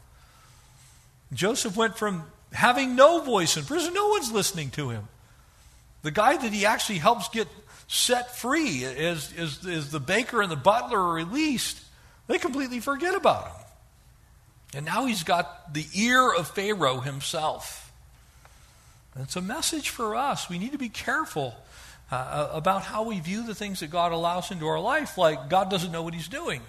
Joseph 1.33 1.77
went 1.77 1.97
from 1.97 2.23
having 2.51 2.95
no 2.95 3.21
voice 3.21 3.57
in 3.57 3.63
prison. 3.63 3.93
No 3.93 4.09
one's 4.09 4.31
listening 4.31 4.69
to 4.71 4.89
him. 4.89 5.07
The 6.03 6.11
guy 6.11 6.37
that 6.37 6.53
he 6.53 6.65
actually 6.65 6.99
helps 6.99 7.29
get 7.29 7.47
set 7.87 8.35
free 8.35 8.83
is, 8.83 9.31
is, 9.33 9.65
is 9.65 9.91
the 9.91 9.99
baker 9.99 10.41
and 10.41 10.51
the 10.51 10.57
butler 10.57 10.99
are 10.99 11.13
released. 11.13 11.79
They 12.27 12.37
completely 12.37 12.79
forget 12.79 13.15
about 13.15 13.47
him. 13.47 13.55
And 14.75 14.85
now 14.85 15.05
he's 15.05 15.23
got 15.23 15.73
the 15.73 15.85
ear 15.93 16.33
of 16.33 16.49
Pharaoh 16.49 16.99
himself. 16.99 17.91
And 19.13 19.23
it's 19.23 19.37
a 19.37 19.41
message 19.41 19.89
for 19.89 20.15
us. 20.15 20.49
We 20.49 20.59
need 20.59 20.73
to 20.73 20.77
be 20.77 20.89
careful 20.89 21.55
uh, 22.11 22.49
about 22.53 22.83
how 22.83 23.03
we 23.03 23.19
view 23.19 23.45
the 23.45 23.55
things 23.55 23.79
that 23.79 23.89
God 23.89 24.11
allows 24.11 24.51
into 24.51 24.67
our 24.67 24.79
life, 24.79 25.17
like 25.17 25.49
God 25.49 25.69
doesn't 25.69 25.91
know 25.91 26.03
what 26.03 26.13
he's 26.13 26.27
doing. 26.27 26.61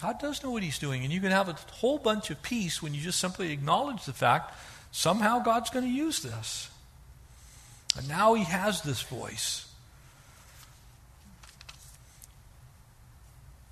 God 0.00 0.18
does 0.18 0.42
know 0.42 0.50
what 0.50 0.62
He's 0.62 0.78
doing, 0.78 1.04
and 1.04 1.12
you 1.12 1.20
can 1.20 1.30
have 1.30 1.48
a 1.48 1.56
whole 1.72 1.98
bunch 1.98 2.30
of 2.30 2.42
peace 2.42 2.82
when 2.82 2.94
you 2.94 3.00
just 3.00 3.18
simply 3.18 3.52
acknowledge 3.52 4.04
the 4.04 4.12
fact 4.12 4.54
somehow 4.92 5.38
God's 5.38 5.70
going 5.70 5.84
to 5.84 5.90
use 5.90 6.20
this. 6.20 6.70
And 7.96 8.08
now 8.08 8.34
He 8.34 8.44
has 8.44 8.82
this 8.82 9.00
voice. 9.02 9.66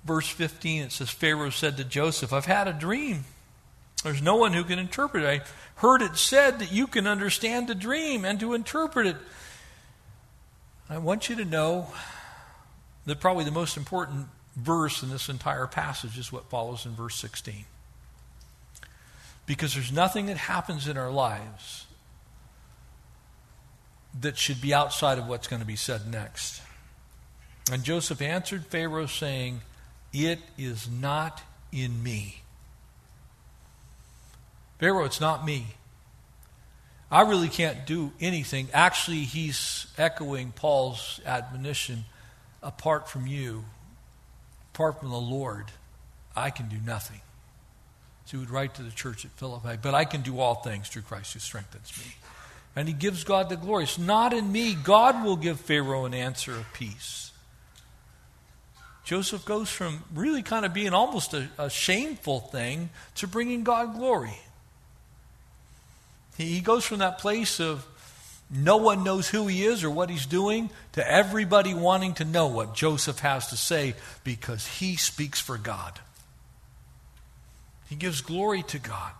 Verse 0.03 0.27
15, 0.27 0.83
it 0.83 0.91
says, 0.91 1.09
Pharaoh 1.09 1.49
said 1.49 1.77
to 1.77 1.83
Joseph, 1.83 2.33
I've 2.33 2.45
had 2.45 2.67
a 2.67 2.73
dream. 2.73 3.25
There's 4.03 4.21
no 4.21 4.35
one 4.35 4.53
who 4.53 4.63
can 4.63 4.77
interpret 4.77 5.23
it. 5.23 5.41
I 5.41 5.79
heard 5.79 6.01
it 6.01 6.15
said 6.15 6.59
that 6.59 6.71
you 6.71 6.85
can 6.85 7.07
understand 7.07 7.67
the 7.67 7.75
dream 7.75 8.23
and 8.23 8.39
to 8.39 8.53
interpret 8.53 9.07
it. 9.07 9.17
I 10.89 10.97
want 10.99 11.29
you 11.29 11.35
to 11.37 11.45
know 11.45 11.87
that 13.05 13.19
probably 13.19 13.43
the 13.43 13.51
most 13.51 13.77
important 13.77 14.27
verse 14.55 15.03
in 15.03 15.09
this 15.09 15.29
entire 15.29 15.67
passage 15.67 16.17
is 16.17 16.31
what 16.31 16.49
follows 16.49 16.85
in 16.85 16.93
verse 16.93 17.15
16. 17.15 17.65
Because 19.45 19.73
there's 19.73 19.91
nothing 19.91 20.27
that 20.27 20.37
happens 20.37 20.87
in 20.87 20.97
our 20.97 21.11
lives 21.11 21.85
that 24.21 24.37
should 24.37 24.61
be 24.61 24.73
outside 24.73 25.17
of 25.17 25.27
what's 25.27 25.47
going 25.47 25.61
to 25.61 25.67
be 25.67 25.75
said 25.75 26.09
next. 26.09 26.61
And 27.71 27.83
Joseph 27.83 28.21
answered 28.21 28.65
Pharaoh, 28.67 29.07
saying, 29.07 29.61
It 30.13 30.39
is 30.57 30.89
not 30.89 31.41
in 31.71 32.01
me. 32.01 32.43
Pharaoh, 34.79 35.05
it's 35.05 35.21
not 35.21 35.45
me. 35.45 35.67
I 37.15 37.21
really 37.21 37.47
can't 37.47 37.85
do 37.85 38.11
anything. 38.19 38.67
Actually, 38.73 39.21
he's 39.21 39.87
echoing 39.97 40.51
Paul's 40.51 41.21
admonition 41.25 42.03
apart 42.61 43.09
from 43.09 43.25
you, 43.25 43.63
apart 44.73 44.99
from 44.99 45.11
the 45.11 45.15
Lord, 45.15 45.67
I 46.35 46.49
can 46.49 46.67
do 46.67 46.75
nothing. 46.85 47.21
So 48.25 48.31
he 48.31 48.37
would 48.39 48.49
write 48.49 48.73
to 48.73 48.83
the 48.83 48.91
church 48.91 49.23
at 49.23 49.31
Philippi, 49.31 49.77
but 49.81 49.93
I 49.93 50.03
can 50.03 50.23
do 50.23 50.41
all 50.41 50.55
things 50.55 50.89
through 50.89 51.03
Christ 51.03 51.31
who 51.31 51.39
strengthens 51.39 51.97
me. 51.97 52.11
And 52.75 52.85
he 52.85 52.93
gives 52.93 53.23
God 53.23 53.47
the 53.47 53.55
glory. 53.55 53.85
It's 53.85 53.97
not 53.97 54.33
in 54.33 54.51
me. 54.51 54.75
God 54.75 55.23
will 55.23 55.37
give 55.37 55.61
Pharaoh 55.61 56.03
an 56.03 56.13
answer 56.13 56.51
of 56.51 56.65
peace. 56.73 57.31
Joseph 59.05 59.45
goes 59.45 59.69
from 59.69 60.03
really 60.13 60.43
kind 60.43 60.65
of 60.65 60.73
being 60.73 60.93
almost 60.93 61.33
a, 61.33 61.47
a 61.57 61.69
shameful 61.69 62.41
thing 62.41 62.89
to 63.15 63.25
bringing 63.25 63.63
God 63.63 63.95
glory. 63.95 64.37
He, 66.37 66.59
goes 66.61 66.85
from 66.85 66.99
that 66.99 67.19
place 67.19 67.59
of 67.59 67.85
no 68.49 68.77
one 68.77 69.03
knows 69.03 69.29
who 69.29 69.47
he 69.47 69.65
is 69.65 69.83
or 69.83 69.89
what 69.89 70.09
he's 70.09 70.25
doing, 70.25 70.69
to 70.93 71.11
everybody 71.11 71.73
wanting 71.73 72.13
to 72.15 72.25
know 72.25 72.47
what 72.47 72.75
Joseph 72.75 73.19
has 73.19 73.47
to 73.47 73.57
say 73.57 73.95
because 74.23 74.67
he 74.67 74.95
speaks 74.95 75.39
for 75.39 75.57
God. 75.57 75.99
He 77.89 77.95
gives 77.95 78.21
glory 78.21 78.63
to 78.63 78.79
God. 78.79 79.11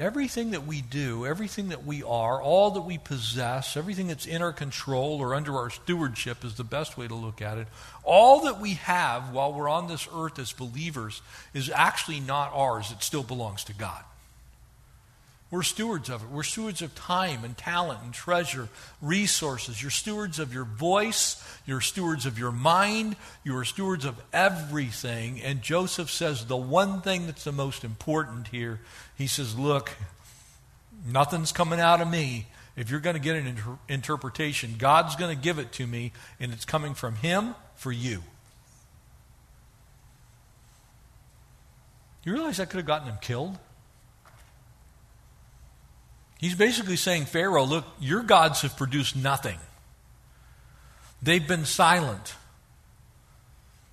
Everything 0.00 0.52
that 0.52 0.66
we 0.66 0.80
do, 0.80 1.26
everything 1.26 1.68
that 1.68 1.84
we 1.84 2.02
are, 2.02 2.40
all 2.40 2.70
that 2.70 2.80
we 2.80 2.96
possess, 2.96 3.76
everything 3.76 4.06
that's 4.06 4.24
in 4.24 4.40
our 4.40 4.52
control 4.52 5.20
or 5.20 5.34
under 5.34 5.54
our 5.58 5.68
stewardship 5.68 6.42
is 6.42 6.54
the 6.54 6.64
best 6.64 6.96
way 6.96 7.06
to 7.06 7.14
look 7.14 7.42
at 7.42 7.58
it. 7.58 7.68
All 8.02 8.46
that 8.46 8.58
we 8.58 8.74
have 8.74 9.30
while 9.30 9.52
we're 9.52 9.68
on 9.68 9.88
this 9.88 10.08
earth 10.14 10.38
as 10.38 10.52
believers 10.54 11.20
is 11.52 11.68
actually 11.68 12.18
not 12.18 12.50
ours, 12.54 12.90
it 12.90 13.02
still 13.02 13.22
belongs 13.22 13.62
to 13.64 13.74
God. 13.74 14.02
We're 15.50 15.64
stewards 15.64 16.08
of 16.08 16.22
it. 16.22 16.28
We're 16.30 16.44
stewards 16.44 16.80
of 16.80 16.94
time 16.94 17.44
and 17.44 17.58
talent 17.58 18.02
and 18.04 18.14
treasure, 18.14 18.68
resources. 19.02 19.82
You're 19.82 19.90
stewards 19.90 20.38
of 20.38 20.54
your 20.54 20.64
voice. 20.64 21.44
You're 21.66 21.80
stewards 21.80 22.24
of 22.24 22.38
your 22.38 22.52
mind. 22.52 23.16
You 23.42 23.56
are 23.56 23.64
stewards 23.64 24.04
of 24.04 24.20
everything. 24.32 25.42
And 25.42 25.60
Joseph 25.60 26.08
says 26.08 26.46
the 26.46 26.56
one 26.56 27.00
thing 27.00 27.26
that's 27.26 27.42
the 27.42 27.50
most 27.50 27.82
important 27.82 28.46
here 28.48 28.78
he 29.20 29.26
says, 29.26 29.58
Look, 29.58 29.92
nothing's 31.06 31.52
coming 31.52 31.78
out 31.78 32.00
of 32.00 32.08
me. 32.08 32.46
If 32.76 32.90
you're 32.90 33.00
going 33.00 33.16
to 33.16 33.20
get 33.20 33.36
an 33.36 33.46
inter- 33.46 33.78
interpretation, 33.88 34.76
God's 34.78 35.16
going 35.16 35.36
to 35.36 35.40
give 35.40 35.58
it 35.58 35.72
to 35.72 35.86
me, 35.86 36.12
and 36.38 36.52
it's 36.52 36.64
coming 36.64 36.94
from 36.94 37.16
Him 37.16 37.54
for 37.74 37.92
you. 37.92 38.22
You 42.24 42.32
realize 42.32 42.60
I 42.60 42.64
could 42.64 42.76
have 42.76 42.86
gotten 42.86 43.08
him 43.08 43.18
killed? 43.20 43.58
He's 46.38 46.54
basically 46.54 46.96
saying, 46.96 47.26
Pharaoh, 47.26 47.64
look, 47.64 47.84
your 47.98 48.22
gods 48.22 48.62
have 48.62 48.76
produced 48.76 49.16
nothing. 49.16 49.58
They've 51.22 51.46
been 51.46 51.64
silent. 51.64 52.34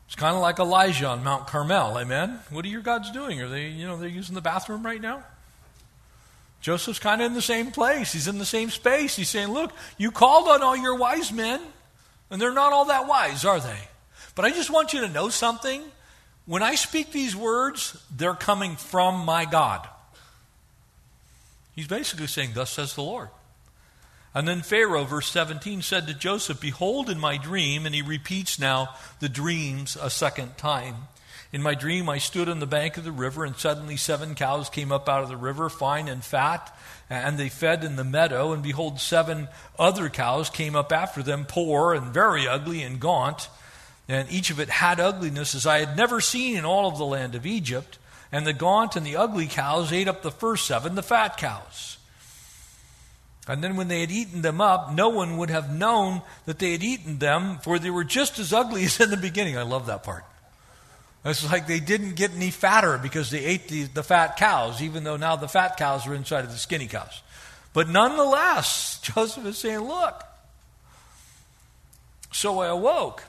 It's 0.08 0.16
kind 0.16 0.36
of 0.36 0.42
like 0.42 0.60
Elijah 0.60 1.08
on 1.08 1.24
Mount 1.24 1.48
Carmel, 1.48 2.00
amen? 2.00 2.40
What 2.50 2.66
are 2.66 2.70
your 2.70 2.82
gods 2.82 3.12
doing? 3.12 3.42
Are 3.42 3.50
they, 3.50 3.68
you 3.68 3.86
know, 3.86 3.98
they're 3.98 4.08
using 4.08 4.36
the 4.36 4.42
bathroom 4.42 4.84
right 4.84 5.02
now? 5.02 5.24
Joseph's 6.62 7.00
kind 7.00 7.22
of 7.22 7.28
in 7.28 7.34
the 7.34 7.42
same 7.42 7.72
place. 7.72 8.14
He's 8.14 8.28
in 8.28 8.40
the 8.40 8.46
same 8.46 8.70
space. 8.70 9.16
He's 9.16 9.30
saying, 9.30 9.50
Look, 9.50 9.72
you 9.98 10.12
called 10.12 10.48
on 10.48 10.64
all 10.64 10.76
your 10.76 10.96
wise 10.96 11.32
men, 11.32 11.62
and 12.30 12.42
they're 12.42 12.54
not 12.54 12.74
all 12.74 12.86
that 12.86 13.08
wise, 13.08 13.46
are 13.46 13.60
they? 13.60 13.78
But 14.34 14.46
I 14.46 14.52
just 14.52 14.70
want 14.70 14.94
you 14.94 15.02
to 15.02 15.08
know 15.08 15.30
something. 15.30 15.82
When 16.46 16.64
I 16.64 16.76
speak 16.76 17.12
these 17.12 17.36
words, 17.36 18.02
they're 18.16 18.34
coming 18.34 18.76
from 18.76 19.26
my 19.26 19.46
God. 19.46 19.88
He's 21.76 21.88
basically 21.88 22.28
saying, 22.28 22.52
Thus 22.54 22.72
says 22.72 22.96
the 22.96 23.04
Lord. 23.04 23.30
And 24.38 24.48
then 24.48 24.62
Pharaoh, 24.62 25.04
verse 25.04 25.28
17, 25.32 25.82
said 25.82 26.06
to 26.06 26.14
Joseph, 26.14 26.62
Behold, 26.62 27.10
in 27.10 27.20
my 27.20 27.38
dream, 27.38 27.88
and 27.88 27.96
he 27.96 28.04
repeats 28.04 28.60
now 28.60 28.94
the 29.20 29.30
dreams 29.30 29.98
a 30.00 30.12
second 30.12 30.60
time. 30.60 31.08
In 31.52 31.64
my 31.64 31.74
dream, 31.74 32.08
I 32.08 32.20
stood 32.20 32.48
on 32.48 32.60
the 32.60 32.68
bank 32.68 32.98
of 32.98 33.04
the 33.04 33.12
river, 33.12 33.46
and 33.46 33.56
suddenly 33.56 33.98
seven 33.98 34.36
cows 34.36 34.70
came 34.70 34.92
up 34.92 35.10
out 35.10 35.24
of 35.24 35.30
the 35.30 35.36
river, 35.36 35.70
fine 35.70 36.08
and 36.08 36.24
fat, 36.24 36.72
and 37.10 37.40
they 37.40 37.50
fed 37.50 37.84
in 37.84 37.96
the 37.96 38.04
meadow. 38.04 38.52
And 38.52 38.62
behold, 38.62 39.00
seven 39.00 39.48
other 39.80 40.08
cows 40.08 40.52
came 40.52 40.76
up 40.76 40.92
after 40.92 41.24
them, 41.24 41.46
poor 41.46 41.96
and 41.96 42.14
very 42.14 42.48
ugly 42.48 42.84
and 42.84 43.00
gaunt. 43.00 43.50
And 44.08 44.32
each 44.32 44.52
of 44.52 44.60
it 44.60 44.70
had 44.70 45.00
ugliness 45.00 45.56
as 45.56 45.66
I 45.66 45.80
had 45.80 45.98
never 45.98 46.22
seen 46.22 46.56
in 46.56 46.64
all 46.64 46.88
of 46.88 47.00
the 47.00 47.08
land 47.08 47.34
of 47.34 47.48
Egypt 47.48 47.98
and 48.32 48.46
the 48.46 48.54
gaunt 48.54 48.96
and 48.96 49.04
the 49.04 49.16
ugly 49.16 49.48
cows 49.48 49.92
ate 49.92 50.08
up 50.08 50.22
the 50.22 50.30
first 50.30 50.68
seven, 50.68 50.94
the 50.94 51.02
fat 51.02 51.38
cows. 51.38 51.97
And 53.48 53.64
then 53.64 53.76
when 53.78 53.88
they 53.88 54.02
had 54.02 54.12
eaten 54.12 54.42
them 54.42 54.60
up, 54.60 54.94
no 54.94 55.10
one 55.10 55.38
would 55.38 55.50
have 55.50 55.74
known 55.74 56.22
that 56.46 56.60
they 56.60 56.74
had 56.74 56.84
eaten 56.84 57.20
them, 57.20 57.60
for 57.60 57.80
they 57.80 57.90
were 57.90 58.04
just 58.04 58.40
as 58.40 58.52
ugly 58.52 58.84
as 58.86 59.00
in 59.00 59.10
the 59.10 59.18
beginning. 59.18 59.58
I 59.58 59.64
love 59.64 59.86
that 59.88 60.04
part. 60.04 60.26
It's 61.26 61.50
like 61.50 61.68
they 61.68 61.80
didn't 61.80 62.16
get 62.16 62.32
any 62.34 62.52
fatter 62.52 62.98
because 62.98 63.32
they 63.32 63.44
ate 63.44 63.68
the, 63.68 63.84
the 63.84 64.04
fat 64.04 64.38
cows, 64.38 64.82
even 64.82 65.04
though 65.04 65.18
now 65.18 65.36
the 65.36 65.48
fat 65.48 65.76
cows 65.78 66.08
are 66.08 66.16
inside 66.16 66.46
of 66.46 66.52
the 66.52 66.58
skinny 66.58 66.88
cows. 66.88 67.22
But 67.74 67.90
nonetheless, 67.90 69.00
Joseph 69.04 69.46
is 69.46 69.58
saying, 69.58 69.80
Look. 69.80 70.24
So 72.32 72.60
I 72.60 72.68
awoke 72.68 73.24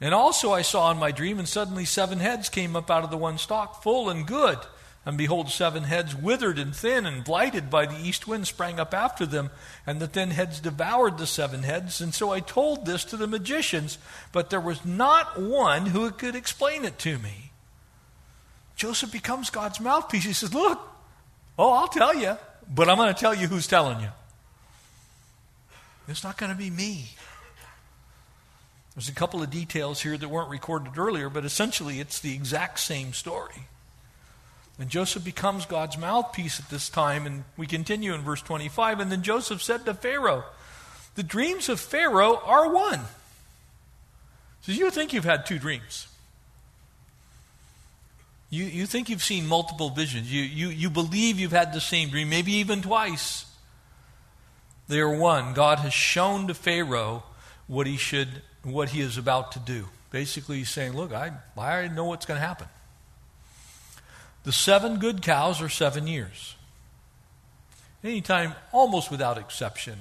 and 0.00 0.14
also 0.14 0.52
I 0.52 0.62
saw 0.62 0.90
in 0.90 0.98
my 0.98 1.12
dream, 1.12 1.38
and 1.38 1.48
suddenly 1.48 1.84
seven 1.84 2.20
heads 2.20 2.48
came 2.48 2.74
up 2.74 2.90
out 2.90 3.04
of 3.04 3.10
the 3.10 3.18
one 3.18 3.36
stalk, 3.36 3.82
full 3.82 4.08
and 4.08 4.26
good. 4.26 4.58
And 5.06 5.16
behold, 5.16 5.48
seven 5.48 5.84
heads, 5.84 6.14
withered 6.14 6.58
and 6.58 6.74
thin 6.74 7.06
and 7.06 7.24
blighted 7.24 7.70
by 7.70 7.86
the 7.86 7.98
east 7.98 8.28
wind, 8.28 8.46
sprang 8.46 8.78
up 8.78 8.92
after 8.92 9.24
them, 9.24 9.50
and 9.86 9.98
the 9.98 10.06
thin 10.06 10.30
heads 10.30 10.60
devoured 10.60 11.16
the 11.16 11.26
seven 11.26 11.62
heads. 11.62 12.00
And 12.02 12.12
so 12.12 12.30
I 12.30 12.40
told 12.40 12.84
this 12.84 13.04
to 13.06 13.16
the 13.16 13.26
magicians, 13.26 13.96
but 14.30 14.50
there 14.50 14.60
was 14.60 14.84
not 14.84 15.40
one 15.40 15.86
who 15.86 16.10
could 16.10 16.36
explain 16.36 16.84
it 16.84 16.98
to 16.98 17.18
me. 17.18 17.50
Joseph 18.76 19.10
becomes 19.10 19.48
God's 19.48 19.80
mouthpiece. 19.80 20.24
He 20.24 20.32
says, 20.34 20.52
Look, 20.52 20.80
Oh, 21.60 21.74
I'll 21.74 21.88
tell 21.88 22.14
you, 22.14 22.38
but 22.74 22.88
I'm 22.88 22.96
going 22.96 23.12
to 23.12 23.20
tell 23.20 23.34
you 23.34 23.46
who's 23.46 23.66
telling 23.66 24.00
you. 24.00 24.08
It's 26.08 26.24
not 26.24 26.38
going 26.38 26.50
to 26.50 26.56
be 26.56 26.70
me. 26.70 27.10
There's 28.94 29.10
a 29.10 29.14
couple 29.14 29.42
of 29.42 29.50
details 29.50 30.00
here 30.00 30.16
that 30.16 30.26
weren't 30.26 30.48
recorded 30.48 30.96
earlier, 30.96 31.28
but 31.28 31.44
essentially 31.44 32.00
it's 32.00 32.18
the 32.18 32.32
exact 32.32 32.80
same 32.80 33.12
story. 33.12 33.66
And 34.80 34.88
Joseph 34.88 35.22
becomes 35.22 35.66
God's 35.66 35.98
mouthpiece 35.98 36.58
at 36.58 36.70
this 36.70 36.88
time, 36.88 37.26
and 37.26 37.44
we 37.58 37.66
continue 37.66 38.14
in 38.14 38.22
verse 38.22 38.40
25. 38.40 39.00
And 39.00 39.12
then 39.12 39.22
Joseph 39.22 39.62
said 39.62 39.84
to 39.84 39.92
Pharaoh, 39.92 40.42
The 41.16 41.22
dreams 41.22 41.68
of 41.68 41.78
Pharaoh 41.78 42.40
are 42.46 42.72
one. 42.72 43.00
So 44.62 44.72
you 44.72 44.90
think 44.90 45.12
you've 45.12 45.24
had 45.24 45.44
two 45.44 45.58
dreams. 45.58 46.08
You, 48.48 48.64
you 48.64 48.86
think 48.86 49.10
you've 49.10 49.22
seen 49.22 49.46
multiple 49.46 49.90
visions. 49.90 50.32
You, 50.32 50.42
you, 50.42 50.68
you 50.68 50.88
believe 50.88 51.38
you've 51.38 51.52
had 51.52 51.74
the 51.74 51.80
same 51.80 52.08
dream, 52.08 52.30
maybe 52.30 52.52
even 52.52 52.80
twice. 52.80 53.44
They 54.88 55.00
are 55.00 55.14
one. 55.14 55.52
God 55.52 55.78
has 55.80 55.92
shown 55.92 56.46
to 56.48 56.54
Pharaoh 56.54 57.22
what 57.66 57.86
he 57.86 57.98
should, 57.98 58.28
what 58.62 58.88
he 58.88 59.02
is 59.02 59.18
about 59.18 59.52
to 59.52 59.58
do. 59.58 59.88
Basically, 60.10 60.56
he's 60.56 60.70
saying, 60.70 60.94
Look, 60.94 61.12
I, 61.12 61.32
I 61.56 61.88
know 61.88 62.06
what's 62.06 62.24
going 62.24 62.40
to 62.40 62.46
happen. 62.46 62.66
The 64.44 64.52
seven 64.52 64.98
good 64.98 65.22
cows 65.22 65.60
are 65.60 65.68
seven 65.68 66.06
years. 66.06 66.56
Anytime, 68.02 68.54
almost 68.72 69.10
without 69.10 69.36
exception, 69.36 69.98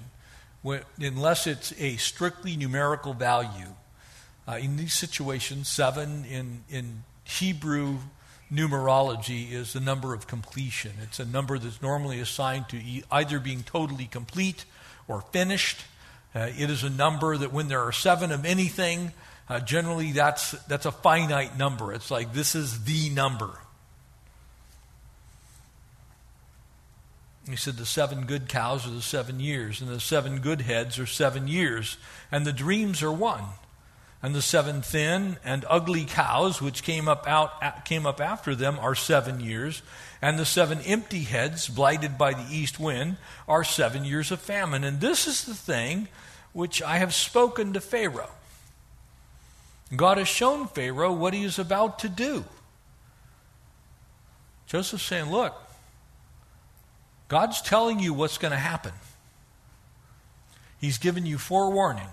when, 0.62 0.82
unless 1.00 1.46
it's 1.46 1.74
a 1.80 1.98
strictly 1.98 2.56
numerical 2.56 3.14
value, 3.14 3.76
uh, 4.48 4.54
in 4.54 4.78
these 4.78 4.94
situations, 4.94 5.68
seven 5.68 6.26
in, 6.26 6.64
in 6.70 7.04
Hebrew 7.24 7.98
numerology 8.52 9.52
is 9.52 9.74
the 9.74 9.80
number 9.80 10.14
of 10.14 10.28
completion. 10.28 10.94
It's 11.04 11.20
a 11.20 11.26
number 11.26 11.60
that's 11.60 11.82
normally 11.82 12.20
assigned 12.20 12.70
to 12.70 12.82
either 13.12 13.40
being 13.40 13.64
totally 13.64 14.06
complete 14.06 14.66
or 15.08 15.22
finished. 15.22 15.82
Uh, 16.34 16.50
it 16.58 16.70
is 16.70 16.84
a 16.84 16.90
number 16.90 17.38
that 17.38 17.54
when 17.54 17.68
there 17.68 17.82
are 17.82 17.92
seven 17.92 18.32
of 18.32 18.46
anything, 18.46 19.12
uh, 19.50 19.60
generally 19.60 20.14
that's, 20.14 20.52
that's 20.66 20.86
a 20.86 20.92
finite 20.92 21.58
number. 21.58 21.94
It's 21.94 22.10
like 22.10 22.34
this 22.34 22.56
is 22.56 22.86
the 22.86 23.10
number. 23.10 23.52
He 27.50 27.56
said 27.56 27.78
the 27.78 27.86
seven 27.86 28.26
good 28.26 28.48
cows 28.48 28.86
are 28.86 28.92
the 28.92 29.02
seven 29.02 29.40
years, 29.40 29.82
and 29.82 29.90
the 29.90 30.00
seven 30.00 30.40
good 30.40 30.62
heads 30.62 31.00
are 31.00 31.08
seven 31.08 31.48
years, 31.48 31.98
and 32.32 32.46
the 32.46 32.54
dreams 32.54 33.02
are 33.02 33.12
one. 33.12 33.44
And 34.22 34.36
the 34.36 34.42
seven 34.42 34.82
thin 34.82 35.38
and 35.46 35.66
ugly 35.70 36.04
cows 36.06 36.62
which 36.62 36.84
came 36.84 37.08
up 37.08 37.26
out 37.26 37.86
came 37.86 38.06
up 38.06 38.20
after 38.20 38.54
them 38.54 38.78
are 38.78 38.94
seven 38.94 39.40
years, 39.40 39.82
and 40.22 40.38
the 40.38 40.46
seven 40.46 40.80
empty 40.82 41.22
heads 41.22 41.70
blighted 41.70 42.18
by 42.18 42.34
the 42.34 42.46
east 42.52 42.80
wind 42.80 43.18
are 43.48 43.64
seven 43.64 44.04
years 44.04 44.30
of 44.30 44.42
famine. 44.42 44.84
And 44.84 45.00
this 45.00 45.26
is 45.26 45.46
the 45.46 45.54
thing 45.56 46.10
which 46.52 46.82
I 46.82 46.98
have 46.98 47.14
spoken 47.14 47.74
to 47.74 47.82
Pharaoh. 47.82 48.32
God 49.96 50.18
has 50.18 50.28
shown 50.28 50.68
Pharaoh 50.68 51.14
what 51.14 51.34
he 51.34 51.44
is 51.44 51.58
about 51.58 52.00
to 52.00 52.10
do. 52.10 52.46
Joseph's 54.68 55.04
saying, 55.04 55.32
Look, 55.32 55.56
God's 57.30 57.62
telling 57.62 58.00
you 58.00 58.14
what's 58.14 58.38
going 58.38 58.52
to 58.52 58.58
happen. 58.58 58.92
He's 60.82 60.98
given 60.98 61.26
you 61.26 61.38
forewarning. 61.38 62.10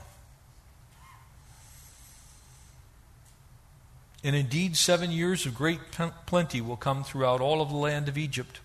And 4.23 4.37
indeed, 4.37 4.77
seven 4.77 5.11
years 5.11 5.47
of 5.47 5.55
great 5.55 5.81
plenty 6.27 6.61
will 6.61 6.77
come 6.77 7.03
throughout 7.03 7.41
all 7.41 7.61
of 7.61 7.71
the 7.71 7.77
land 7.77 8.09
of 8.09 8.19
Egypt. 8.19 8.61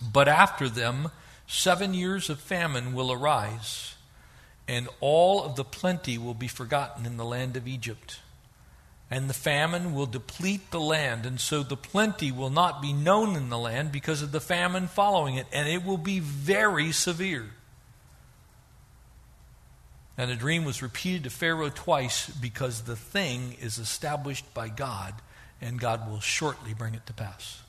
But 0.00 0.28
after 0.28 0.68
them, 0.68 1.10
seven 1.46 1.94
years 1.94 2.30
of 2.30 2.40
famine 2.40 2.94
will 2.94 3.12
arise, 3.12 3.94
and 4.66 4.88
all 5.00 5.42
of 5.42 5.56
the 5.56 5.64
plenty 5.64 6.16
will 6.16 6.34
be 6.34 6.48
forgotten 6.48 7.04
in 7.04 7.16
the 7.16 7.24
land 7.24 7.56
of 7.56 7.68
Egypt. 7.68 8.20
And 9.12 9.28
the 9.28 9.34
famine 9.34 9.92
will 9.92 10.06
deplete 10.06 10.70
the 10.70 10.80
land, 10.80 11.26
and 11.26 11.38
so 11.38 11.62
the 11.62 11.76
plenty 11.76 12.32
will 12.32 12.48
not 12.48 12.80
be 12.80 12.94
known 12.94 13.36
in 13.36 13.50
the 13.50 13.58
land 13.58 13.92
because 13.92 14.22
of 14.22 14.32
the 14.32 14.40
famine 14.40 14.88
following 14.88 15.34
it, 15.34 15.46
and 15.52 15.68
it 15.68 15.84
will 15.84 15.98
be 15.98 16.18
very 16.18 16.92
severe. 16.92 17.50
And 20.16 20.30
the 20.30 20.34
dream 20.34 20.64
was 20.64 20.80
repeated 20.80 21.24
to 21.24 21.30
Pharaoh 21.30 21.68
twice 21.68 22.30
because 22.30 22.84
the 22.84 22.96
thing 22.96 23.54
is 23.60 23.76
established 23.76 24.54
by 24.54 24.70
God, 24.70 25.12
and 25.60 25.78
God 25.78 26.10
will 26.10 26.20
shortly 26.20 26.72
bring 26.72 26.94
it 26.94 27.04
to 27.04 27.12
pass. 27.12 27.60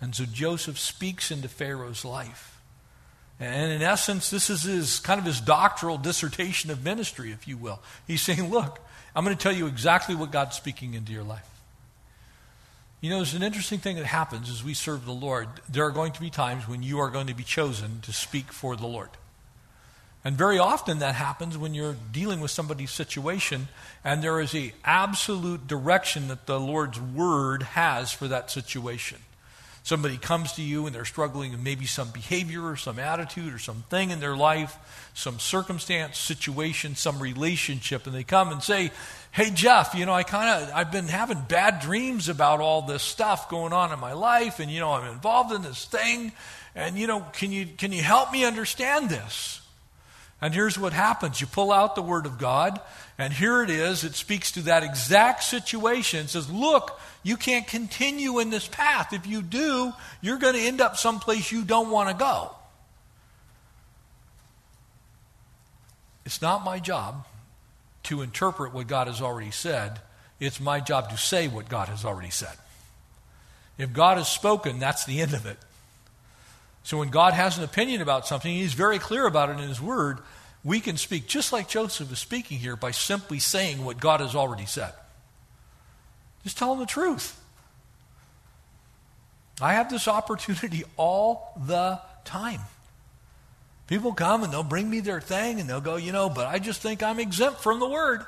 And 0.00 0.14
so 0.14 0.24
Joseph 0.24 0.78
speaks 0.78 1.30
into 1.30 1.50
Pharaoh's 1.50 2.06
life. 2.06 2.58
And 3.38 3.70
in 3.70 3.82
essence, 3.82 4.30
this 4.30 4.48
is 4.48 4.62
his 4.62 5.00
kind 5.00 5.20
of 5.20 5.26
his 5.26 5.42
doctoral 5.42 5.98
dissertation 5.98 6.70
of 6.70 6.82
ministry, 6.82 7.30
if 7.30 7.46
you 7.46 7.58
will. 7.58 7.82
He's 8.06 8.22
saying, 8.22 8.48
Look, 8.48 8.80
I'm 9.14 9.24
going 9.24 9.36
to 9.36 9.42
tell 9.42 9.52
you 9.52 9.66
exactly 9.66 10.14
what 10.14 10.30
God's 10.30 10.56
speaking 10.56 10.94
into 10.94 11.12
your 11.12 11.24
life. 11.24 11.48
You 13.00 13.10
know, 13.10 13.16
there's 13.16 13.34
an 13.34 13.42
interesting 13.42 13.78
thing 13.78 13.96
that 13.96 14.06
happens 14.06 14.50
as 14.50 14.64
we 14.64 14.74
serve 14.74 15.04
the 15.04 15.12
Lord. 15.12 15.48
There 15.68 15.84
are 15.84 15.90
going 15.90 16.12
to 16.12 16.20
be 16.20 16.30
times 16.30 16.66
when 16.66 16.82
you 16.82 16.98
are 16.98 17.10
going 17.10 17.28
to 17.28 17.34
be 17.34 17.44
chosen 17.44 18.00
to 18.02 18.12
speak 18.12 18.52
for 18.52 18.74
the 18.74 18.86
Lord. 18.86 19.10
And 20.24 20.36
very 20.36 20.58
often 20.58 20.98
that 20.98 21.14
happens 21.14 21.56
when 21.56 21.74
you're 21.74 21.96
dealing 22.10 22.40
with 22.40 22.50
somebody's 22.50 22.90
situation 22.90 23.68
and 24.04 24.20
there 24.20 24.40
is 24.40 24.54
a 24.54 24.72
absolute 24.84 25.68
direction 25.68 26.28
that 26.28 26.46
the 26.46 26.58
Lord's 26.58 27.00
word 27.00 27.62
has 27.62 28.10
for 28.10 28.26
that 28.26 28.50
situation. 28.50 29.18
Somebody 29.88 30.18
comes 30.18 30.52
to 30.52 30.62
you 30.62 30.84
and 30.84 30.94
they're 30.94 31.06
struggling 31.06 31.52
with 31.52 31.60
maybe 31.60 31.86
some 31.86 32.10
behavior 32.10 32.62
or 32.62 32.76
some 32.76 32.98
attitude 32.98 33.54
or 33.54 33.58
something 33.58 34.10
in 34.10 34.20
their 34.20 34.36
life, 34.36 34.76
some 35.14 35.38
circumstance, 35.38 36.18
situation, 36.18 36.94
some 36.94 37.18
relationship, 37.20 38.06
and 38.06 38.14
they 38.14 38.22
come 38.22 38.52
and 38.52 38.62
say, 38.62 38.90
Hey 39.30 39.50
Jeff, 39.50 39.94
you 39.94 40.04
know, 40.04 40.12
I 40.12 40.24
kind 40.24 40.62
of 40.62 40.74
I've 40.74 40.92
been 40.92 41.08
having 41.08 41.40
bad 41.40 41.80
dreams 41.80 42.28
about 42.28 42.60
all 42.60 42.82
this 42.82 43.02
stuff 43.02 43.48
going 43.48 43.72
on 43.72 43.90
in 43.90 43.98
my 43.98 44.12
life, 44.12 44.60
and 44.60 44.70
you 44.70 44.78
know, 44.78 44.92
I'm 44.92 45.10
involved 45.10 45.54
in 45.54 45.62
this 45.62 45.86
thing, 45.86 46.32
and 46.74 46.98
you 46.98 47.06
know, 47.06 47.20
can 47.32 47.50
you 47.50 47.64
can 47.64 47.90
you 47.90 48.02
help 48.02 48.30
me 48.30 48.44
understand 48.44 49.08
this? 49.08 49.62
And 50.40 50.54
here's 50.54 50.78
what 50.78 50.92
happens 50.92 51.40
you 51.40 51.46
pull 51.46 51.72
out 51.72 51.94
the 51.94 52.02
Word 52.02 52.24
of 52.24 52.38
God, 52.38 52.80
and 53.18 53.32
here 53.32 53.62
it 53.62 53.70
is. 53.70 54.04
It 54.04 54.14
speaks 54.14 54.52
to 54.52 54.62
that 54.62 54.84
exact 54.84 55.42
situation. 55.42 56.20
It 56.20 56.30
says, 56.30 56.48
Look, 56.48 57.00
you 57.24 57.36
can't 57.36 57.66
continue 57.66 58.38
in 58.38 58.50
this 58.50 58.68
path. 58.68 59.12
If 59.12 59.26
you 59.26 59.42
do, 59.42 59.92
you're 60.20 60.38
going 60.38 60.54
to 60.54 60.60
end 60.60 60.80
up 60.80 60.96
someplace 60.96 61.50
you 61.50 61.64
don't 61.64 61.90
want 61.90 62.08
to 62.10 62.14
go. 62.14 62.54
It's 66.24 66.40
not 66.40 66.64
my 66.64 66.78
job 66.78 67.26
to 68.04 68.22
interpret 68.22 68.72
what 68.72 68.86
God 68.86 69.06
has 69.06 69.20
already 69.20 69.50
said, 69.50 70.00
it's 70.40 70.60
my 70.60 70.78
job 70.78 71.10
to 71.10 71.16
say 71.16 71.48
what 71.48 71.68
God 71.68 71.88
has 71.88 72.04
already 72.04 72.30
said. 72.30 72.56
If 73.76 73.92
God 73.92 74.18
has 74.18 74.28
spoken, 74.28 74.78
that's 74.78 75.04
the 75.04 75.20
end 75.20 75.34
of 75.34 75.46
it. 75.46 75.58
So 76.88 76.96
when 76.96 77.10
God 77.10 77.34
has 77.34 77.58
an 77.58 77.64
opinion 77.64 78.00
about 78.00 78.26
something, 78.26 78.50
He's 78.50 78.72
very 78.72 78.98
clear 78.98 79.26
about 79.26 79.50
it 79.50 79.60
in 79.60 79.68
His 79.68 79.78
Word. 79.78 80.20
We 80.64 80.80
can 80.80 80.96
speak 80.96 81.26
just 81.26 81.52
like 81.52 81.68
Joseph 81.68 82.10
is 82.10 82.18
speaking 82.18 82.58
here 82.58 82.76
by 82.76 82.92
simply 82.92 83.40
saying 83.40 83.84
what 83.84 84.00
God 84.00 84.20
has 84.20 84.34
already 84.34 84.64
said. 84.64 84.94
Just 86.44 86.56
tell 86.56 86.72
him 86.72 86.78
the 86.78 86.86
truth. 86.86 87.38
I 89.60 89.74
have 89.74 89.90
this 89.90 90.08
opportunity 90.08 90.84
all 90.96 91.52
the 91.66 92.00
time. 92.24 92.60
People 93.86 94.14
come 94.14 94.42
and 94.42 94.50
they'll 94.50 94.62
bring 94.62 94.88
me 94.88 95.00
their 95.00 95.20
thing 95.20 95.60
and 95.60 95.68
they'll 95.68 95.82
go, 95.82 95.96
you 95.96 96.12
know, 96.12 96.30
but 96.30 96.46
I 96.46 96.58
just 96.58 96.80
think 96.80 97.02
I'm 97.02 97.20
exempt 97.20 97.60
from 97.60 97.80
the 97.80 97.88
word. 97.88 98.24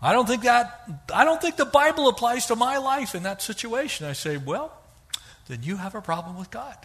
I 0.00 0.14
don't 0.14 0.26
think 0.26 0.44
that 0.44 0.80
I 1.12 1.26
don't 1.26 1.42
think 1.42 1.56
the 1.56 1.66
Bible 1.66 2.08
applies 2.08 2.46
to 2.46 2.56
my 2.56 2.78
life 2.78 3.14
in 3.14 3.24
that 3.24 3.42
situation. 3.42 4.06
I 4.06 4.14
say, 4.14 4.38
well, 4.38 4.72
then 5.46 5.62
you 5.62 5.76
have 5.76 5.94
a 5.94 6.00
problem 6.00 6.38
with 6.38 6.50
God. 6.50 6.76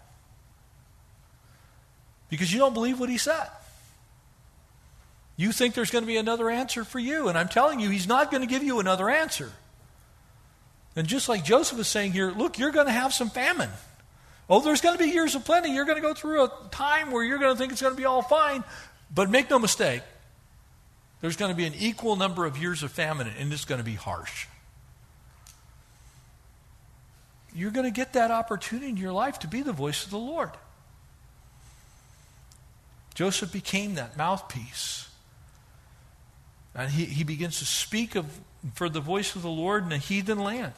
Because 2.29 2.51
you 2.51 2.59
don't 2.59 2.73
believe 2.73 2.99
what 2.99 3.09
he 3.09 3.17
said. 3.17 3.47
You 5.35 5.51
think 5.51 5.73
there's 5.73 5.89
going 5.89 6.03
to 6.03 6.07
be 6.07 6.17
another 6.17 6.49
answer 6.49 6.83
for 6.83 6.99
you, 6.99 7.29
and 7.29 7.37
I'm 7.37 7.47
telling 7.47 7.79
you, 7.79 7.89
he's 7.89 8.07
not 8.07 8.29
going 8.29 8.41
to 8.41 8.47
give 8.47 8.61
you 8.61 8.79
another 8.79 9.09
answer. 9.09 9.51
And 10.95 11.07
just 11.07 11.29
like 11.29 11.45
Joseph 11.45 11.79
is 11.79 11.87
saying 11.87 12.11
here, 12.11 12.31
look, 12.31 12.59
you're 12.59 12.71
going 12.71 12.87
to 12.87 12.91
have 12.91 13.13
some 13.13 13.29
famine. 13.29 13.69
Oh, 14.49 14.59
there's 14.59 14.81
going 14.81 14.97
to 14.97 15.03
be 15.03 15.09
years 15.09 15.35
of 15.35 15.45
plenty. 15.45 15.73
You're 15.73 15.85
going 15.85 15.95
to 15.95 16.01
go 16.01 16.13
through 16.13 16.43
a 16.43 16.51
time 16.71 17.11
where 17.11 17.23
you're 17.23 17.37
going 17.37 17.53
to 17.53 17.57
think 17.57 17.71
it's 17.71 17.81
going 17.81 17.93
to 17.93 17.97
be 17.97 18.05
all 18.05 18.21
fine. 18.21 18.63
But 19.13 19.29
make 19.29 19.49
no 19.49 19.59
mistake, 19.59 20.01
there's 21.21 21.37
going 21.37 21.51
to 21.51 21.55
be 21.55 21.65
an 21.65 21.73
equal 21.75 22.15
number 22.15 22.45
of 22.45 22.57
years 22.57 22.83
of 22.83 22.91
famine, 22.91 23.31
and 23.39 23.53
it's 23.53 23.65
going 23.65 23.79
to 23.79 23.85
be 23.85 23.95
harsh 23.95 24.47
you're 27.55 27.71
going 27.71 27.85
to 27.85 27.91
get 27.91 28.13
that 28.13 28.31
opportunity 28.31 28.89
in 28.89 28.97
your 28.97 29.13
life 29.13 29.39
to 29.39 29.47
be 29.47 29.61
the 29.61 29.73
voice 29.73 30.03
of 30.05 30.11
the 30.11 30.17
Lord. 30.17 30.51
Joseph 33.15 33.51
became 33.51 33.95
that 33.95 34.17
mouthpiece. 34.17 35.09
And 36.75 36.89
he, 36.89 37.05
he 37.05 37.23
begins 37.23 37.59
to 37.59 37.65
speak 37.65 38.15
of, 38.15 38.25
for 38.75 38.87
the 38.87 39.01
voice 39.01 39.35
of 39.35 39.41
the 39.41 39.49
Lord 39.49 39.85
in 39.85 39.91
a 39.91 39.97
heathen 39.97 40.39
land. 40.39 40.73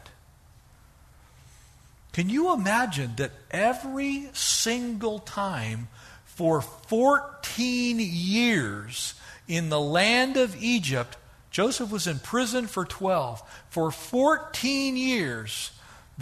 Can 2.13 2.29
you 2.29 2.53
imagine 2.53 3.13
that 3.17 3.31
every 3.51 4.29
single 4.33 5.19
time 5.19 5.87
for 6.25 6.61
14 6.61 7.99
years 7.99 9.13
in 9.47 9.69
the 9.69 9.79
land 9.79 10.37
of 10.37 10.61
Egypt, 10.61 11.17
Joseph 11.51 11.91
was 11.91 12.07
in 12.07 12.19
prison 12.19 12.67
for 12.67 12.85
12. 12.85 13.41
For 13.69 13.91
14 13.91 14.97
years, 14.97 15.71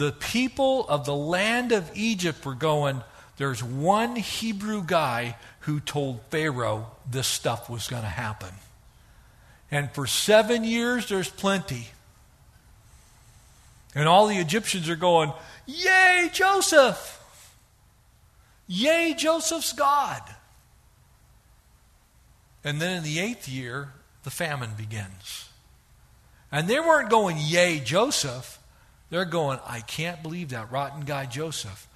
the 0.00 0.12
people 0.12 0.88
of 0.88 1.04
the 1.04 1.14
land 1.14 1.72
of 1.72 1.90
Egypt 1.94 2.46
were 2.46 2.54
going, 2.54 3.02
There's 3.36 3.62
one 3.62 4.16
Hebrew 4.16 4.82
guy 4.82 5.36
who 5.60 5.78
told 5.78 6.22
Pharaoh 6.30 6.90
this 7.08 7.26
stuff 7.26 7.68
was 7.68 7.86
going 7.86 8.00
to 8.00 8.08
happen. 8.08 8.48
And 9.70 9.90
for 9.90 10.06
seven 10.06 10.64
years, 10.64 11.06
there's 11.10 11.28
plenty. 11.28 11.88
And 13.94 14.08
all 14.08 14.26
the 14.26 14.38
Egyptians 14.38 14.88
are 14.88 14.96
going, 14.96 15.34
Yay, 15.66 16.30
Joseph! 16.32 17.18
Yay, 18.68 19.14
Joseph's 19.18 19.74
God! 19.74 20.22
And 22.64 22.80
then 22.80 22.96
in 22.96 23.02
the 23.02 23.20
eighth 23.20 23.50
year, 23.50 23.92
the 24.22 24.30
famine 24.30 24.70
begins. 24.78 25.50
And 26.50 26.68
they 26.68 26.80
weren't 26.80 27.10
going, 27.10 27.36
Yay, 27.38 27.80
Joseph. 27.80 28.59
They're 29.10 29.24
going, 29.24 29.58
I 29.66 29.80
can't 29.80 30.22
believe 30.22 30.50
that 30.50 30.70
rotten 30.70 31.02
guy, 31.02 31.26
Joseph. 31.26 31.86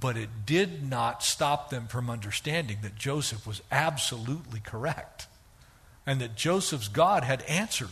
But 0.00 0.16
it 0.16 0.46
did 0.46 0.88
not 0.88 1.24
stop 1.24 1.70
them 1.70 1.88
from 1.88 2.08
understanding 2.08 2.78
that 2.82 2.94
Joseph 2.94 3.46
was 3.46 3.62
absolutely 3.70 4.60
correct 4.60 5.26
and 6.06 6.20
that 6.20 6.36
Joseph's 6.36 6.88
God 6.88 7.24
had 7.24 7.42
answered 7.42 7.90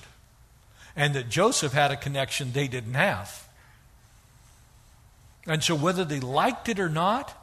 and 0.95 1.15
that 1.15 1.29
Joseph 1.29 1.73
had 1.73 1.91
a 1.91 1.97
connection 1.97 2.53
they 2.53 2.69
didn't 2.69 2.95
have. 2.95 3.49
And 5.47 5.65
so, 5.65 5.75
whether 5.75 6.05
they 6.05 6.21
liked 6.21 6.69
it 6.69 6.79
or 6.79 6.89
not, 6.89 7.35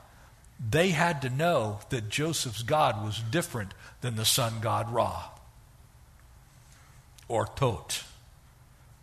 they 0.70 0.90
had 0.90 1.22
to 1.24 1.30
know 1.30 1.80
that 1.90 2.10
Joseph's 2.10 2.64
God 2.64 3.04
was 3.04 3.20
different 3.20 3.74
than 4.02 4.16
the 4.16 4.26
sun 4.26 4.60
god 4.62 4.92
Ra, 4.92 5.30
or 7.28 7.46
Thoth, 7.46 8.12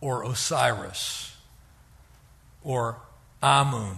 or 0.01 0.23
Osiris, 0.23 1.34
or 2.65 2.97
Amun. 3.41 3.95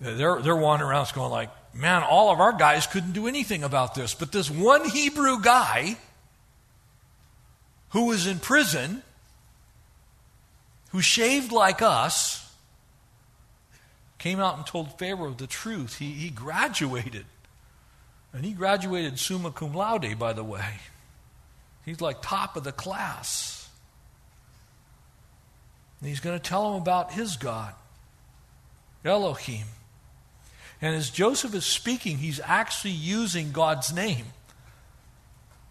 They're, 0.00 0.40
they're 0.40 0.56
wandering 0.56 0.90
around 0.90 1.10
going 1.14 1.30
like, 1.30 1.50
man, 1.74 2.02
all 2.02 2.30
of 2.30 2.40
our 2.40 2.52
guys 2.52 2.86
couldn't 2.86 3.12
do 3.12 3.26
anything 3.26 3.64
about 3.64 3.94
this. 3.94 4.14
But 4.14 4.30
this 4.30 4.50
one 4.50 4.88
Hebrew 4.88 5.40
guy 5.40 5.96
who 7.90 8.06
was 8.06 8.26
in 8.26 8.38
prison, 8.38 9.02
who 10.90 11.00
shaved 11.00 11.50
like 11.50 11.82
us, 11.82 12.46
came 14.18 14.38
out 14.38 14.56
and 14.56 14.66
told 14.66 14.98
Pharaoh 14.98 15.32
the 15.32 15.46
truth. 15.46 15.98
He, 15.98 16.12
he 16.12 16.30
graduated. 16.30 17.24
And 18.32 18.44
he 18.44 18.52
graduated 18.52 19.18
summa 19.18 19.50
cum 19.50 19.74
laude, 19.74 20.18
by 20.18 20.32
the 20.32 20.44
way. 20.44 20.76
He's 21.84 22.00
like 22.00 22.22
top 22.22 22.56
of 22.56 22.64
the 22.64 22.72
class. 22.72 23.59
And 26.00 26.08
he's 26.08 26.20
going 26.20 26.38
to 26.38 26.42
tell 26.42 26.72
him 26.74 26.80
about 26.80 27.12
his 27.12 27.36
God, 27.36 27.74
Elohim. 29.04 29.66
And 30.82 30.96
as 30.96 31.10
Joseph 31.10 31.54
is 31.54 31.66
speaking, 31.66 32.18
he's 32.18 32.40
actually 32.42 32.92
using 32.92 33.52
God's 33.52 33.92
name. 33.92 34.26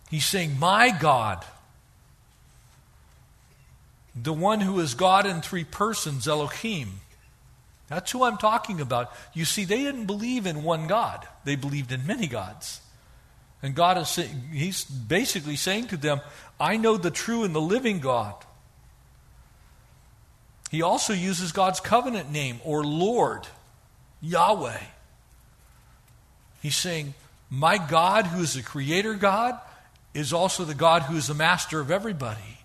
He's 0.10 0.26
saying, 0.26 0.60
My 0.60 0.92
God. 0.98 1.44
The 4.16 4.34
one 4.34 4.60
who 4.60 4.80
is 4.80 4.96
God 4.96 5.26
in 5.26 5.42
three 5.42 5.64
persons, 5.64 6.28
Elohim. 6.28 7.00
That's 7.88 8.12
who 8.12 8.24
I'm 8.24 8.38
talking 8.38 8.82
about. 8.82 9.12
You 9.34 9.46
see, 9.46 9.66
they 9.66 9.78
didn't 9.78 10.06
believe 10.06 10.46
in 10.46 10.64
one 10.64 10.88
God, 10.88 11.28
they 11.44 11.56
believed 11.56 11.92
in 11.92 12.06
many 12.06 12.28
gods. 12.28 12.82
And 13.62 13.76
God 13.76 13.98
is 13.98 14.16
He's 14.54 14.86
basically 14.86 15.56
saying 15.56 15.88
to 15.88 15.98
them, 15.98 16.22
I 16.60 16.78
know 16.78 16.98
the 16.98 17.12
true 17.12 17.44
and 17.44 17.54
the 17.54 17.62
living 17.62 18.00
God. 18.00 18.36
He 20.70 20.82
also 20.82 21.14
uses 21.14 21.52
God's 21.52 21.80
covenant 21.80 22.32
name 22.32 22.60
or 22.64 22.84
Lord, 22.84 23.48
Yahweh. 24.22 24.80
He's 26.62 26.76
saying, 26.76 27.16
My 27.50 27.78
God, 27.78 28.28
who 28.28 28.42
is 28.42 28.54
the 28.54 28.62
creator 28.62 29.16
God, 29.16 29.60
is 30.14 30.34
also 30.34 30.64
the 30.66 30.76
God 30.76 31.04
who 31.04 31.18
is 31.18 31.28
the 31.28 31.34
master 31.34 31.80
of 31.80 31.92
everybody. 31.92 32.60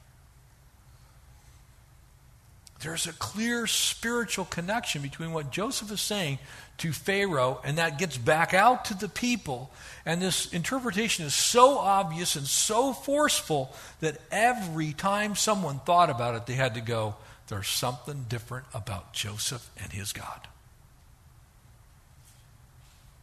There's 2.81 3.07
a 3.07 3.15
clear 3.15 3.67
spiritual 3.67 4.45
connection 4.45 5.01
between 5.01 5.33
what 5.33 5.51
Joseph 5.51 5.91
is 5.91 6.03
saying 6.03 6.39
to 6.79 6.93
Pharaoh, 6.93 7.59
and 7.65 7.79
that 7.79 7.99
gets 7.99 8.19
back 8.19 8.53
out 8.53 8.85
to 8.87 8.95
the 8.95 9.09
people. 9.09 9.71
And 10.05 10.21
this 10.21 10.53
interpretation 10.53 11.25
is 11.25 11.35
so 11.35 11.79
obvious 11.79 12.37
and 12.37 12.47
so 12.47 12.93
forceful 12.93 13.75
that 14.01 14.19
every 14.31 14.93
time 14.93 15.35
someone 15.35 15.79
thought 15.79 16.11
about 16.11 16.35
it, 16.35 16.45
they 16.45 16.53
had 16.53 16.75
to 16.75 16.83
go, 16.83 17.15
There's 17.49 17.68
something 17.68 18.26
different 18.28 18.66
about 18.72 19.12
Joseph 19.12 19.70
and 19.80 19.92
his 19.92 20.12
God. 20.12 20.49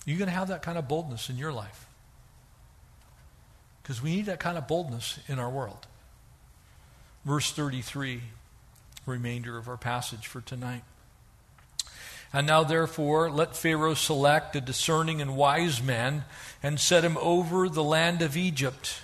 You're 0.05 0.17
going 0.17 0.30
to 0.30 0.36
have 0.36 0.47
that 0.49 0.61
kind 0.61 0.78
of 0.78 0.88
boldness 0.88 1.30
in 1.30 1.38
your 1.38 1.53
life. 1.53 1.86
Because 3.82 4.01
we 4.01 4.15
need 4.15 4.26
that 4.28 4.39
kind 4.39 4.57
of 4.57 4.67
boldness 4.67 5.19
in 5.28 5.39
our 5.39 5.49
world. 5.49 5.88
Verse 7.26 7.51
33, 7.51 8.22
remainder 9.05 9.57
of 9.57 9.67
our 9.67 9.78
passage 9.78 10.28
for 10.28 10.41
tonight. 10.41 10.84
And 12.34 12.47
now, 12.47 12.63
therefore, 12.63 13.30
let 13.30 13.57
Pharaoh 13.57 13.93
select 13.93 14.55
a 14.55 14.61
discerning 14.61 15.22
and 15.22 15.36
wise 15.36 15.84
man 15.84 16.24
and 16.63 16.80
set 16.80 17.03
him 17.03 17.17
over 17.17 17.67
the 17.67 17.84
land 17.84 18.22
of 18.22 18.38
Egypt. 18.38 19.01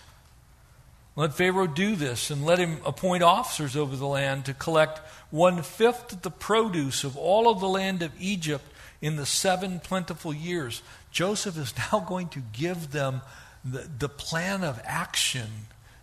Let 1.18 1.34
Pharaoh 1.34 1.66
do 1.66 1.96
this 1.96 2.30
and 2.30 2.46
let 2.46 2.60
him 2.60 2.78
appoint 2.86 3.24
officers 3.24 3.76
over 3.76 3.96
the 3.96 4.06
land 4.06 4.46
to 4.46 4.54
collect 4.54 5.00
one 5.32 5.64
fifth 5.64 6.14
of 6.14 6.22
the 6.22 6.30
produce 6.30 7.04
of 7.04 7.18
all 7.18 7.50
of 7.50 7.60
the 7.60 7.68
land 7.68 8.04
of 8.04 8.12
Egypt 8.20 8.64
in 9.02 9.16
the 9.16 9.26
seven 9.26 9.80
plentiful 9.80 10.32
years. 10.32 10.84
Joseph 11.12 11.58
is 11.58 11.74
now 11.92 12.00
going 12.02 12.30
to 12.30 12.44
give 12.54 12.92
them 12.92 13.22
the, 13.66 13.90
the 13.98 14.08
plan 14.08 14.64
of 14.64 14.80
action 14.86 15.48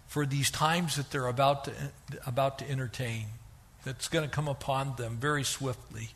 for 0.09 0.27
these 0.27 0.51
times 0.51 0.97
that 0.97 1.13
they're 1.13 1.29
about 1.29 1.67
to, 1.67 1.73
about 2.27 2.59
to 2.59 2.69
entertain, 2.69 3.27
that's 3.85 4.09
going 4.09 4.29
to 4.29 4.31
come 4.31 4.49
upon 4.49 4.97
them 4.97 5.17
very 5.17 5.45
swiftly. 5.45 6.11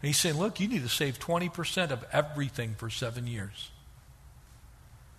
And 0.00 0.06
he's 0.06 0.18
saying, 0.18 0.38
Look, 0.38 0.60
you 0.60 0.68
need 0.68 0.82
to 0.82 0.88
save 0.88 1.18
20% 1.18 1.90
of 1.90 2.04
everything 2.12 2.76
for 2.76 2.88
seven 2.88 3.26
years. 3.26 3.70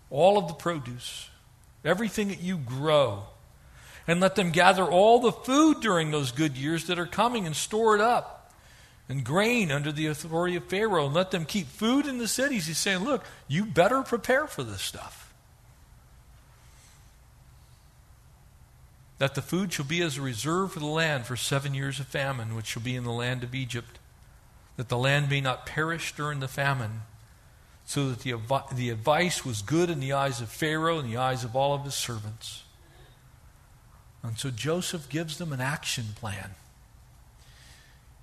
All 0.09 0.37
of 0.37 0.47
the 0.47 0.53
produce, 0.53 1.29
everything 1.83 2.29
that 2.29 2.41
you 2.41 2.57
grow. 2.57 3.23
And 4.07 4.19
let 4.19 4.35
them 4.35 4.51
gather 4.51 4.83
all 4.83 5.19
the 5.19 5.31
food 5.31 5.81
during 5.81 6.09
those 6.09 6.31
good 6.31 6.57
years 6.57 6.87
that 6.87 6.97
are 6.97 7.05
coming 7.05 7.45
and 7.45 7.55
store 7.55 7.95
it 7.95 8.01
up 8.01 8.51
and 9.07 9.23
grain 9.23 9.71
under 9.71 9.91
the 9.91 10.07
authority 10.07 10.55
of 10.55 10.65
Pharaoh 10.65 11.05
and 11.05 11.13
let 11.13 11.31
them 11.31 11.45
keep 11.45 11.67
food 11.67 12.05
in 12.05 12.17
the 12.17 12.27
cities. 12.27 12.67
He's 12.67 12.77
saying, 12.77 13.03
look, 13.03 13.23
you 13.47 13.65
better 13.65 14.01
prepare 14.01 14.47
for 14.47 14.63
this 14.63 14.81
stuff. 14.81 15.33
That 19.17 19.35
the 19.35 19.41
food 19.41 19.73
shall 19.73 19.85
be 19.85 20.01
as 20.01 20.17
a 20.17 20.21
reserve 20.21 20.71
for 20.71 20.79
the 20.79 20.85
land 20.85 21.25
for 21.25 21.35
seven 21.35 21.73
years 21.73 21.99
of 21.99 22.07
famine, 22.07 22.55
which 22.55 22.67
shall 22.67 22.81
be 22.81 22.95
in 22.95 23.03
the 23.03 23.11
land 23.11 23.43
of 23.43 23.53
Egypt, 23.53 23.99
that 24.77 24.89
the 24.89 24.97
land 24.97 25.29
may 25.29 25.41
not 25.41 25.65
perish 25.65 26.15
during 26.15 26.39
the 26.39 26.47
famine, 26.47 27.01
so 27.89 28.09
that 28.11 28.19
the, 28.19 28.35
the 28.75 28.91
advice 28.91 29.43
was 29.43 29.63
good 29.63 29.89
in 29.89 29.99
the 29.99 30.13
eyes 30.13 30.41
of 30.41 30.49
Pharaoh 30.49 30.99
and 30.99 31.11
the 31.11 31.17
eyes 31.17 31.43
of 31.43 31.55
all 31.55 31.73
of 31.73 31.85
his 31.85 31.95
servants. 31.95 32.61
And 34.21 34.37
so 34.37 34.51
Joseph 34.51 35.09
gives 35.09 35.39
them 35.39 35.51
an 35.51 35.59
action 35.59 36.09
plan. 36.15 36.51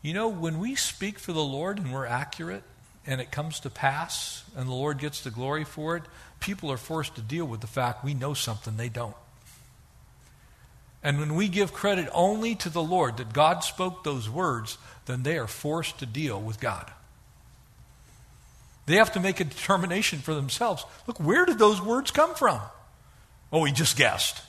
You 0.03 0.15
know, 0.15 0.29
when 0.29 0.61
we 0.61 0.77
speak 0.77 1.19
for 1.19 1.33
the 1.33 1.43
Lord 1.43 1.79
and 1.79 1.93
we're 1.93 2.07
accurate 2.07 2.63
and 3.09 3.21
it 3.21 3.33
comes 3.33 3.59
to 3.59 3.69
pass 3.69 4.45
and 4.57 4.69
the 4.69 4.73
Lord 4.73 4.99
gets 4.99 5.23
the 5.23 5.33
glory 5.33 5.65
for 5.65 5.97
it, 5.97 6.05
people 6.39 6.71
are 6.71 6.77
forced 6.77 7.17
to 7.17 7.21
deal 7.21 7.45
with 7.45 7.61
the 7.61 7.67
fact 7.67 8.05
we 8.05 8.15
know 8.15 8.35
something 8.35 8.77
they 8.77 8.89
don't. 8.89 9.17
And 11.03 11.19
when 11.19 11.35
we 11.35 11.49
give 11.49 11.73
credit 11.73 12.09
only 12.13 12.55
to 12.55 12.71
the 12.71 12.85
Lord 12.85 13.17
that 13.17 13.33
God 13.33 13.65
spoke 13.65 14.05
those 14.05 14.31
words, 14.31 14.79
then 15.07 15.25
they 15.25 15.37
are 15.37 15.49
forced 15.49 15.99
to 15.99 16.07
deal 16.07 16.41
with 16.41 16.61
God. 16.61 16.93
They 18.87 18.97
have 18.97 19.13
to 19.13 19.21
make 19.21 19.41
a 19.41 19.45
determination 19.45 20.21
for 20.21 20.35
themselves. 20.35 20.85
Look, 21.07 21.19
where 21.19 21.45
did 21.45 21.59
those 21.59 21.83
words 21.83 22.11
come 22.11 22.35
from? 22.35 22.61
Oh, 23.53 23.65
he 23.65 23.73
just 23.73 23.97
guessed. 23.97 24.43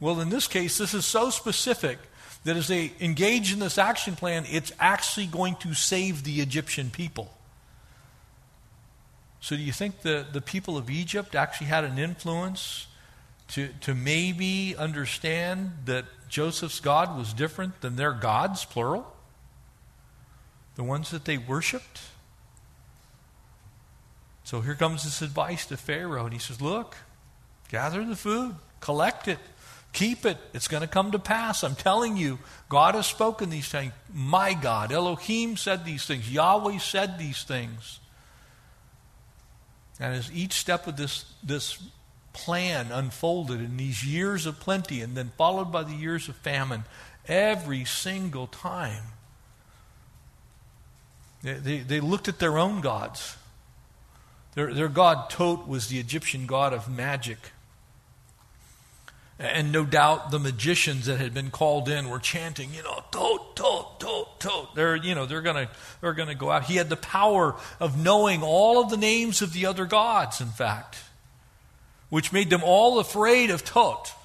Well, 0.00 0.20
in 0.20 0.30
this 0.30 0.48
case, 0.48 0.78
this 0.78 0.94
is 0.94 1.06
so 1.06 1.30
specific 1.30 1.98
that 2.44 2.56
as 2.56 2.68
they 2.68 2.92
engage 3.00 3.52
in 3.52 3.58
this 3.58 3.78
action 3.78 4.16
plan, 4.16 4.44
it's 4.50 4.72
actually 4.80 5.26
going 5.26 5.56
to 5.56 5.74
save 5.74 6.24
the 6.24 6.40
Egyptian 6.40 6.90
people. 6.90 7.30
So, 9.40 9.56
do 9.56 9.62
you 9.62 9.72
think 9.72 10.00
the, 10.00 10.24
the 10.32 10.40
people 10.40 10.78
of 10.78 10.88
Egypt 10.88 11.34
actually 11.34 11.66
had 11.66 11.84
an 11.84 11.98
influence 11.98 12.86
to, 13.48 13.68
to 13.82 13.94
maybe 13.94 14.74
understand 14.76 15.72
that 15.84 16.06
Joseph's 16.30 16.80
God 16.80 17.16
was 17.16 17.34
different 17.34 17.82
than 17.82 17.96
their 17.96 18.12
gods, 18.12 18.64
plural? 18.64 19.06
The 20.76 20.84
ones 20.84 21.10
that 21.10 21.26
they 21.26 21.36
worshiped? 21.36 22.00
So 24.44 24.60
here 24.60 24.74
comes 24.74 25.04
this 25.04 25.22
advice 25.22 25.66
to 25.66 25.76
Pharaoh, 25.76 26.24
and 26.24 26.32
he 26.32 26.38
says, 26.38 26.60
Look, 26.60 26.96
gather 27.70 28.04
the 28.04 28.14
food, 28.14 28.54
collect 28.80 29.26
it, 29.26 29.38
keep 29.94 30.26
it. 30.26 30.36
It's 30.52 30.68
going 30.68 30.82
to 30.82 30.86
come 30.86 31.12
to 31.12 31.18
pass. 31.18 31.64
I'm 31.64 31.74
telling 31.74 32.18
you, 32.18 32.38
God 32.68 32.94
has 32.94 33.06
spoken 33.06 33.48
these 33.48 33.68
things. 33.68 33.92
My 34.12 34.52
God, 34.52 34.92
Elohim 34.92 35.56
said 35.56 35.84
these 35.84 36.04
things, 36.04 36.30
Yahweh 36.30 36.78
said 36.78 37.18
these 37.18 37.42
things. 37.42 38.00
And 39.98 40.14
as 40.14 40.30
each 40.32 40.52
step 40.52 40.86
of 40.86 40.96
this, 40.96 41.24
this 41.42 41.82
plan 42.32 42.88
unfolded 42.90 43.60
in 43.60 43.76
these 43.76 44.04
years 44.04 44.44
of 44.44 44.60
plenty 44.60 45.00
and 45.00 45.16
then 45.16 45.30
followed 45.38 45.70
by 45.70 45.84
the 45.84 45.94
years 45.94 46.28
of 46.28 46.36
famine, 46.36 46.84
every 47.26 47.84
single 47.84 48.48
time, 48.48 49.04
they, 51.42 51.54
they, 51.54 51.78
they 51.78 52.00
looked 52.00 52.28
at 52.28 52.40
their 52.40 52.58
own 52.58 52.80
gods. 52.80 53.36
Their, 54.54 54.72
their 54.72 54.88
god 54.88 55.30
Thoth 55.30 55.66
was 55.66 55.88
the 55.88 55.98
Egyptian 55.98 56.46
god 56.46 56.72
of 56.72 56.88
magic. 56.88 57.38
And 59.36 59.72
no 59.72 59.84
doubt 59.84 60.30
the 60.30 60.38
magicians 60.38 61.06
that 61.06 61.18
had 61.18 61.34
been 61.34 61.50
called 61.50 61.88
in 61.88 62.08
were 62.08 62.20
chanting, 62.20 62.72
you 62.72 62.84
know, 62.84 63.02
Thoth, 63.10 63.56
Thoth, 63.56 63.98
Thoth, 63.98 64.28
Thoth. 64.38 64.74
They're, 64.76 64.94
you 64.94 65.16
know, 65.16 65.26
they're 65.26 65.42
going 65.42 65.66
to 65.66 65.72
they're 66.00 66.12
gonna 66.12 66.36
go 66.36 66.52
out. 66.52 66.64
He 66.64 66.76
had 66.76 66.88
the 66.88 66.96
power 66.96 67.56
of 67.80 67.98
knowing 67.98 68.44
all 68.44 68.80
of 68.80 68.90
the 68.90 68.96
names 68.96 69.42
of 69.42 69.52
the 69.52 69.66
other 69.66 69.86
gods, 69.86 70.40
in 70.40 70.48
fact, 70.48 70.98
which 72.10 72.32
made 72.32 72.48
them 72.48 72.62
all 72.64 73.00
afraid 73.00 73.50
of 73.50 73.62
Thoth. 73.62 74.16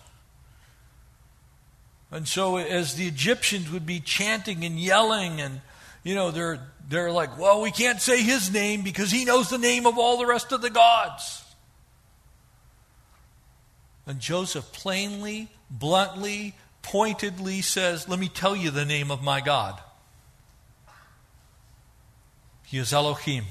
And 2.11 2.27
so, 2.27 2.57
as 2.57 2.95
the 2.95 3.07
Egyptians 3.07 3.71
would 3.71 3.85
be 3.85 3.99
chanting 3.99 4.63
and 4.63 4.79
yelling, 4.79 5.41
and, 5.41 5.61
you 6.03 6.15
know, 6.15 6.31
they're, 6.31 6.59
they're 6.87 7.11
like, 7.11 7.37
well, 7.37 7.61
we 7.61 7.71
can't 7.71 8.01
say 8.01 8.21
his 8.21 8.51
name 8.51 8.83
because 8.83 9.11
he 9.11 9.25
knows 9.25 9.49
the 9.49 9.57
name 9.57 9.85
of 9.85 9.97
all 9.97 10.17
the 10.17 10.25
rest 10.25 10.51
of 10.51 10.61
the 10.61 10.69
gods. 10.69 11.43
And 14.07 14.19
Joseph 14.19 14.71
plainly, 14.71 15.49
bluntly, 15.69 16.55
pointedly 16.81 17.61
says, 17.61 18.09
Let 18.09 18.17
me 18.17 18.27
tell 18.27 18.55
you 18.55 18.71
the 18.71 18.85
name 18.85 19.11
of 19.11 19.21
my 19.21 19.41
God. 19.41 19.79
He 22.65 22.79
is 22.79 22.91
Elohim. 22.93 23.45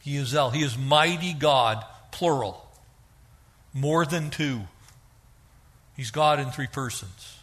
He 0.00 0.16
is 0.16 0.34
El. 0.34 0.50
He 0.50 0.62
is 0.62 0.78
mighty 0.78 1.34
God, 1.34 1.84
plural. 2.12 2.66
More 3.74 4.06
than 4.06 4.30
two. 4.30 4.62
He's 5.96 6.10
God 6.10 6.40
in 6.40 6.50
three 6.50 6.66
persons. 6.66 7.39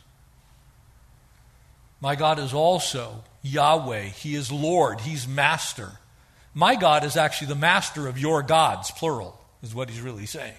My 2.00 2.16
God 2.16 2.40
is 2.40 2.54
also 2.54 3.24
Yahweh. 3.42 4.04
He 4.04 4.36
is 4.36 4.52
Lord. 4.52 5.02
He's 5.02 5.28
master. 5.28 5.94
My 6.54 6.76
God 6.76 7.04
is 7.04 7.18
actually 7.18 7.48
the 7.48 7.56
master 7.56 8.08
of 8.08 8.18
your 8.18 8.42
gods, 8.44 8.92
plural, 8.92 9.40
is 9.62 9.76
what 9.76 9.90
he's 9.90 10.02
really 10.02 10.26
saying. 10.26 10.54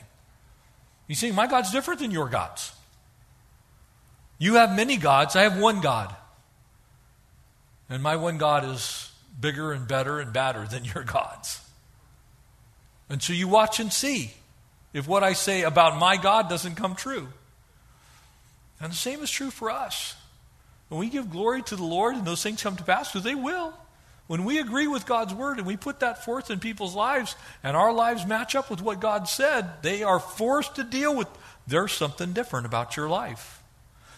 You 1.07 1.15
see, 1.15 1.33
my 1.33 1.47
God's 1.47 1.73
different 1.73 2.01
than 2.01 2.11
your 2.11 2.29
gods. 2.29 2.73
You 4.39 4.55
have 4.55 4.75
many 4.75 4.97
gods, 4.97 5.35
I 5.35 5.43
have 5.43 5.59
one 5.59 5.81
God. 5.81 6.15
And 7.91 8.03
my 8.03 8.17
one 8.17 8.39
God 8.39 8.65
is 8.65 9.11
bigger 9.41 9.73
and 9.73 9.89
better 9.89 10.21
and 10.21 10.33
badder 10.33 10.67
than 10.71 10.85
your 10.85 11.03
gods. 11.05 11.61
And 13.09 13.23
so 13.23 13.33
you 13.33 13.49
watch 13.49 13.81
and 13.81 13.93
see 13.93 14.35
if 14.93 15.09
what 15.09 15.25
I 15.25 15.33
say 15.33 15.63
about 15.63 15.99
my 15.99 16.17
God 16.17 16.49
doesn't 16.49 16.75
come 16.75 16.95
true. 16.95 17.29
And 18.81 18.93
the 18.93 18.97
same 18.97 19.23
is 19.23 19.31
true 19.31 19.51
for 19.51 19.71
us. 19.71 20.15
When 20.89 21.01
we 21.01 21.09
give 21.09 21.31
glory 21.31 21.63
to 21.63 21.77
the 21.77 21.85
Lord 21.85 22.17
and 22.17 22.25
those 22.27 22.43
things 22.43 22.63
come 22.63 22.77
to 22.77 22.85
pass, 22.85 23.13
because 23.13 23.25
they 23.25 23.35
will. 23.35 23.75
When 24.27 24.45
we 24.45 24.59
agree 24.59 24.87
with 24.87 25.07
God's 25.07 25.33
word 25.33 25.59
and 25.59 25.67
we 25.67 25.77
put 25.77 26.01
that 26.01 26.25
forth 26.25 26.51
in 26.51 26.61
people's 26.61 26.95
lives 26.95 27.35
and 27.63 27.77
our 27.77 27.93
lives 27.93 28.27
match 28.27 28.55
up 28.55 28.71
with 28.71 28.83
what 28.83 29.01
God 29.01 29.27
said, 29.27 29.83
they 29.83 30.03
are 30.03 30.21
forced 30.21 30.77
to 30.77 30.85
deal 30.85 31.17
with 31.17 31.29
there's 31.67 31.93
something 31.93 32.33
different 32.33 32.67
about 32.67 32.97
your 32.97 33.09
life. 33.09 33.63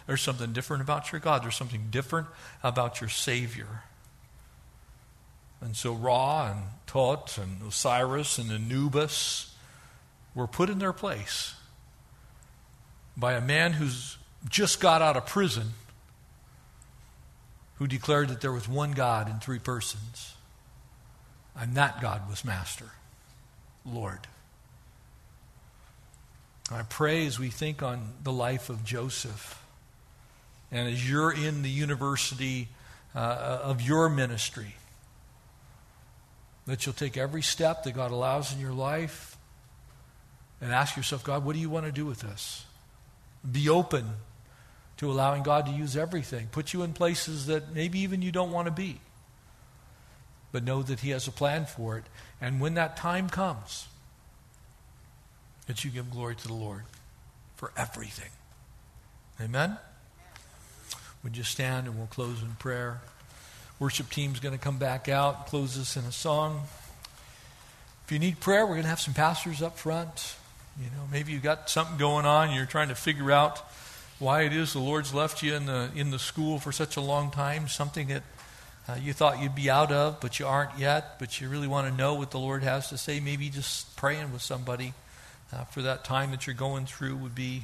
There's 0.06 0.22
something 0.22 0.52
different 0.52 0.82
about 0.82 1.12
your 1.12 1.20
God. 1.20 1.44
There's 1.44 1.56
something 1.56 1.88
different 1.90 2.26
about 2.62 3.00
your 3.00 3.10
Savior. 3.10 3.82
And 5.60 5.76
so 5.76 5.92
Ra 5.92 6.50
and 6.50 6.60
Thoth 6.86 7.38
and 7.38 7.60
Osiris 7.66 8.38
and 8.38 8.50
Anubis 8.50 9.54
were 10.34 10.46
put 10.46 10.70
in 10.70 10.78
their 10.78 10.92
place 10.92 11.54
by 13.16 13.34
a 13.34 13.40
man 13.40 13.74
who's 13.74 14.16
just 14.48 14.80
got 14.80 15.02
out 15.02 15.16
of 15.16 15.26
prison 15.26 15.74
who 17.80 17.86
declared 17.86 18.28
that 18.28 18.42
there 18.42 18.52
was 18.52 18.68
one 18.68 18.92
God 18.92 19.28
in 19.28 19.38
three 19.38 19.58
persons. 19.58 20.34
And 21.56 21.74
that 21.76 22.02
God 22.02 22.28
was 22.28 22.44
Master, 22.44 22.90
Lord. 23.86 24.20
I 26.70 26.82
pray 26.82 27.26
as 27.26 27.38
we 27.38 27.48
think 27.48 27.82
on 27.82 28.12
the 28.22 28.32
life 28.32 28.68
of 28.68 28.84
Joseph, 28.84 29.64
and 30.70 30.88
as 30.88 31.10
you're 31.10 31.32
in 31.32 31.62
the 31.62 31.70
university 31.70 32.68
uh, 33.14 33.60
of 33.62 33.80
your 33.80 34.10
ministry, 34.10 34.74
that 36.66 36.84
you'll 36.84 36.92
take 36.92 37.16
every 37.16 37.42
step 37.42 37.84
that 37.84 37.92
God 37.92 38.10
allows 38.10 38.52
in 38.52 38.60
your 38.60 38.74
life 38.74 39.38
and 40.60 40.70
ask 40.70 40.98
yourself, 40.98 41.24
God, 41.24 41.46
what 41.46 41.54
do 41.54 41.60
you 41.60 41.70
want 41.70 41.86
to 41.86 41.92
do 41.92 42.04
with 42.04 42.20
this? 42.20 42.66
Be 43.50 43.70
open 43.70 44.04
to 45.00 45.10
allowing 45.10 45.42
God 45.42 45.64
to 45.64 45.72
use 45.72 45.96
everything, 45.96 46.48
put 46.52 46.74
you 46.74 46.82
in 46.82 46.92
places 46.92 47.46
that 47.46 47.74
maybe 47.74 48.00
even 48.00 48.20
you 48.20 48.30
don't 48.30 48.52
want 48.52 48.66
to 48.66 48.70
be. 48.70 49.00
But 50.52 50.62
know 50.62 50.82
that 50.82 51.00
He 51.00 51.08
has 51.10 51.26
a 51.26 51.32
plan 51.32 51.64
for 51.64 51.96
it. 51.96 52.04
And 52.38 52.60
when 52.60 52.74
that 52.74 52.98
time 52.98 53.30
comes, 53.30 53.88
that 55.66 55.86
you 55.86 55.90
give 55.90 56.10
glory 56.10 56.36
to 56.36 56.46
the 56.46 56.52
Lord 56.52 56.82
for 57.56 57.72
everything. 57.78 58.28
Amen? 59.40 59.78
Would 61.24 61.34
you 61.34 61.44
stand 61.44 61.86
and 61.86 61.96
we'll 61.96 62.06
close 62.06 62.42
in 62.42 62.50
prayer? 62.58 63.00
Worship 63.78 64.10
team's 64.10 64.38
going 64.38 64.54
to 64.54 64.62
come 64.62 64.76
back 64.76 65.08
out, 65.08 65.46
close 65.46 65.78
us 65.78 65.96
in 65.96 66.04
a 66.04 66.12
song. 66.12 66.64
If 68.04 68.12
you 68.12 68.18
need 68.18 68.38
prayer, 68.38 68.66
we're 68.66 68.74
going 68.74 68.82
to 68.82 68.90
have 68.90 69.00
some 69.00 69.14
pastors 69.14 69.62
up 69.62 69.78
front. 69.78 70.34
You 70.78 70.90
know, 70.90 71.08
maybe 71.10 71.32
you've 71.32 71.42
got 71.42 71.70
something 71.70 71.96
going 71.96 72.26
on, 72.26 72.52
you're 72.52 72.66
trying 72.66 72.88
to 72.88 72.94
figure 72.94 73.30
out 73.32 73.62
why 74.20 74.42
it 74.42 74.52
is 74.52 74.74
the 74.74 74.78
Lord's 74.78 75.14
left 75.14 75.42
you 75.42 75.54
in 75.54 75.64
the, 75.64 75.90
in 75.96 76.10
the 76.10 76.18
school 76.18 76.58
for 76.58 76.72
such 76.72 76.96
a 76.96 77.00
long 77.00 77.30
time, 77.30 77.66
something 77.66 78.08
that 78.08 78.22
uh, 78.86 78.94
you 79.00 79.14
thought 79.14 79.42
you'd 79.42 79.54
be 79.54 79.70
out 79.70 79.90
of, 79.90 80.20
but 80.20 80.38
you 80.38 80.46
aren't 80.46 80.78
yet, 80.78 81.18
but 81.18 81.40
you 81.40 81.48
really 81.48 81.66
want 81.66 81.88
to 81.88 81.94
know 81.96 82.14
what 82.14 82.30
the 82.30 82.38
Lord 82.38 82.62
has 82.62 82.90
to 82.90 82.98
say. 82.98 83.18
Maybe 83.18 83.48
just 83.48 83.96
praying 83.96 84.30
with 84.30 84.42
somebody 84.42 84.92
uh, 85.52 85.64
for 85.64 85.80
that 85.82 86.04
time 86.04 86.32
that 86.32 86.46
you're 86.46 86.54
going 86.54 86.84
through 86.84 87.16
would 87.16 87.34
be 87.34 87.62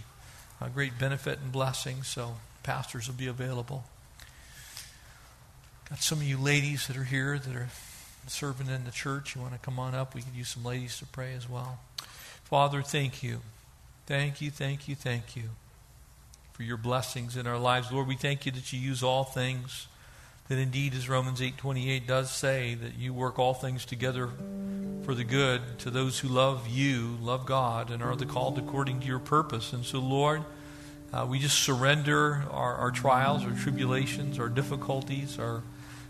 a 0.61 0.71
great 0.71 0.99
benefit 0.99 1.39
and 1.43 1.53
blessing. 1.53 2.03
So, 2.03 2.37
pastors 2.63 3.07
will 3.07 3.15
be 3.15 3.27
available. 3.27 3.85
Got 5.91 5.99
some 5.99 6.19
of 6.19 6.25
you 6.25 6.39
ladies 6.39 6.87
that 6.87 6.97
are 6.97 7.05
here 7.05 7.39
that 7.39 7.55
are 7.55 7.69
serving 8.29 8.69
in 8.69 8.85
the 8.85 8.91
church. 8.91 9.37
You 9.37 9.43
want 9.43 9.53
to 9.53 9.61
come 9.61 9.79
on 9.79 9.95
up? 9.95 10.15
We 10.15 10.23
could 10.23 10.35
use 10.35 10.49
some 10.49 10.65
ladies 10.65 10.99
to 11.01 11.07
pray 11.07 11.35
as 11.35 11.49
well. 11.49 11.81
Father, 12.45 12.81
thank 12.81 13.23
you. 13.23 13.41
Thank 14.07 14.41
you, 14.41 14.51
thank 14.51 14.89
you, 14.89 14.95
thank 14.95 15.37
you 15.37 15.51
for 16.57 16.63
your 16.63 16.79
blessings 16.79 17.37
in 17.37 17.47
our 17.47 17.59
lives. 17.59 17.93
Lord, 17.93 18.07
we 18.07 18.17
thank 18.17 18.47
you 18.47 18.53
that 18.53 18.73
you 18.73 18.81
use 18.81 19.03
all 19.03 19.25
things. 19.25 19.89
That 20.49 20.57
indeed, 20.57 20.95
as 20.95 21.07
Romans 21.07 21.43
8:28 21.43 22.07
does 22.07 22.31
say, 22.31 22.75
that 22.77 22.95
you 22.95 23.13
work 23.13 23.39
all 23.39 23.53
things 23.53 23.85
together 23.85 24.31
for 25.05 25.15
the 25.15 25.23
good 25.23 25.61
to 25.81 25.91
those 25.91 26.21
who 26.21 26.29
love 26.29 26.67
you, 26.67 27.19
love 27.21 27.45
God, 27.45 27.91
and 27.91 28.03
are 28.03 28.17
the 28.17 28.25
called 28.25 28.59
according 28.59 29.01
to 29.01 29.07
your 29.07 29.19
purpose. 29.19 29.75
And 29.75 29.85
so, 29.85 29.99
Lord, 29.99 30.45
uh, 31.13 31.27
we 31.29 31.39
just 31.41 31.63
surrender 31.63 32.45
our, 32.51 32.75
our 32.77 32.91
trials, 32.91 33.45
our 33.45 33.53
tribulations, 33.53 34.39
our 34.39 34.49
difficulties, 34.49 35.39
our 35.39 35.63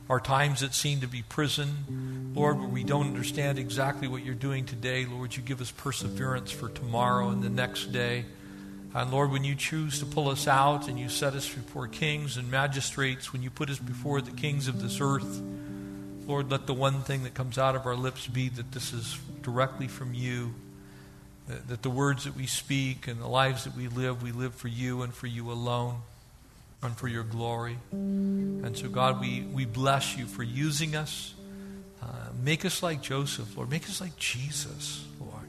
our 0.08 0.20
times 0.20 0.60
that 0.60 0.74
seem 0.74 1.00
to 1.00 1.08
be 1.08 1.22
prison. 1.22 2.32
Lord, 2.36 2.60
where 2.60 2.68
we 2.68 2.84
don't 2.84 3.08
understand 3.08 3.58
exactly 3.58 4.06
what 4.06 4.24
you're 4.24 4.36
doing 4.36 4.64
today, 4.64 5.06
Lord, 5.06 5.36
you 5.36 5.42
give 5.42 5.60
us 5.60 5.72
perseverance 5.72 6.52
for 6.52 6.68
tomorrow 6.68 7.30
and 7.30 7.42
the 7.42 7.50
next 7.50 7.86
day. 7.86 8.26
And 8.96 9.10
Lord, 9.10 9.30
when 9.30 9.44
you 9.44 9.54
choose 9.54 9.98
to 9.98 10.06
pull 10.06 10.30
us 10.30 10.48
out 10.48 10.88
and 10.88 10.98
you 10.98 11.10
set 11.10 11.34
us 11.34 11.46
before 11.46 11.86
kings 11.86 12.38
and 12.38 12.50
magistrates, 12.50 13.30
when 13.30 13.42
you 13.42 13.50
put 13.50 13.68
us 13.68 13.78
before 13.78 14.22
the 14.22 14.30
kings 14.30 14.68
of 14.68 14.80
this 14.80 15.02
earth, 15.02 15.42
Lord, 16.26 16.50
let 16.50 16.66
the 16.66 16.72
one 16.72 17.02
thing 17.02 17.24
that 17.24 17.34
comes 17.34 17.58
out 17.58 17.76
of 17.76 17.84
our 17.84 17.94
lips 17.94 18.26
be 18.26 18.48
that 18.48 18.72
this 18.72 18.94
is 18.94 19.18
directly 19.42 19.86
from 19.86 20.14
you. 20.14 20.54
That, 21.46 21.68
that 21.68 21.82
the 21.82 21.90
words 21.90 22.24
that 22.24 22.34
we 22.34 22.46
speak 22.46 23.06
and 23.06 23.20
the 23.20 23.28
lives 23.28 23.64
that 23.64 23.76
we 23.76 23.88
live, 23.88 24.22
we 24.22 24.32
live 24.32 24.54
for 24.54 24.68
you 24.68 25.02
and 25.02 25.12
for 25.12 25.26
you 25.26 25.52
alone 25.52 25.96
and 26.82 26.96
for 26.96 27.06
your 27.06 27.22
glory. 27.22 27.76
And 27.92 28.74
so, 28.78 28.88
God, 28.88 29.20
we, 29.20 29.42
we 29.42 29.66
bless 29.66 30.16
you 30.16 30.24
for 30.24 30.42
using 30.42 30.96
us. 30.96 31.34
Uh, 32.02 32.06
make 32.42 32.64
us 32.64 32.82
like 32.82 33.02
Joseph, 33.02 33.58
Lord. 33.58 33.68
Make 33.68 33.84
us 33.90 34.00
like 34.00 34.16
Jesus, 34.16 35.04
Lord. 35.20 35.48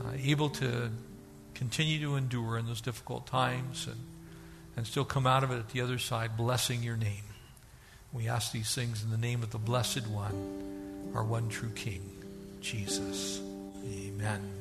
Uh, 0.00 0.16
able 0.20 0.50
to 0.50 0.90
continue 1.58 1.98
to 2.00 2.14
endure 2.14 2.56
in 2.56 2.66
those 2.66 2.80
difficult 2.80 3.26
times 3.26 3.88
and, 3.88 3.98
and 4.76 4.86
still 4.86 5.04
come 5.04 5.26
out 5.26 5.42
of 5.42 5.50
it 5.50 5.56
at 5.56 5.70
the 5.70 5.80
other 5.80 5.98
side, 5.98 6.36
blessing 6.36 6.84
your 6.84 6.96
name. 6.96 7.24
We 8.12 8.28
ask 8.28 8.52
these 8.52 8.72
things 8.74 9.02
in 9.02 9.10
the 9.10 9.18
name 9.18 9.42
of 9.42 9.50
the 9.50 9.58
Blessed 9.58 10.06
One, 10.06 11.10
our 11.14 11.24
one 11.24 11.48
true 11.48 11.70
King, 11.70 12.02
Jesus. 12.60 13.40
Amen. 13.84 14.57